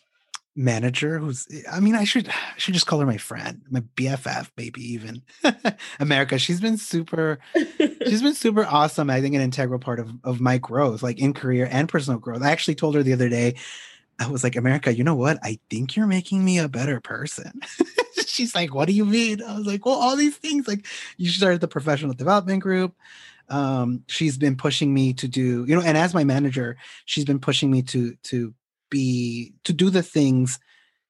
manager 0.55 1.19
who's 1.19 1.49
I 1.71 1.81
mean, 1.81 1.95
I 1.95 2.05
should 2.05 2.29
I 2.29 2.59
should 2.59 2.75
just 2.75 2.87
call 2.87 3.01
her 3.01 3.07
my 3.07 3.17
friend, 3.17 3.63
my 3.71 3.81
BFF, 3.97 4.51
maybe 4.57 4.83
even 4.93 5.23
America. 6.01 6.39
She's 6.39 6.61
been 6.61 6.77
super 6.77 7.39
she's 7.79 8.23
been 8.23 8.35
super 8.35 8.65
awesome. 8.65 9.11
I 9.11 9.21
think 9.21 9.35
an 9.35 9.41
integral 9.41 9.79
part 9.79 9.99
of, 9.99 10.11
of 10.25 10.41
my 10.41 10.59
growth, 10.59 11.03
like 11.03 11.19
in 11.19 11.33
career 11.33 11.69
and 11.71 11.89
personal 11.89 12.19
growth. 12.19 12.43
I 12.43 12.51
actually 12.51 12.75
told 12.75 12.95
her 12.95 13.03
the 13.03 13.15
other 13.15 13.29
day, 13.29 13.55
I 14.23 14.29
was 14.29 14.45
like, 14.45 14.57
America, 14.57 14.95
you 14.95 15.05
know 15.05 15.15
what? 15.15 15.39
I 15.43 15.59
think 15.71 15.97
you're 15.97 16.07
making 16.07 16.45
me 16.45 16.59
a 16.59 16.69
better 16.69 17.01
person. 17.01 17.61
She's 18.27 18.55
like, 18.55 18.75
what 18.75 18.87
do 18.87 18.95
you 18.95 19.05
mean? 19.05 19.43
I 19.43 19.57
was 19.57 19.67
like, 19.67 19.85
well, 19.85 19.97
all 19.97 20.17
these 20.17 20.37
things. 20.37 20.69
Like, 20.69 20.87
you 21.17 21.29
started 21.29 21.61
the 21.61 21.69
professional 21.69 22.15
development 22.15 22.63
group. 22.63 22.95
Um, 23.49 24.05
she's 24.07 24.39
been 24.39 24.57
pushing 24.57 24.95
me 24.95 25.13
to 25.15 25.29
do, 25.29 25.65
you 25.67 25.75
know, 25.75 25.83
and 25.83 25.99
as 25.99 26.15
my 26.15 26.25
manager, 26.25 26.77
she's 27.05 27.25
been 27.25 27.41
pushing 27.41 27.71
me 27.71 27.83
to 27.83 28.17
to 28.23 28.55
be 28.89 29.53
to 29.65 29.73
do 29.73 29.91
the 29.91 30.03
things 30.03 30.59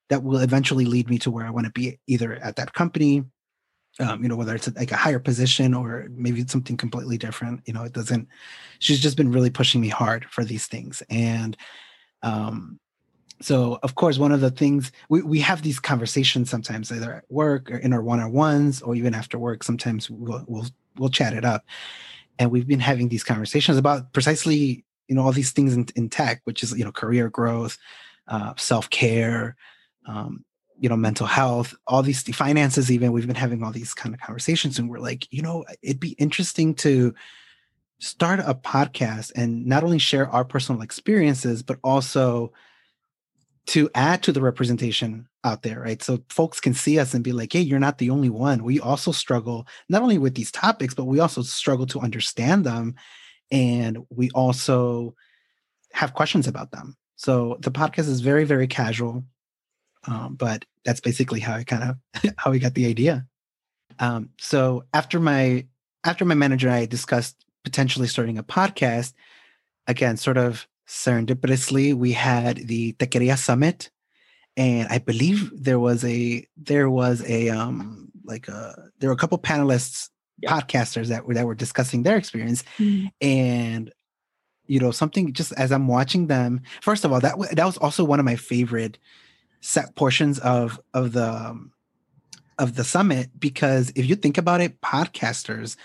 that 0.08 0.22
will 0.22 0.38
eventually 0.38 0.84
lead 0.84 1.08
me 1.08 1.18
to 1.18 1.30
where 1.30 1.46
I 1.46 1.50
want 1.50 1.66
to 1.66 1.72
be, 1.72 1.98
either 2.06 2.34
at 2.34 2.56
that 2.56 2.72
company, 2.72 3.24
um, 4.00 4.22
you 4.22 4.28
know, 4.28 4.36
whether 4.36 4.54
it's 4.54 4.74
like 4.74 4.92
a 4.92 4.96
higher 4.96 5.18
position 5.18 5.74
or 5.74 6.08
maybe 6.10 6.46
something 6.46 6.76
completely 6.76 7.18
different. 7.18 7.60
You 7.66 7.74
know, 7.74 7.84
it 7.84 7.92
doesn't. 7.92 8.28
She's 8.78 9.00
just 9.00 9.16
been 9.16 9.30
really 9.30 9.50
pushing 9.50 9.80
me 9.80 9.88
hard 9.88 10.24
for 10.24 10.44
these 10.44 10.66
things, 10.66 11.02
and 11.10 11.56
um, 12.22 12.80
so 13.42 13.78
of 13.82 13.94
course 13.94 14.18
one 14.18 14.32
of 14.32 14.40
the 14.40 14.50
things 14.50 14.92
we, 15.08 15.22
we 15.22 15.40
have 15.40 15.62
these 15.62 15.80
conversations 15.80 16.50
sometimes 16.50 16.90
either 16.92 17.14
at 17.14 17.24
work 17.30 17.70
or 17.70 17.76
in 17.76 17.92
our 17.92 18.02
one-on-ones 18.02 18.82
or 18.82 18.94
even 18.94 19.14
after 19.14 19.38
work 19.38 19.62
sometimes 19.62 20.10
we'll 20.10 20.44
we'll, 20.46 20.66
we'll 20.98 21.08
chat 21.08 21.32
it 21.32 21.44
up. 21.44 21.64
And 22.38 22.50
we've 22.50 22.66
been 22.66 22.80
having 22.80 23.08
these 23.08 23.24
conversations 23.24 23.78
about 23.78 24.12
precisely 24.12 24.84
you 25.08 25.14
know 25.14 25.22
all 25.22 25.32
these 25.32 25.52
things 25.52 25.74
in, 25.74 25.86
in 25.96 26.08
tech 26.08 26.40
which 26.44 26.62
is 26.62 26.76
you 26.76 26.84
know 26.84 26.92
career 26.92 27.28
growth 27.28 27.78
uh, 28.28 28.54
self-care 28.56 29.56
um, 30.06 30.44
you 30.78 30.88
know 30.88 30.96
mental 30.96 31.26
health 31.26 31.74
all 31.86 32.02
these 32.02 32.22
finances 32.34 32.90
even. 32.90 33.12
We've 33.12 33.26
been 33.26 33.36
having 33.36 33.62
all 33.62 33.72
these 33.72 33.94
kind 33.94 34.14
of 34.14 34.20
conversations 34.20 34.78
and 34.78 34.88
we're 34.88 34.98
like 34.98 35.28
you 35.30 35.42
know 35.42 35.64
it'd 35.82 36.00
be 36.00 36.12
interesting 36.12 36.74
to 36.76 37.14
start 37.98 38.40
a 38.40 38.54
podcast 38.54 39.30
and 39.36 39.64
not 39.64 39.84
only 39.84 39.98
share 39.98 40.28
our 40.28 40.44
personal 40.44 40.82
experiences 40.82 41.62
but 41.62 41.78
also 41.84 42.52
to 43.68 43.88
add 43.94 44.22
to 44.24 44.32
the 44.32 44.40
representation 44.40 45.28
out 45.44 45.62
there, 45.62 45.80
right? 45.80 46.02
So 46.02 46.18
folks 46.28 46.60
can 46.60 46.74
see 46.74 46.98
us 46.98 47.14
and 47.14 47.22
be 47.22 47.32
like, 47.32 47.52
hey, 47.52 47.60
you're 47.60 47.78
not 47.78 47.98
the 47.98 48.10
only 48.10 48.30
one. 48.30 48.64
We 48.64 48.80
also 48.80 49.12
struggle 49.12 49.66
not 49.88 50.02
only 50.02 50.18
with 50.18 50.34
these 50.34 50.50
topics, 50.50 50.94
but 50.94 51.04
we 51.04 51.20
also 51.20 51.42
struggle 51.42 51.86
to 51.86 52.00
understand 52.00 52.64
them. 52.64 52.94
And 53.50 53.98
we 54.10 54.30
also 54.30 55.14
have 55.92 56.14
questions 56.14 56.48
about 56.48 56.72
them. 56.72 56.96
So 57.16 57.56
the 57.60 57.70
podcast 57.70 58.08
is 58.08 58.20
very, 58.20 58.44
very 58.44 58.66
casual. 58.66 59.24
Um, 60.08 60.34
but 60.34 60.64
that's 60.84 61.00
basically 61.00 61.38
how 61.38 61.54
I 61.54 61.64
kind 61.64 61.84
of 61.84 62.32
how 62.36 62.50
we 62.50 62.58
got 62.58 62.74
the 62.74 62.86
idea. 62.86 63.26
Um, 63.98 64.30
so 64.38 64.84
after 64.92 65.20
my 65.20 65.66
after 66.04 66.24
my 66.24 66.34
manager 66.34 66.68
and 66.68 66.76
I 66.76 66.86
discussed 66.86 67.36
potentially 67.62 68.08
starting 68.08 68.38
a 68.38 68.42
podcast, 68.42 69.12
again, 69.86 70.16
sort 70.16 70.36
of 70.36 70.66
serendipitously 70.92 71.94
we 71.94 72.12
had 72.12 72.68
the 72.68 72.92
Techqueria 72.92 73.38
Summit, 73.38 73.90
and 74.56 74.86
I 74.88 74.98
believe 74.98 75.50
there 75.54 75.78
was 75.78 76.04
a 76.04 76.46
there 76.56 76.90
was 76.90 77.24
a 77.26 77.48
um 77.48 78.10
like 78.24 78.46
a 78.48 78.90
there 78.98 79.08
were 79.08 79.14
a 79.14 79.18
couple 79.18 79.38
panelists 79.38 80.10
yeah. 80.38 80.52
podcasters 80.52 81.06
that 81.08 81.26
were 81.26 81.34
that 81.34 81.46
were 81.46 81.54
discussing 81.54 82.02
their 82.02 82.18
experience, 82.18 82.62
mm-hmm. 82.78 83.06
and 83.22 83.90
you 84.66 84.78
know 84.78 84.90
something 84.90 85.32
just 85.32 85.52
as 85.52 85.72
I'm 85.72 85.88
watching 85.88 86.26
them. 86.26 86.60
First 86.82 87.06
of 87.06 87.12
all, 87.12 87.20
that 87.20 87.36
that 87.52 87.64
was 87.64 87.78
also 87.78 88.04
one 88.04 88.20
of 88.20 88.26
my 88.26 88.36
favorite 88.36 88.98
set 89.60 89.96
portions 89.96 90.38
of 90.40 90.78
of 90.92 91.12
the 91.12 91.32
um, 91.32 91.72
of 92.58 92.74
the 92.74 92.84
summit 92.84 93.30
because 93.38 93.90
if 93.96 94.04
you 94.06 94.14
think 94.14 94.36
about 94.36 94.60
it, 94.60 94.82
podcasters 94.82 95.76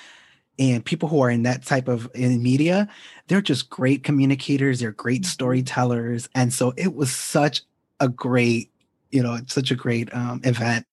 and 0.60 0.84
people 0.84 1.10
who 1.10 1.22
are 1.22 1.30
in 1.30 1.44
that 1.44 1.66
type 1.66 1.88
of 1.88 2.10
in 2.14 2.42
media 2.42 2.88
they're 3.28 3.42
just 3.42 3.70
great 3.70 4.04
communicators 4.04 4.80
they're 4.80 4.92
great 4.92 5.22
mm-hmm. 5.22 5.30
storytellers 5.30 6.30
and 6.36 6.54
so 6.54 6.74
it 6.78 6.96
was 6.96 7.14
such 7.14 7.62
a 8.00 8.10
great 8.10 8.72
you 9.12 9.22
know 9.22 9.38
such 9.48 9.72
a 9.72 9.76
great 9.76 10.14
um, 10.14 10.42
event 10.44 10.86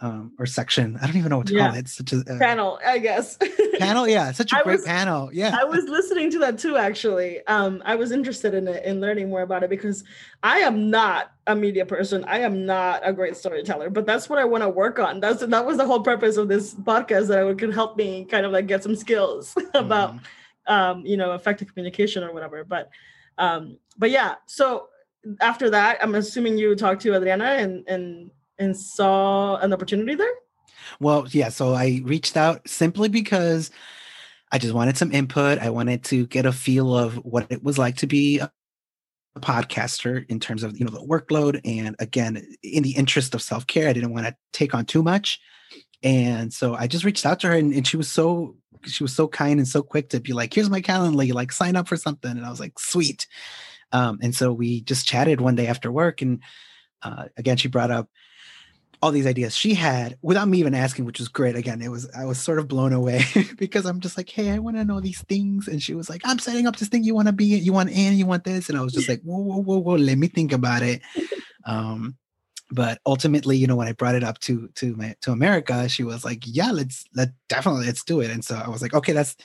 um, 0.00 0.32
or 0.38 0.46
section. 0.46 0.98
I 1.00 1.06
don't 1.06 1.16
even 1.16 1.30
know 1.30 1.38
what 1.38 1.46
to 1.48 1.54
yeah. 1.54 1.68
call 1.68 1.76
it. 1.76 1.80
It's 1.80 1.92
such 1.92 2.12
a 2.12 2.20
uh, 2.20 2.38
panel, 2.38 2.80
I 2.84 2.98
guess. 2.98 3.38
panel, 3.80 4.08
yeah, 4.08 4.32
such 4.32 4.52
a 4.52 4.58
I 4.58 4.62
great 4.62 4.76
was, 4.76 4.84
panel. 4.84 5.30
Yeah, 5.32 5.56
I 5.58 5.64
was 5.64 5.84
listening 5.84 6.30
to 6.32 6.38
that 6.40 6.58
too. 6.58 6.76
Actually, 6.76 7.44
um, 7.46 7.82
I 7.84 7.94
was 7.94 8.12
interested 8.12 8.54
in 8.54 8.68
it 8.68 8.84
in 8.84 9.00
learning 9.00 9.30
more 9.30 9.42
about 9.42 9.62
it 9.62 9.70
because 9.70 10.04
I 10.42 10.58
am 10.58 10.90
not 10.90 11.32
a 11.46 11.56
media 11.56 11.84
person. 11.86 12.24
I 12.24 12.40
am 12.40 12.66
not 12.66 13.02
a 13.04 13.12
great 13.12 13.36
storyteller, 13.36 13.90
but 13.90 14.06
that's 14.06 14.28
what 14.28 14.38
I 14.38 14.44
want 14.44 14.62
to 14.62 14.68
work 14.68 14.98
on. 14.98 15.20
That's 15.20 15.44
that 15.44 15.66
was 15.66 15.76
the 15.76 15.86
whole 15.86 16.02
purpose 16.02 16.36
of 16.36 16.48
this 16.48 16.74
podcast 16.74 17.28
that 17.28 17.46
it 17.46 17.58
could 17.58 17.74
help 17.74 17.96
me 17.96 18.24
kind 18.24 18.46
of 18.46 18.52
like 18.52 18.66
get 18.66 18.82
some 18.82 18.96
skills 18.96 19.54
about, 19.74 20.14
mm. 20.14 20.20
um, 20.72 21.04
you 21.04 21.16
know, 21.16 21.32
effective 21.32 21.68
communication 21.68 22.22
or 22.22 22.32
whatever. 22.32 22.64
But, 22.64 22.90
um, 23.38 23.78
but 23.96 24.10
yeah. 24.10 24.36
So 24.46 24.88
after 25.40 25.70
that, 25.70 25.98
I'm 26.02 26.14
assuming 26.14 26.58
you 26.58 26.74
talked 26.76 27.02
to 27.02 27.14
Adriana 27.14 27.44
and 27.44 27.84
and 27.88 28.30
and 28.60 28.76
saw 28.76 29.56
an 29.56 29.72
opportunity 29.72 30.14
there? 30.14 30.34
Well, 30.98 31.26
yeah. 31.30 31.50
So 31.50 31.74
I 31.74 32.00
reached 32.04 32.36
out 32.36 32.68
simply 32.68 33.08
because 33.08 33.70
I 34.52 34.58
just 34.58 34.74
wanted 34.74 34.96
some 34.96 35.12
input. 35.12 35.58
I 35.58 35.70
wanted 35.70 36.04
to 36.04 36.26
get 36.26 36.46
a 36.46 36.52
feel 36.52 36.96
of 36.96 37.14
what 37.16 37.46
it 37.50 37.62
was 37.62 37.78
like 37.78 37.96
to 37.98 38.06
be 38.06 38.40
a 39.36 39.40
podcaster 39.40 40.28
in 40.28 40.40
terms 40.40 40.62
of 40.62 40.78
you 40.78 40.84
know 40.84 40.90
the 40.90 41.06
workload 41.06 41.60
and 41.64 41.94
again 42.00 42.44
in 42.62 42.82
the 42.82 42.90
interest 42.90 43.32
of 43.32 43.40
self-care 43.40 43.88
i 43.88 43.92
didn't 43.92 44.12
want 44.12 44.26
to 44.26 44.34
take 44.52 44.74
on 44.74 44.84
too 44.84 45.04
much 45.04 45.38
and 46.02 46.52
so 46.52 46.74
i 46.74 46.88
just 46.88 47.04
reached 47.04 47.24
out 47.24 47.38
to 47.38 47.46
her 47.46 47.54
and, 47.54 47.72
and 47.72 47.86
she 47.86 47.96
was 47.96 48.10
so 48.10 48.56
she 48.86 49.04
was 49.04 49.14
so 49.14 49.28
kind 49.28 49.60
and 49.60 49.68
so 49.68 49.82
quick 49.82 50.08
to 50.08 50.18
be 50.18 50.32
like 50.32 50.52
here's 50.52 50.68
my 50.68 50.80
calendar 50.80 51.32
like 51.32 51.52
sign 51.52 51.76
up 51.76 51.86
for 51.86 51.96
something 51.96 52.32
and 52.32 52.44
i 52.44 52.50
was 52.50 52.60
like 52.60 52.78
sweet 52.78 53.26
um, 53.92 54.18
and 54.22 54.34
so 54.34 54.52
we 54.52 54.80
just 54.82 55.06
chatted 55.06 55.40
one 55.40 55.54
day 55.54 55.66
after 55.68 55.92
work 55.92 56.22
and 56.22 56.42
uh, 57.02 57.26
again 57.36 57.56
she 57.56 57.68
brought 57.68 57.90
up 57.90 58.08
all 59.02 59.10
these 59.10 59.26
ideas 59.26 59.56
she 59.56 59.72
had 59.72 60.18
without 60.20 60.48
me 60.48 60.58
even 60.58 60.74
asking, 60.74 61.06
which 61.06 61.18
was 61.18 61.28
great. 61.28 61.56
Again, 61.56 61.80
it 61.80 61.90
was 61.90 62.10
I 62.10 62.24
was 62.26 62.38
sort 62.38 62.58
of 62.58 62.68
blown 62.68 62.92
away 62.92 63.24
because 63.56 63.86
I'm 63.86 64.00
just 64.00 64.16
like, 64.16 64.28
hey, 64.28 64.50
I 64.50 64.58
want 64.58 64.76
to 64.76 64.84
know 64.84 65.00
these 65.00 65.22
things, 65.22 65.68
and 65.68 65.82
she 65.82 65.94
was 65.94 66.10
like, 66.10 66.20
I'm 66.24 66.38
setting 66.38 66.66
up 66.66 66.76
this 66.76 66.88
thing. 66.88 67.04
You 67.04 67.14
want 67.14 67.28
to 67.28 67.32
be, 67.32 67.44
you 67.44 67.72
want 67.72 67.90
in, 67.90 68.18
you 68.18 68.26
want 68.26 68.44
this, 68.44 68.68
and 68.68 68.78
I 68.78 68.82
was 68.82 68.92
just 68.92 69.08
like, 69.08 69.22
whoa, 69.22 69.38
whoa, 69.38 69.62
whoa, 69.62 69.78
whoa, 69.78 69.94
let 69.94 70.18
me 70.18 70.28
think 70.28 70.52
about 70.52 70.82
it. 70.82 71.00
Um, 71.66 72.16
but 72.70 73.00
ultimately, 73.04 73.56
you 73.56 73.66
know, 73.66 73.76
when 73.76 73.86
I 73.86 73.92
brought 73.92 74.14
it 74.14 74.24
up 74.24 74.38
to 74.40 74.68
to 74.76 74.96
my 74.96 75.14
to 75.20 75.30
America, 75.30 75.88
she 75.88 76.04
was 76.04 76.24
like, 76.24 76.42
yeah, 76.46 76.70
let's 76.70 77.04
let 77.14 77.30
definitely 77.48 77.86
let's 77.86 78.02
do 78.02 78.20
it. 78.20 78.30
And 78.30 78.44
so 78.44 78.56
I 78.56 78.68
was 78.70 78.80
like, 78.80 78.94
okay, 78.94 79.12
that's 79.12 79.36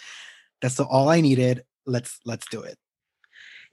that's 0.61 0.79
all 0.79 1.09
I 1.09 1.21
needed. 1.21 1.65
Let's 1.85 2.19
let's 2.25 2.47
do 2.47 2.61
it. 2.61 2.77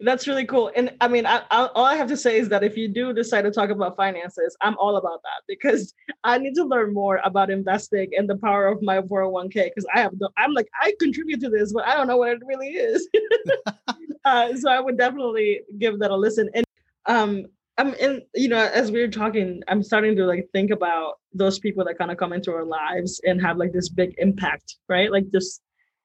That's 0.00 0.26
really 0.26 0.44
cool. 0.44 0.70
And 0.74 0.94
I 1.00 1.08
mean, 1.08 1.26
I, 1.26 1.42
I, 1.50 1.68
all 1.74 1.84
I 1.84 1.94
have 1.96 2.08
to 2.08 2.16
say 2.16 2.38
is 2.38 2.48
that 2.48 2.64
if 2.64 2.76
you 2.76 2.88
do 2.88 3.12
decide 3.12 3.42
to 3.42 3.50
talk 3.50 3.70
about 3.70 3.96
finances, 3.96 4.56
I'm 4.60 4.76
all 4.78 4.96
about 4.96 5.20
that 5.22 5.42
because 5.46 5.94
I 6.24 6.38
need 6.38 6.54
to 6.54 6.64
learn 6.64 6.92
more 6.92 7.20
about 7.24 7.50
investing 7.50 8.10
and 8.16 8.28
the 8.28 8.36
power 8.36 8.66
of 8.66 8.82
my 8.82 9.00
401k 9.00 9.52
because 9.66 9.86
I 9.94 10.00
have 10.00 10.12
no, 10.18 10.28
I'm 10.36 10.52
like, 10.52 10.68
I 10.80 10.94
contribute 10.98 11.40
to 11.40 11.48
this, 11.48 11.72
but 11.72 11.86
I 11.86 11.94
don't 11.94 12.06
know 12.06 12.16
what 12.16 12.30
it 12.30 12.42
really 12.44 12.70
is. 12.70 13.08
uh, 14.24 14.56
so 14.56 14.70
I 14.70 14.80
would 14.80 14.98
definitely 14.98 15.60
give 15.78 15.98
that 16.00 16.10
a 16.10 16.16
listen. 16.16 16.48
And 16.54 16.64
um, 17.06 17.46
I'm 17.78 17.94
in, 17.94 18.22
you 18.34 18.48
know, 18.48 18.58
as 18.58 18.90
we 18.90 19.00
are 19.02 19.10
talking, 19.10 19.62
I'm 19.68 19.82
starting 19.82 20.16
to 20.16 20.26
like 20.26 20.48
think 20.52 20.70
about 20.70 21.14
those 21.32 21.58
people 21.58 21.84
that 21.84 21.98
kind 21.98 22.10
of 22.10 22.18
come 22.18 22.32
into 22.32 22.52
our 22.52 22.64
lives 22.64 23.20
and 23.24 23.40
have 23.40 23.56
like 23.56 23.72
this 23.72 23.88
big 23.88 24.14
impact, 24.18 24.76
right? 24.88 25.10
Like 25.10 25.30
just 25.32 25.62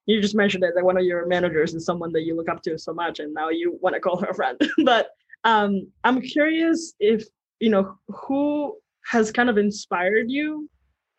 you 0.08 0.22
just 0.22 0.36
mentioned 0.36 0.64
it 0.64 0.74
that 0.74 0.84
one 0.84 0.98
of 0.98 1.04
your 1.04 1.28
managers 1.28 1.76
is 1.76 1.86
someone 1.86 2.12
that 2.14 2.24
you 2.24 2.36
look 2.36 2.50
up 2.50 2.64
to 2.64 2.78
so 2.80 2.94
much 2.94 3.20
and 3.20 3.34
now 3.34 3.50
you 3.50 3.78
want 3.82 3.94
to 3.94 4.00
call 4.00 4.18
her 4.18 4.28
a 4.28 4.34
friend. 4.34 4.58
But 4.84 5.12
um, 5.44 5.92
i'm 6.04 6.22
curious 6.22 6.94
if 7.00 7.24
you 7.60 7.70
know 7.70 7.98
who 8.08 8.76
has 9.06 9.32
kind 9.32 9.50
of 9.50 9.58
inspired 9.58 10.30
you 10.30 10.70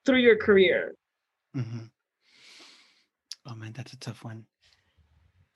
through 0.04 0.18
your 0.18 0.36
career? 0.36 0.94
Mm-hmm. 1.56 1.84
oh 3.46 3.54
man 3.54 3.72
that's 3.72 3.92
a 3.92 3.98
tough 3.98 4.24
one 4.24 4.44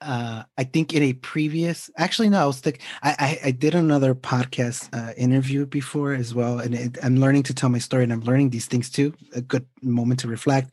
uh, 0.03 0.43
I 0.57 0.63
think 0.63 0.93
in 0.93 1.03
a 1.03 1.13
previous, 1.13 1.89
actually 1.97 2.29
no, 2.29 2.43
I 2.43 2.45
was 2.45 2.59
think 2.59 2.81
I, 3.01 3.15
I, 3.19 3.47
I 3.47 3.51
did 3.51 3.75
another 3.75 4.13
podcast 4.13 4.89
uh, 4.93 5.13
interview 5.15 5.65
before 5.65 6.13
as 6.13 6.35
well, 6.35 6.59
and 6.59 6.75
it, 6.75 6.97
I'm 7.03 7.17
learning 7.17 7.43
to 7.43 7.53
tell 7.53 7.69
my 7.69 7.79
story, 7.79 8.03
and 8.03 8.13
I'm 8.13 8.21
learning 8.21 8.49
these 8.49 8.65
things 8.65 8.89
too. 8.89 9.13
A 9.33 9.41
good 9.41 9.65
moment 9.81 10.19
to 10.21 10.27
reflect 10.27 10.71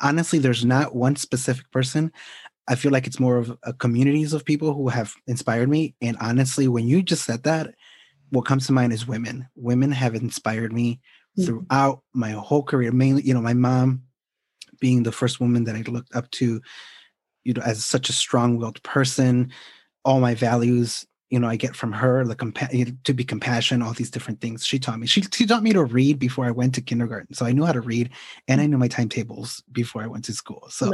honestly, 0.00 0.38
there's 0.38 0.64
not 0.64 0.94
one 0.94 1.16
specific 1.16 1.70
person. 1.70 2.12
I 2.66 2.74
feel 2.74 2.92
like 2.92 3.06
it's 3.06 3.20
more 3.20 3.38
of 3.38 3.56
a 3.62 3.72
communities 3.72 4.32
of 4.32 4.44
people 4.44 4.74
who 4.74 4.88
have 4.88 5.14
inspired 5.26 5.68
me. 5.68 5.94
And 6.02 6.16
honestly, 6.20 6.68
when 6.68 6.86
you 6.86 7.02
just 7.02 7.24
said 7.24 7.44
that, 7.44 7.74
what 8.30 8.44
comes 8.44 8.66
to 8.66 8.72
mind 8.72 8.92
is 8.92 9.08
women. 9.08 9.48
Women 9.56 9.90
have 9.92 10.14
inspired 10.14 10.72
me 10.72 11.00
mm-hmm. 11.38 11.44
throughout 11.44 12.02
my 12.12 12.32
whole 12.32 12.62
career. 12.62 12.92
Mainly, 12.92 13.22
you 13.22 13.32
know, 13.32 13.40
my 13.40 13.54
mom 13.54 14.02
being 14.80 15.02
the 15.02 15.12
first 15.12 15.40
woman 15.40 15.64
that 15.64 15.76
I 15.76 15.82
looked 15.82 16.14
up 16.14 16.30
to, 16.32 16.60
you 17.48 17.54
know, 17.54 17.62
as 17.62 17.82
such 17.82 18.10
a 18.10 18.12
strong-willed 18.12 18.82
person. 18.82 19.50
All 20.04 20.20
my 20.20 20.34
values 20.34 21.06
you 21.30 21.38
know, 21.38 21.48
I 21.48 21.56
get 21.56 21.76
from 21.76 21.92
her, 21.92 22.24
the 22.24 22.34
compa- 22.34 23.04
to 23.04 23.12
be 23.12 23.22
compassion, 23.22 23.82
all 23.82 23.92
these 23.92 24.10
different 24.10 24.40
things 24.40 24.64
she 24.64 24.78
taught 24.78 24.98
me. 24.98 25.06
She, 25.06 25.20
she 25.20 25.44
taught 25.44 25.62
me 25.62 25.74
to 25.74 25.84
read 25.84 26.18
before 26.18 26.46
I 26.46 26.50
went 26.50 26.74
to 26.76 26.80
kindergarten. 26.80 27.34
So 27.34 27.44
I 27.44 27.52
knew 27.52 27.66
how 27.66 27.72
to 27.72 27.82
read 27.82 28.10
and 28.46 28.62
I 28.62 28.64
mm. 28.64 28.70
knew 28.70 28.78
my 28.78 28.88
timetables 28.88 29.62
before 29.70 30.02
I 30.02 30.06
went 30.06 30.24
to 30.24 30.32
school. 30.32 30.64
So 30.70 30.90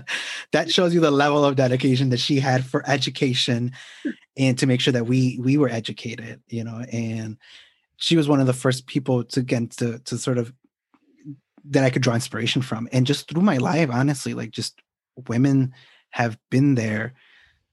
that 0.52 0.72
shows 0.72 0.94
you 0.94 1.00
the 1.00 1.12
level 1.12 1.44
of 1.44 1.54
dedication 1.54 2.08
that 2.08 2.18
she 2.18 2.40
had 2.40 2.64
for 2.64 2.82
education 2.88 3.70
and 4.36 4.58
to 4.58 4.66
make 4.66 4.80
sure 4.80 4.92
that 4.92 5.06
we, 5.06 5.38
we 5.40 5.56
were 5.56 5.68
educated, 5.68 6.42
you 6.48 6.64
know, 6.64 6.84
and 6.90 7.36
she 7.98 8.16
was 8.16 8.26
one 8.26 8.40
of 8.40 8.48
the 8.48 8.52
first 8.52 8.88
people 8.88 9.22
to 9.22 9.38
again, 9.38 9.68
to, 9.76 10.00
to 10.00 10.18
sort 10.18 10.38
of, 10.38 10.52
that 11.66 11.84
I 11.84 11.90
could 11.90 12.02
draw 12.02 12.14
inspiration 12.14 12.62
from. 12.62 12.88
And 12.90 13.06
just 13.06 13.28
through 13.28 13.42
my 13.42 13.58
life, 13.58 13.90
honestly, 13.92 14.34
like 14.34 14.50
just 14.50 14.80
women 15.26 15.74
have 16.10 16.38
been 16.50 16.74
there 16.74 17.14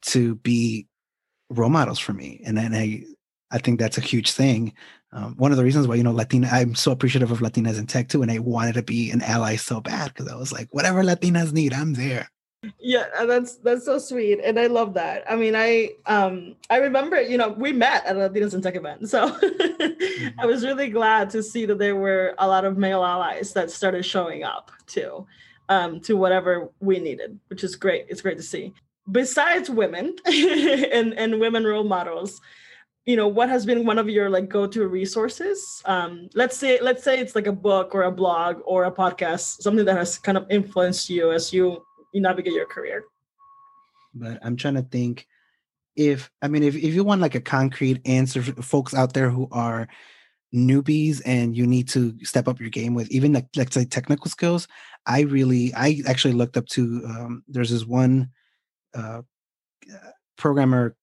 to 0.01 0.35
be 0.35 0.87
role 1.49 1.69
models 1.69 1.99
for 1.99 2.13
me. 2.13 2.41
And 2.45 2.57
and 2.57 2.75
i 2.75 3.03
i 3.51 3.57
think 3.57 3.79
that's 3.79 3.97
a 3.97 4.01
huge 4.01 4.31
thing. 4.31 4.73
Um, 5.11 5.35
one 5.37 5.51
of 5.51 5.57
the 5.57 5.63
reasons 5.63 5.87
why 5.87 5.95
you 5.95 6.03
know 6.03 6.11
latina 6.11 6.49
i'm 6.51 6.75
so 6.75 6.91
appreciative 6.91 7.31
of 7.31 7.39
latinas 7.39 7.79
in 7.79 7.87
tech 7.87 8.09
too 8.09 8.21
and 8.21 8.29
i 8.29 8.39
wanted 8.39 8.73
to 8.73 8.83
be 8.83 9.11
an 9.11 9.21
ally 9.21 9.55
so 9.55 9.79
bad 9.79 10.13
because 10.13 10.27
i 10.27 10.35
was 10.35 10.51
like 10.51 10.67
whatever 10.71 11.03
latinas 11.03 11.53
need 11.53 11.73
i'm 11.73 11.93
there. 11.93 12.29
Yeah 12.79 13.05
that's 13.25 13.55
that's 13.57 13.85
so 13.85 13.97
sweet 13.97 14.39
and 14.43 14.59
i 14.59 14.67
love 14.67 14.95
that. 14.95 15.23
I 15.29 15.37
mean 15.37 15.55
i 15.55 15.91
um 16.05 16.55
i 16.69 16.77
remember 16.77 17.21
you 17.21 17.37
know 17.37 17.49
we 17.49 17.71
met 17.71 18.05
at 18.05 18.17
a 18.17 18.29
latinas 18.29 18.53
in 18.53 18.61
tech 18.61 18.75
event 18.75 19.07
so 19.07 19.29
mm-hmm. 19.39 20.39
i 20.39 20.45
was 20.45 20.65
really 20.65 20.89
glad 20.89 21.29
to 21.29 21.41
see 21.41 21.65
that 21.65 21.79
there 21.79 21.95
were 21.95 22.35
a 22.37 22.47
lot 22.47 22.65
of 22.65 22.77
male 22.77 23.05
allies 23.05 23.53
that 23.53 23.71
started 23.71 24.03
showing 24.03 24.43
up 24.43 24.71
too 24.87 25.25
um 25.69 25.99
to 26.01 26.15
whatever 26.15 26.69
we 26.79 26.99
needed 26.99 27.39
which 27.47 27.63
is 27.63 27.75
great. 27.75 28.05
It's 28.09 28.21
great 28.21 28.37
to 28.37 28.43
see. 28.43 28.73
Besides 29.11 29.69
women 29.69 30.15
and 30.25 31.13
and 31.13 31.39
women 31.39 31.63
role 31.65 31.83
models 31.83 32.41
you 33.05 33.15
know 33.15 33.27
what 33.27 33.49
has 33.49 33.67
been 33.67 33.85
one 33.85 33.99
of 33.99 34.09
your 34.09 34.31
like 34.31 34.49
go-to 34.49 34.87
resources? 34.87 35.81
Um 35.85 36.29
let's 36.33 36.57
say 36.57 36.79
let's 36.81 37.03
say 37.03 37.19
it's 37.19 37.35
like 37.35 37.47
a 37.47 37.51
book 37.51 37.93
or 37.93 38.03
a 38.03 38.11
blog 38.11 38.61
or 38.65 38.85
a 38.85 38.91
podcast 38.91 39.61
something 39.61 39.85
that 39.85 39.97
has 39.97 40.17
kind 40.17 40.37
of 40.37 40.47
influenced 40.49 41.09
you 41.09 41.31
as 41.31 41.53
you 41.53 41.83
you 42.13 42.21
navigate 42.21 42.53
your 42.53 42.67
career. 42.67 43.03
But 44.13 44.39
i'm 44.43 44.55
trying 44.55 44.75
to 44.75 44.81
think 44.81 45.27
if 45.95 46.29
i 46.41 46.47
mean 46.47 46.63
if, 46.63 46.75
if 46.75 46.93
you 46.93 47.03
want 47.03 47.21
like 47.21 47.35
a 47.35 47.41
concrete 47.41 48.01
answer 48.05 48.41
for 48.41 48.61
folks 48.61 48.93
out 48.93 49.13
there 49.13 49.29
who 49.29 49.47
are 49.51 49.87
newbies 50.53 51.21
and 51.25 51.55
you 51.55 51.67
need 51.67 51.87
to 51.89 52.17
step 52.23 52.47
up 52.47 52.59
your 52.59 52.69
game 52.69 52.93
with 52.93 53.09
even 53.11 53.33
like 53.33 53.47
let's 53.55 53.73
say 53.73 53.85
technical 53.85 54.29
skills 54.29 54.67
i 55.05 55.21
really 55.21 55.73
i 55.75 56.01
actually 56.07 56.33
looked 56.33 56.57
up 56.57 56.65
to 56.67 57.01
um, 57.05 57.43
there's 57.47 57.71
this 57.71 57.85
one 57.85 58.29
uh, 58.95 59.21
programmer, 60.37 60.95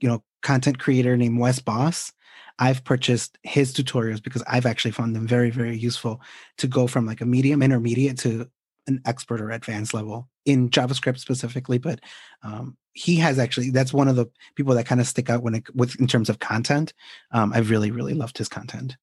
you 0.00 0.08
know, 0.08 0.22
content 0.42 0.78
creator 0.78 1.16
named 1.16 1.38
Wes 1.38 1.58
Bos. 1.58 2.12
I've 2.58 2.84
purchased 2.84 3.38
his 3.42 3.72
tutorials 3.72 4.22
because 4.22 4.42
I've 4.46 4.66
actually 4.66 4.92
found 4.92 5.16
them 5.16 5.26
very, 5.26 5.50
very 5.50 5.76
useful 5.76 6.20
to 6.58 6.66
go 6.66 6.86
from 6.86 7.06
like 7.06 7.20
a 7.20 7.26
medium 7.26 7.62
intermediate 7.62 8.18
to 8.20 8.48
an 8.86 9.00
expert 9.06 9.40
or 9.40 9.50
advanced 9.50 9.94
level 9.94 10.28
in 10.44 10.70
JavaScript 10.70 11.18
specifically. 11.18 11.78
But 11.78 12.00
um, 12.42 12.76
he 12.92 13.16
has 13.16 13.38
actually 13.38 13.70
that's 13.70 13.92
one 13.92 14.06
of 14.06 14.14
the 14.14 14.26
people 14.54 14.74
that 14.74 14.86
kind 14.86 15.00
of 15.00 15.06
stick 15.08 15.30
out 15.30 15.42
when 15.42 15.56
it 15.56 15.74
with 15.74 15.98
in 15.98 16.06
terms 16.06 16.28
of 16.28 16.38
content. 16.38 16.92
Um, 17.32 17.52
I've 17.52 17.70
really, 17.70 17.90
really 17.90 18.14
loved 18.14 18.38
his 18.38 18.48
content. 18.48 18.96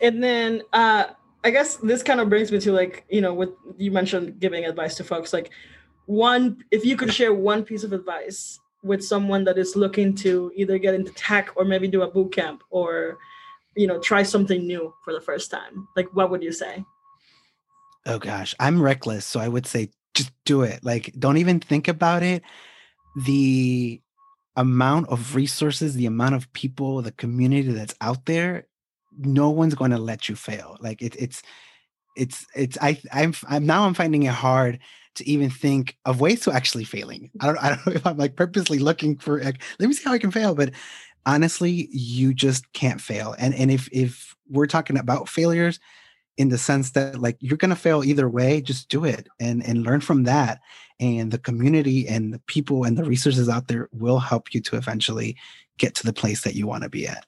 And 0.00 0.22
then 0.22 0.62
uh, 0.72 1.06
I 1.44 1.50
guess 1.50 1.76
this 1.76 2.02
kind 2.02 2.20
of 2.20 2.30
brings 2.30 2.50
me 2.50 2.58
to 2.60 2.72
like 2.72 3.04
you 3.08 3.20
know 3.20 3.34
what 3.34 3.54
you 3.76 3.90
mentioned 3.90 4.40
giving 4.40 4.64
advice 4.64 4.96
to 4.96 5.04
folks. 5.04 5.32
Like 5.32 5.50
one 6.06 6.64
if 6.70 6.84
you 6.84 6.96
could 6.96 7.12
share 7.12 7.34
one 7.34 7.62
piece 7.64 7.84
of 7.84 7.92
advice 7.92 8.58
with 8.82 9.04
someone 9.04 9.44
that 9.44 9.58
is 9.58 9.76
looking 9.76 10.14
to 10.14 10.50
either 10.54 10.78
get 10.78 10.94
into 10.94 11.12
tech 11.12 11.50
or 11.56 11.64
maybe 11.64 11.88
do 11.88 12.02
a 12.02 12.10
boot 12.10 12.32
camp 12.32 12.62
or 12.70 13.18
you 13.76 13.86
know 13.86 13.98
try 13.98 14.22
something 14.22 14.66
new 14.66 14.92
for 15.04 15.12
the 15.12 15.20
first 15.20 15.50
time 15.50 15.86
like 15.96 16.08
what 16.14 16.30
would 16.30 16.42
you 16.42 16.52
say? 16.52 16.84
Oh 18.06 18.18
gosh. 18.18 18.54
I'm 18.58 18.80
reckless 18.80 19.24
so 19.26 19.38
i 19.38 19.48
would 19.48 19.66
say 19.66 19.90
just 20.14 20.32
do 20.44 20.62
it. 20.62 20.82
Like 20.82 21.12
don't 21.18 21.38
even 21.38 21.60
think 21.60 21.88
about 21.88 22.22
it. 22.22 22.42
The 23.16 24.00
amount 24.56 25.08
of 25.08 25.34
resources 25.34 25.94
the 25.94 26.06
amount 26.06 26.34
of 26.36 26.52
people 26.52 27.02
the 27.02 27.10
community 27.12 27.72
that's 27.72 27.94
out 28.00 28.24
there 28.26 28.66
no 29.18 29.50
one's 29.50 29.74
going 29.74 29.90
to 29.90 29.98
let 29.98 30.28
you 30.28 30.36
fail 30.36 30.76
like 30.80 31.02
it, 31.02 31.14
it's 31.18 31.42
it's 32.16 32.46
it's 32.54 32.78
i 32.80 33.00
i'm 33.12 33.34
i'm 33.48 33.66
now 33.66 33.84
i'm 33.84 33.94
finding 33.94 34.22
it 34.22 34.32
hard 34.32 34.78
to 35.14 35.28
even 35.28 35.50
think 35.50 35.96
of 36.04 36.20
ways 36.20 36.40
to 36.40 36.52
actually 36.52 36.84
failing. 36.84 37.30
I 37.40 37.46
don't 37.46 37.58
I 37.58 37.68
don't 37.70 37.86
know 37.86 37.92
if 37.92 38.06
I'm 38.06 38.16
like 38.16 38.36
purposely 38.36 38.78
looking 38.78 39.16
for 39.16 39.42
like, 39.42 39.62
let 39.78 39.88
me 39.88 39.94
see 39.94 40.04
how 40.04 40.12
I 40.12 40.18
can 40.18 40.30
fail, 40.30 40.54
but 40.54 40.72
honestly, 41.26 41.88
you 41.90 42.34
just 42.34 42.70
can't 42.72 43.00
fail. 43.00 43.34
And 43.38 43.54
and 43.54 43.70
if 43.70 43.88
if 43.92 44.34
we're 44.48 44.66
talking 44.66 44.98
about 44.98 45.28
failures 45.28 45.80
in 46.36 46.48
the 46.48 46.58
sense 46.58 46.90
that 46.92 47.20
like 47.20 47.36
you're 47.40 47.56
gonna 47.56 47.76
fail 47.76 48.04
either 48.04 48.28
way, 48.28 48.60
just 48.60 48.88
do 48.88 49.04
it 49.04 49.28
and 49.40 49.64
and 49.66 49.84
learn 49.84 50.00
from 50.00 50.24
that. 50.24 50.60
And 51.00 51.30
the 51.30 51.38
community 51.38 52.06
and 52.06 52.32
the 52.32 52.38
people 52.40 52.84
and 52.84 52.96
the 52.96 53.04
resources 53.04 53.48
out 53.48 53.68
there 53.68 53.88
will 53.92 54.20
help 54.20 54.54
you 54.54 54.60
to 54.62 54.76
eventually 54.76 55.36
get 55.76 55.94
to 55.96 56.04
the 56.04 56.12
place 56.12 56.42
that 56.42 56.54
you 56.54 56.66
want 56.66 56.84
to 56.84 56.88
be 56.88 57.06
at. 57.06 57.26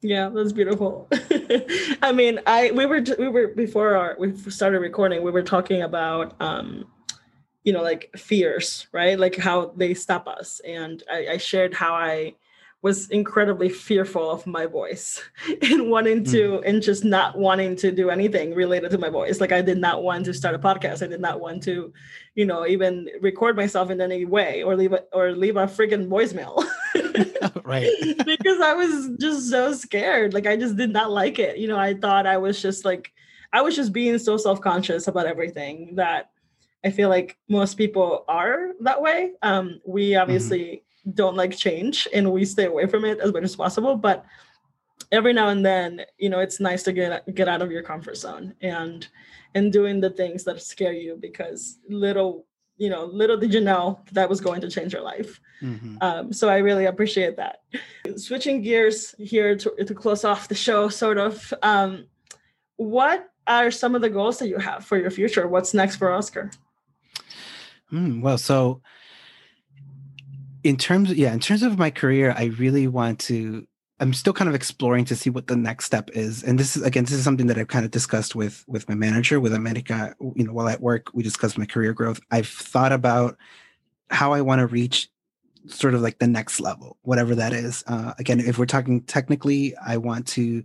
Yeah, 0.00 0.28
that's 0.28 0.52
beautiful. 0.52 1.08
I 2.02 2.12
mean, 2.12 2.40
I 2.46 2.70
we 2.70 2.86
were 2.86 3.02
we 3.18 3.28
were 3.28 3.48
before 3.48 3.96
our 3.96 4.16
we 4.18 4.36
started 4.36 4.78
recording, 4.78 5.22
we 5.22 5.32
were 5.32 5.42
talking 5.42 5.82
about 5.82 6.40
um 6.40 6.86
you 7.64 7.72
know 7.72 7.82
like 7.82 8.10
fears 8.16 8.86
right? 8.92 9.18
Like 9.18 9.36
how 9.36 9.72
they 9.76 9.94
stop 9.94 10.28
us. 10.28 10.60
And 10.60 11.02
I, 11.10 11.26
I, 11.32 11.36
shared 11.36 11.74
how 11.74 11.94
i 11.94 12.34
was 12.80 13.10
incredibly 13.10 13.68
fearful 13.68 14.30
of 14.30 14.46
my 14.46 14.64
voice 14.64 15.20
and 15.62 15.90
wanting 15.90 16.22
to 16.22 16.60
mm. 16.60 16.62
and 16.64 16.80
just 16.80 17.04
not 17.04 17.36
wanting 17.36 17.74
to 17.74 17.90
do 17.90 18.08
anything 18.08 18.54
related 18.54 18.92
to 18.92 18.98
my 18.98 19.08
voice. 19.08 19.40
Like 19.40 19.50
i 19.50 19.60
did 19.60 19.78
not 19.78 20.04
want 20.04 20.26
to 20.26 20.32
start 20.32 20.54
a 20.54 20.60
podcast. 20.60 21.02
I 21.02 21.08
did 21.08 21.20
not 21.20 21.40
want 21.40 21.60
to 21.64 21.92
you 22.36 22.46
know 22.46 22.66
even 22.68 23.08
record 23.20 23.56
myself 23.56 23.90
in 23.90 24.00
any 24.00 24.24
way 24.24 24.62
or 24.62 24.76
leave 24.76 24.92
a, 24.92 25.02
or 25.12 25.32
leave 25.32 25.56
a 25.56 25.66
freaking 25.66 26.06
voicemail 26.06 26.64
right 27.68 27.90
because 28.26 28.60
i 28.60 28.72
was 28.74 29.10
just 29.20 29.50
so 29.50 29.72
scared 29.72 30.34
like 30.34 30.46
i 30.46 30.56
just 30.56 30.76
did 30.76 30.90
not 30.90 31.10
like 31.10 31.38
it 31.38 31.58
you 31.58 31.68
know 31.68 31.78
i 31.78 31.94
thought 31.94 32.26
i 32.26 32.36
was 32.36 32.60
just 32.60 32.84
like 32.84 33.12
i 33.52 33.60
was 33.60 33.76
just 33.76 33.92
being 33.92 34.18
so 34.18 34.36
self-conscious 34.36 35.06
about 35.06 35.26
everything 35.26 35.94
that 35.94 36.30
I 36.84 36.90
feel 36.90 37.08
like 37.08 37.36
most 37.48 37.74
people 37.74 38.24
are 38.28 38.72
that 38.80 39.00
way. 39.00 39.32
Um, 39.42 39.80
we 39.84 40.10
mm-hmm. 40.10 40.22
obviously 40.22 40.60
mm-hmm. 40.60 41.10
don't 41.12 41.36
like 41.36 41.56
change 41.56 42.06
and 42.14 42.32
we 42.32 42.44
stay 42.44 42.66
away 42.66 42.86
from 42.86 43.04
it 43.04 43.18
as 43.20 43.32
much 43.32 43.42
as 43.42 43.56
possible. 43.56 43.96
But 43.96 44.24
every 45.10 45.32
now 45.32 45.48
and 45.48 45.64
then, 45.64 46.02
you 46.18 46.28
know, 46.28 46.40
it's 46.40 46.60
nice 46.60 46.82
to 46.84 46.92
get 46.92 47.34
get 47.34 47.48
out 47.48 47.62
of 47.62 47.70
your 47.70 47.82
comfort 47.82 48.16
zone 48.16 48.54
and 48.60 49.06
and 49.54 49.72
doing 49.72 50.00
the 50.00 50.10
things 50.10 50.44
that 50.44 50.62
scare 50.62 50.92
you 50.92 51.16
because 51.20 51.78
little 51.88 52.46
you 52.78 52.88
know, 52.88 53.04
little 53.04 53.36
did 53.36 53.52
you 53.52 53.60
know 53.60 54.00
that 54.12 54.28
was 54.28 54.40
going 54.40 54.60
to 54.62 54.70
change 54.70 54.92
your 54.92 55.02
life. 55.02 55.40
Mm-hmm. 55.60 55.96
Um, 56.00 56.32
so 56.32 56.48
I 56.48 56.58
really 56.58 56.86
appreciate 56.86 57.36
that. 57.36 57.62
Switching 58.16 58.62
gears 58.62 59.14
here 59.18 59.56
to, 59.56 59.84
to 59.84 59.94
close 59.94 60.24
off 60.24 60.48
the 60.48 60.54
show, 60.54 60.88
sort 60.88 61.18
of. 61.18 61.52
Um, 61.62 62.06
what 62.76 63.28
are 63.46 63.70
some 63.70 63.94
of 63.94 64.02
the 64.02 64.10
goals 64.10 64.38
that 64.38 64.48
you 64.48 64.58
have 64.58 64.84
for 64.84 64.96
your 64.96 65.10
future? 65.10 65.48
What's 65.48 65.74
next 65.74 65.96
for 65.96 66.12
Oscar? 66.12 66.50
Mm, 67.92 68.22
well, 68.22 68.38
so 68.38 68.80
in 70.62 70.76
terms, 70.76 71.10
of, 71.10 71.16
yeah, 71.16 71.32
in 71.32 71.40
terms 71.40 71.62
of 71.62 71.78
my 71.78 71.90
career, 71.90 72.34
I 72.36 72.44
really 72.44 72.86
want 72.86 73.18
to. 73.20 73.66
I'm 74.00 74.12
still 74.12 74.32
kind 74.32 74.48
of 74.48 74.54
exploring 74.54 75.04
to 75.06 75.16
see 75.16 75.28
what 75.28 75.48
the 75.48 75.56
next 75.56 75.84
step 75.84 76.10
is, 76.12 76.44
and 76.44 76.58
this 76.58 76.76
is 76.76 76.82
again, 76.82 77.04
this 77.04 77.14
is 77.14 77.24
something 77.24 77.48
that 77.48 77.58
I've 77.58 77.68
kind 77.68 77.84
of 77.84 77.90
discussed 77.90 78.34
with 78.34 78.64
with 78.68 78.88
my 78.88 78.94
manager, 78.94 79.40
with 79.40 79.52
America. 79.52 80.14
You 80.36 80.44
know, 80.44 80.52
while 80.52 80.68
at 80.68 80.80
work, 80.80 81.08
we 81.14 81.22
discussed 81.22 81.58
my 81.58 81.66
career 81.66 81.92
growth. 81.92 82.20
I've 82.30 82.48
thought 82.48 82.92
about 82.92 83.36
how 84.10 84.32
I 84.32 84.40
want 84.40 84.60
to 84.60 84.66
reach 84.66 85.08
sort 85.66 85.94
of 85.94 86.00
like 86.00 86.18
the 86.18 86.28
next 86.28 86.60
level, 86.60 86.96
whatever 87.02 87.34
that 87.34 87.52
is. 87.52 87.82
Uh, 87.86 88.14
again, 88.18 88.40
if 88.40 88.56
we're 88.56 88.66
talking 88.66 89.02
technically, 89.02 89.74
I 89.76 89.96
want 89.96 90.26
to 90.28 90.62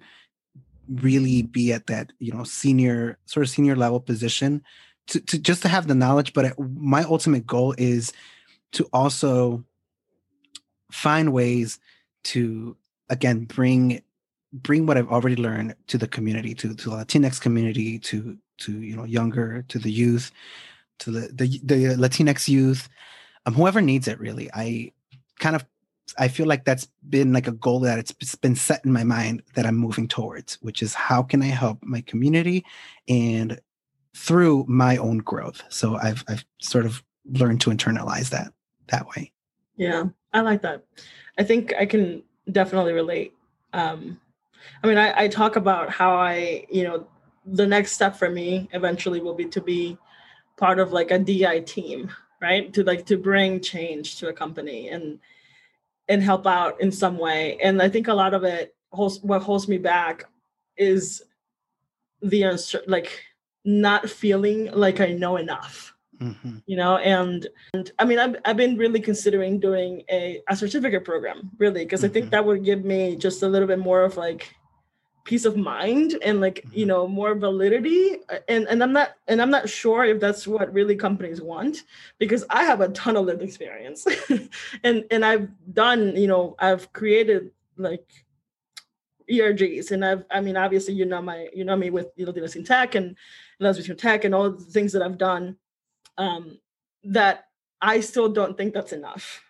really 0.88 1.42
be 1.42 1.72
at 1.72 1.88
that 1.88 2.12
you 2.20 2.32
know 2.32 2.44
senior 2.44 3.18
sort 3.26 3.44
of 3.44 3.50
senior 3.50 3.76
level 3.76 4.00
position 4.00 4.62
to, 5.08 5.20
to 5.22 5.40
just 5.40 5.62
to 5.62 5.70
have 5.70 5.88
the 5.88 5.96
knowledge 5.96 6.34
but 6.34 6.60
my 6.60 7.04
ultimate 7.04 7.48
goal 7.48 7.74
is 7.78 8.12
to 8.74 8.88
also 8.92 9.64
find 10.92 11.32
ways 11.32 11.80
to 12.24 12.76
again 13.10 13.46
bring 13.46 14.02
bring 14.52 14.86
what 14.86 14.98
i've 14.98 15.12
already 15.12 15.36
learned 15.36 15.76
to 15.88 15.98
the 15.98 16.08
community 16.08 16.54
to, 16.54 16.74
to 16.76 16.90
the 16.90 16.96
latinx 16.96 17.40
community 17.40 18.00
to 18.00 18.38
to 18.58 18.82
you 18.82 18.96
know 18.96 19.04
younger 19.04 19.64
to 19.68 19.80
the 19.80 19.92
youth 19.92 20.32
to 21.00 21.12
the 21.12 21.30
the, 21.34 21.60
the 21.64 21.96
latinx 21.96 22.48
youth 22.48 22.90
um, 23.46 23.54
whoever 23.54 23.82
needs 23.82 24.08
it 24.08 24.20
really 24.20 24.50
i 24.54 24.92
kind 25.40 25.56
of 25.56 25.66
I 26.20 26.28
feel 26.28 26.46
like 26.46 26.66
that's 26.66 26.88
been 27.10 27.34
like 27.34 27.48
a 27.48 27.52
goal 27.52 27.80
that 27.82 27.98
it's 27.98 28.36
been 28.36 28.56
set 28.56 28.84
in 28.86 28.92
my 28.92 29.04
mind 29.04 29.42
that 29.56 29.66
I'm 29.66 29.76
moving 29.76 30.08
towards, 30.08 30.56
which 30.56 30.82
is 30.82 30.94
how 30.94 31.24
can 31.24 31.42
I 31.42 31.48
help 31.48 31.80
my 31.82 32.02
community 32.02 32.66
and 33.08 33.60
through 34.16 34.66
my 34.68 34.98
own 34.98 35.20
growth. 35.20 35.64
So 35.70 35.96
I've 35.96 36.24
I've 36.28 36.46
sort 36.62 36.86
of 36.86 37.04
learned 37.26 37.62
to 37.62 37.70
internalize 37.70 38.30
that 38.30 38.54
that 38.88 39.08
way. 39.16 39.32
Yeah, 39.76 40.06
I 40.34 40.42
like 40.42 40.62
that. 40.62 40.84
I 41.38 41.44
think 41.44 41.74
I 41.80 41.86
can 41.86 42.24
definitely 42.52 42.94
relate. 42.94 43.34
Um, 43.74 44.20
I 44.84 44.88
mean, 44.88 44.98
I, 44.98 45.24
I 45.24 45.28
talk 45.28 45.56
about 45.56 45.90
how 45.90 46.16
I, 46.16 46.66
you 46.72 46.84
know, 46.84 47.08
the 47.46 47.68
next 47.68 47.94
step 47.94 48.16
for 48.16 48.30
me 48.30 48.70
eventually 48.72 49.20
will 49.20 49.34
be 49.34 49.46
to 49.46 49.62
be 49.62 49.98
part 50.58 50.80
of 50.80 50.94
like 50.94 51.12
a 51.12 51.20
DI 51.20 51.62
team, 51.62 52.12
right? 52.42 52.74
To 52.74 52.84
like 52.84 53.06
to 53.08 53.18
bring 53.18 53.60
change 53.60 54.18
to 54.20 54.30
a 54.30 54.34
company 54.34 54.90
and 54.90 55.20
and 56.10 56.22
help 56.22 56.46
out 56.46 56.80
in 56.82 56.92
some 56.92 57.18
way. 57.18 57.58
And 57.62 57.82
I 57.82 57.90
think 57.90 58.08
a 58.08 58.14
lot 58.14 58.34
of 58.34 58.44
it 58.44 58.76
holds 58.92 59.20
what 59.22 59.42
holds 59.42 59.68
me 59.68 59.78
back 59.78 60.26
is 60.78 61.24
the 62.22 62.44
answer, 62.44 62.82
like 62.88 63.24
not 63.66 64.10
feeling 64.10 64.72
like 64.72 65.00
I 65.00 65.08
know 65.08 65.38
enough. 65.38 65.93
Mm-hmm. 66.24 66.58
You 66.66 66.78
know, 66.78 66.98
and, 66.98 67.48
and 67.74 67.92
I 68.00 68.06
mean, 68.06 68.20
I've, 68.20 68.36
I've 68.46 68.58
been 68.58 68.78
really 68.78 69.00
considering 69.00 69.60
doing 69.60 70.04
a, 70.10 70.42
a 70.48 70.56
certificate 70.56 71.04
program, 71.04 71.52
really, 71.58 71.84
because 71.84 72.02
mm-hmm. 72.02 72.10
I 72.10 72.14
think 72.14 72.26
mm-hmm. 72.26 72.32
that 72.32 72.46
would 72.46 72.64
give 72.64 72.86
me 72.86 73.16
just 73.16 73.44
a 73.44 73.48
little 73.48 73.68
bit 73.68 73.80
more 73.80 74.04
of 74.04 74.18
like 74.18 74.56
peace 75.24 75.46
of 75.46 75.56
mind 75.56 76.18
and 76.22 76.42
like 76.42 76.56
mm-hmm. 76.56 76.80
you 76.80 76.86
know 76.86 77.08
more 77.08 77.34
validity 77.36 78.18
uh, 78.30 78.40
and 78.50 78.68
and 78.68 78.84
i'm 78.84 78.92
not 78.92 79.12
and 79.28 79.42
i'm 79.42 79.50
not 79.50 79.70
sure 79.70 80.04
if 80.04 80.20
that's 80.20 80.46
what 80.46 80.74
really 80.74 80.96
companies 80.96 81.42
want 81.42 81.84
because 82.20 82.44
i 82.50 82.64
have 82.64 82.82
a 82.82 82.90
ton 82.90 83.16
of 83.16 83.26
lived 83.26 83.42
experience 83.42 84.06
and 84.84 85.06
and 85.12 85.24
i've 85.24 85.48
done 85.74 86.16
you 86.16 86.28
know 86.28 86.56
i've 86.60 86.92
created 86.94 87.52
like 87.78 88.06
ergs 89.32 89.92
and 89.92 90.04
i've 90.04 90.26
i 90.30 90.42
mean 90.42 90.58
obviously 90.58 90.94
you 90.94 91.06
know 91.06 91.22
my 91.22 91.48
you 91.54 91.64
know 91.64 91.76
me 91.76 91.90
with 91.90 92.08
you 92.18 92.26
know 92.26 92.34
in 92.34 92.64
tech 92.64 92.96
and 92.96 93.16
lesbian 93.60 93.98
tech 93.98 94.26
and 94.26 94.36
all 94.36 94.52
the 94.52 94.66
things 94.66 94.92
that 94.92 95.02
i've 95.02 95.18
done 95.18 95.56
um 96.18 96.58
that 97.04 97.46
i 97.82 98.00
still 98.00 98.30
don't 98.30 98.58
think 98.58 98.74
that's 98.74 98.94
enough 98.94 99.42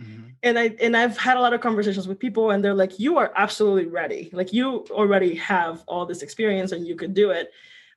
Mm-hmm. 0.00 0.28
And 0.42 0.58
I 0.58 0.74
and 0.80 0.96
I've 0.96 1.18
had 1.18 1.36
a 1.36 1.40
lot 1.40 1.52
of 1.52 1.60
conversations 1.60 2.08
with 2.08 2.18
people 2.18 2.50
and 2.50 2.64
they're 2.64 2.74
like 2.74 2.98
you 2.98 3.18
are 3.18 3.32
absolutely 3.36 3.86
ready. 3.86 4.30
Like 4.32 4.52
you 4.52 4.86
already 4.90 5.34
have 5.36 5.84
all 5.86 6.06
this 6.06 6.22
experience 6.22 6.72
and 6.72 6.86
you 6.86 6.96
could 6.96 7.14
do 7.14 7.30
it. 7.30 7.50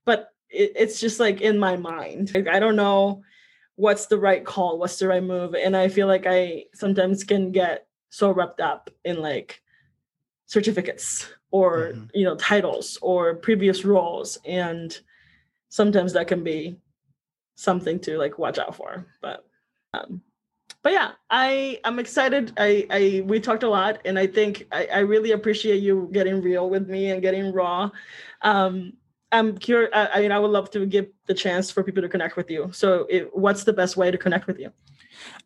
But 0.04 0.30
it, 0.50 0.74
it's 0.76 1.00
just 1.00 1.20
like 1.20 1.42
in 1.42 1.58
my 1.58 1.78
mind. 1.78 2.32
Like, 2.36 2.48
I 2.48 2.60
don't 2.60 2.76
know 2.76 3.24
what's 3.76 4.08
the 4.08 4.18
right 4.18 4.46
call, 4.46 4.78
what's 4.78 5.00
the 5.00 5.08
right 5.08 5.24
move 5.24 5.56
and 5.56 5.76
I 5.76 5.88
feel 5.88 6.08
like 6.08 6.26
I 6.28 6.66
sometimes 6.74 7.24
can 7.24 7.52
get 7.52 7.88
so 8.10 8.32
wrapped 8.32 8.62
up 8.62 8.90
in 9.04 9.22
like 9.22 9.62
certificates 10.48 11.28
or 11.52 11.94
mm-hmm. 11.94 12.06
you 12.14 12.26
know 12.26 12.36
titles 12.36 12.98
or 13.02 13.36
previous 13.36 13.84
roles 13.86 14.38
and 14.46 15.00
sometimes 15.70 16.14
that 16.14 16.28
can 16.28 16.44
be 16.44 16.78
something 17.56 18.00
to 18.00 18.18
like 18.18 18.38
watch 18.38 18.58
out 18.58 18.76
for 18.76 19.08
but 19.22 19.46
um 19.94 20.22
but 20.86 20.94
yeah, 20.94 21.14
I 21.32 21.80
I'm 21.84 21.98
excited. 21.98 22.54
I 22.58 22.86
I 22.92 23.24
we 23.26 23.40
talked 23.40 23.64
a 23.64 23.70
lot, 23.70 23.98
and 24.06 24.20
I 24.20 24.28
think 24.28 24.68
I, 24.72 24.86
I 24.94 25.00
really 25.00 25.32
appreciate 25.32 25.82
you 25.82 26.10
getting 26.12 26.44
real 26.44 26.70
with 26.70 26.88
me 26.88 27.10
and 27.10 27.24
getting 27.24 27.52
raw. 27.52 27.90
Um, 28.44 28.94
I'm 29.32 29.58
curious. 29.58 29.90
I, 29.96 30.08
I 30.14 30.22
mean, 30.22 30.32
I 30.32 30.38
would 30.38 30.52
love 30.52 30.70
to 30.72 30.86
give 30.86 31.08
the 31.26 31.34
chance 31.34 31.72
for 31.72 31.82
people 31.82 32.04
to 32.04 32.10
connect 32.10 32.38
with 32.38 32.52
you. 32.52 32.70
So, 32.72 33.08
it, 33.10 33.36
what's 33.36 33.64
the 33.64 33.74
best 33.74 33.98
way 33.98 34.12
to 34.12 34.18
connect 34.20 34.46
with 34.46 34.60
you? 34.60 34.72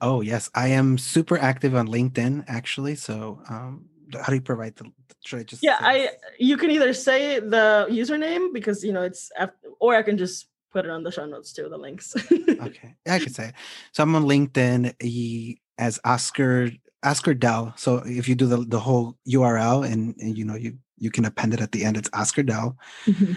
Oh 0.01 0.19
yes, 0.19 0.49
I 0.55 0.67
am 0.67 0.97
super 0.97 1.37
active 1.37 1.73
on 1.73 1.87
LinkedIn 1.87 2.43
actually. 2.49 2.95
So, 2.95 3.41
um, 3.49 3.85
how 4.13 4.27
do 4.27 4.35
you 4.35 4.41
provide 4.41 4.75
the? 4.75 4.91
Should 5.23 5.39
I 5.39 5.43
just? 5.43 5.63
Yeah, 5.63 5.77
I. 5.79 6.09
You 6.37 6.57
can 6.57 6.69
either 6.69 6.93
say 6.93 7.39
the 7.39 7.87
username 7.89 8.53
because 8.53 8.83
you 8.83 8.91
know 8.91 9.03
it's, 9.03 9.31
or 9.79 9.95
I 9.95 10.03
can 10.03 10.17
just 10.17 10.47
put 10.71 10.85
it 10.85 10.91
on 10.91 11.03
the 11.03 11.11
show 11.11 11.25
notes 11.25 11.53
too, 11.53 11.69
the 11.69 11.77
links. 11.77 12.15
okay. 12.31 12.95
Yeah, 13.05 13.13
I 13.13 13.19
could 13.19 13.35
say 13.35 13.49
it. 13.49 13.55
So 13.91 14.03
I'm 14.03 14.15
on 14.15 14.23
LinkedIn 14.23 15.01
he, 15.01 15.61
as 15.77 15.99
Oscar 16.03 16.71
Oscar 17.03 17.33
Dell. 17.33 17.73
So 17.77 18.01
if 18.05 18.27
you 18.27 18.35
do 18.35 18.45
the, 18.45 18.57
the 18.57 18.79
whole 18.79 19.15
URL 19.27 19.89
and, 19.89 20.15
and 20.19 20.37
you 20.37 20.45
know 20.45 20.55
you 20.55 20.77
you 20.97 21.11
can 21.11 21.25
append 21.25 21.53
it 21.53 21.61
at 21.61 21.71
the 21.71 21.85
end, 21.85 21.97
it's 21.97 22.09
Oscar 22.13 22.43
Dell. 22.43 22.77
Mm-hmm. 23.05 23.33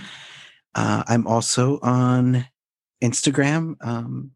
Uh, 0.74 1.04
I'm 1.06 1.26
also 1.26 1.78
on 1.82 2.46
Instagram. 3.02 3.76
Um, 3.80 4.32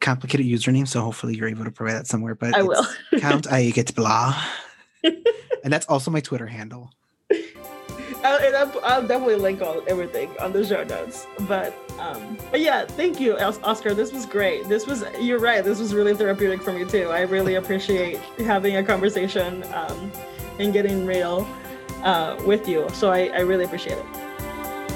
complicated 0.00 0.46
username, 0.46 0.88
so 0.88 1.02
hopefully 1.02 1.36
you're 1.36 1.48
able 1.48 1.64
to 1.64 1.70
provide 1.70 1.94
that 1.94 2.06
somewhere. 2.06 2.34
But 2.34 2.54
I 2.54 2.62
will 2.62 2.86
count 3.18 3.46
I 3.52 3.70
get 3.70 3.94
blah. 3.94 4.42
and 5.04 5.72
that's 5.72 5.86
also 5.86 6.10
my 6.10 6.20
Twitter 6.20 6.46
handle. 6.46 6.90
I'll, 8.22 8.56
I'll, 8.56 8.80
I'll, 8.84 9.06
definitely 9.06 9.36
link 9.36 9.62
all 9.62 9.82
everything 9.86 10.30
on 10.40 10.52
the 10.52 10.64
show 10.64 10.84
notes. 10.84 11.26
But 11.40 11.74
um, 11.98 12.36
but 12.50 12.60
yeah, 12.60 12.84
thank 12.84 13.20
you, 13.20 13.38
Oscar. 13.38 13.94
This 13.94 14.12
was 14.12 14.26
great. 14.26 14.68
This 14.68 14.86
was 14.86 15.04
you're 15.18 15.38
right. 15.38 15.64
This 15.64 15.78
was 15.78 15.94
really 15.94 16.14
therapeutic 16.14 16.62
for 16.62 16.72
me 16.72 16.84
too. 16.84 17.08
I 17.08 17.22
really 17.22 17.54
appreciate 17.54 18.18
having 18.38 18.76
a 18.76 18.84
conversation 18.84 19.64
um, 19.74 20.12
and 20.58 20.72
getting 20.72 21.06
real 21.06 21.48
uh, 22.02 22.40
with 22.44 22.68
you. 22.68 22.88
So 22.92 23.10
I, 23.10 23.28
I 23.28 23.40
really 23.40 23.64
appreciate 23.64 23.98
it. 23.98 24.04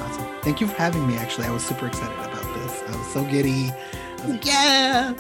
Awesome. 0.01 0.25
Thank 0.43 0.61
you 0.61 0.66
for 0.66 0.75
having 0.75 1.07
me. 1.07 1.16
Actually, 1.16 1.47
I 1.47 1.51
was 1.51 1.64
super 1.64 1.87
excited 1.87 2.14
about 2.18 2.55
this. 2.55 2.83
I 2.87 2.97
was 2.97 3.07
so 3.12 3.25
giddy. 3.25 3.70
Was 4.22 4.31
like, 4.31 4.47
yeah. 4.47 5.14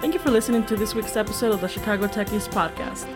Thank 0.00 0.14
you 0.14 0.20
for 0.20 0.30
listening 0.30 0.64
to 0.66 0.76
this 0.76 0.94
week's 0.94 1.16
episode 1.16 1.52
of 1.52 1.60
the 1.60 1.68
Chicago 1.68 2.06
Techies 2.06 2.48
podcast. 2.48 3.08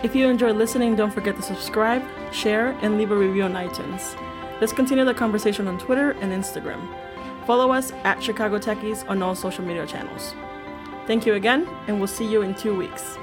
If 0.00 0.14
you 0.14 0.28
enjoyed 0.28 0.54
listening, 0.54 0.94
don't 0.94 1.12
forget 1.12 1.34
to 1.36 1.42
subscribe, 1.42 2.04
share, 2.32 2.68
and 2.82 2.96
leave 2.96 3.10
a 3.10 3.16
review 3.16 3.42
on 3.42 3.54
iTunes. 3.54 4.14
Let's 4.60 4.72
continue 4.72 5.04
the 5.04 5.12
conversation 5.12 5.66
on 5.66 5.76
Twitter 5.76 6.12
and 6.20 6.32
Instagram. 6.32 6.88
Follow 7.46 7.72
us 7.72 7.90
at 8.04 8.22
Chicago 8.22 8.60
Techies 8.60 9.08
on 9.10 9.22
all 9.22 9.34
social 9.34 9.64
media 9.64 9.86
channels. 9.86 10.36
Thank 11.08 11.26
you 11.26 11.34
again, 11.34 11.68
and 11.88 11.98
we'll 11.98 12.06
see 12.06 12.24
you 12.24 12.42
in 12.42 12.54
two 12.54 12.76
weeks. 12.76 13.18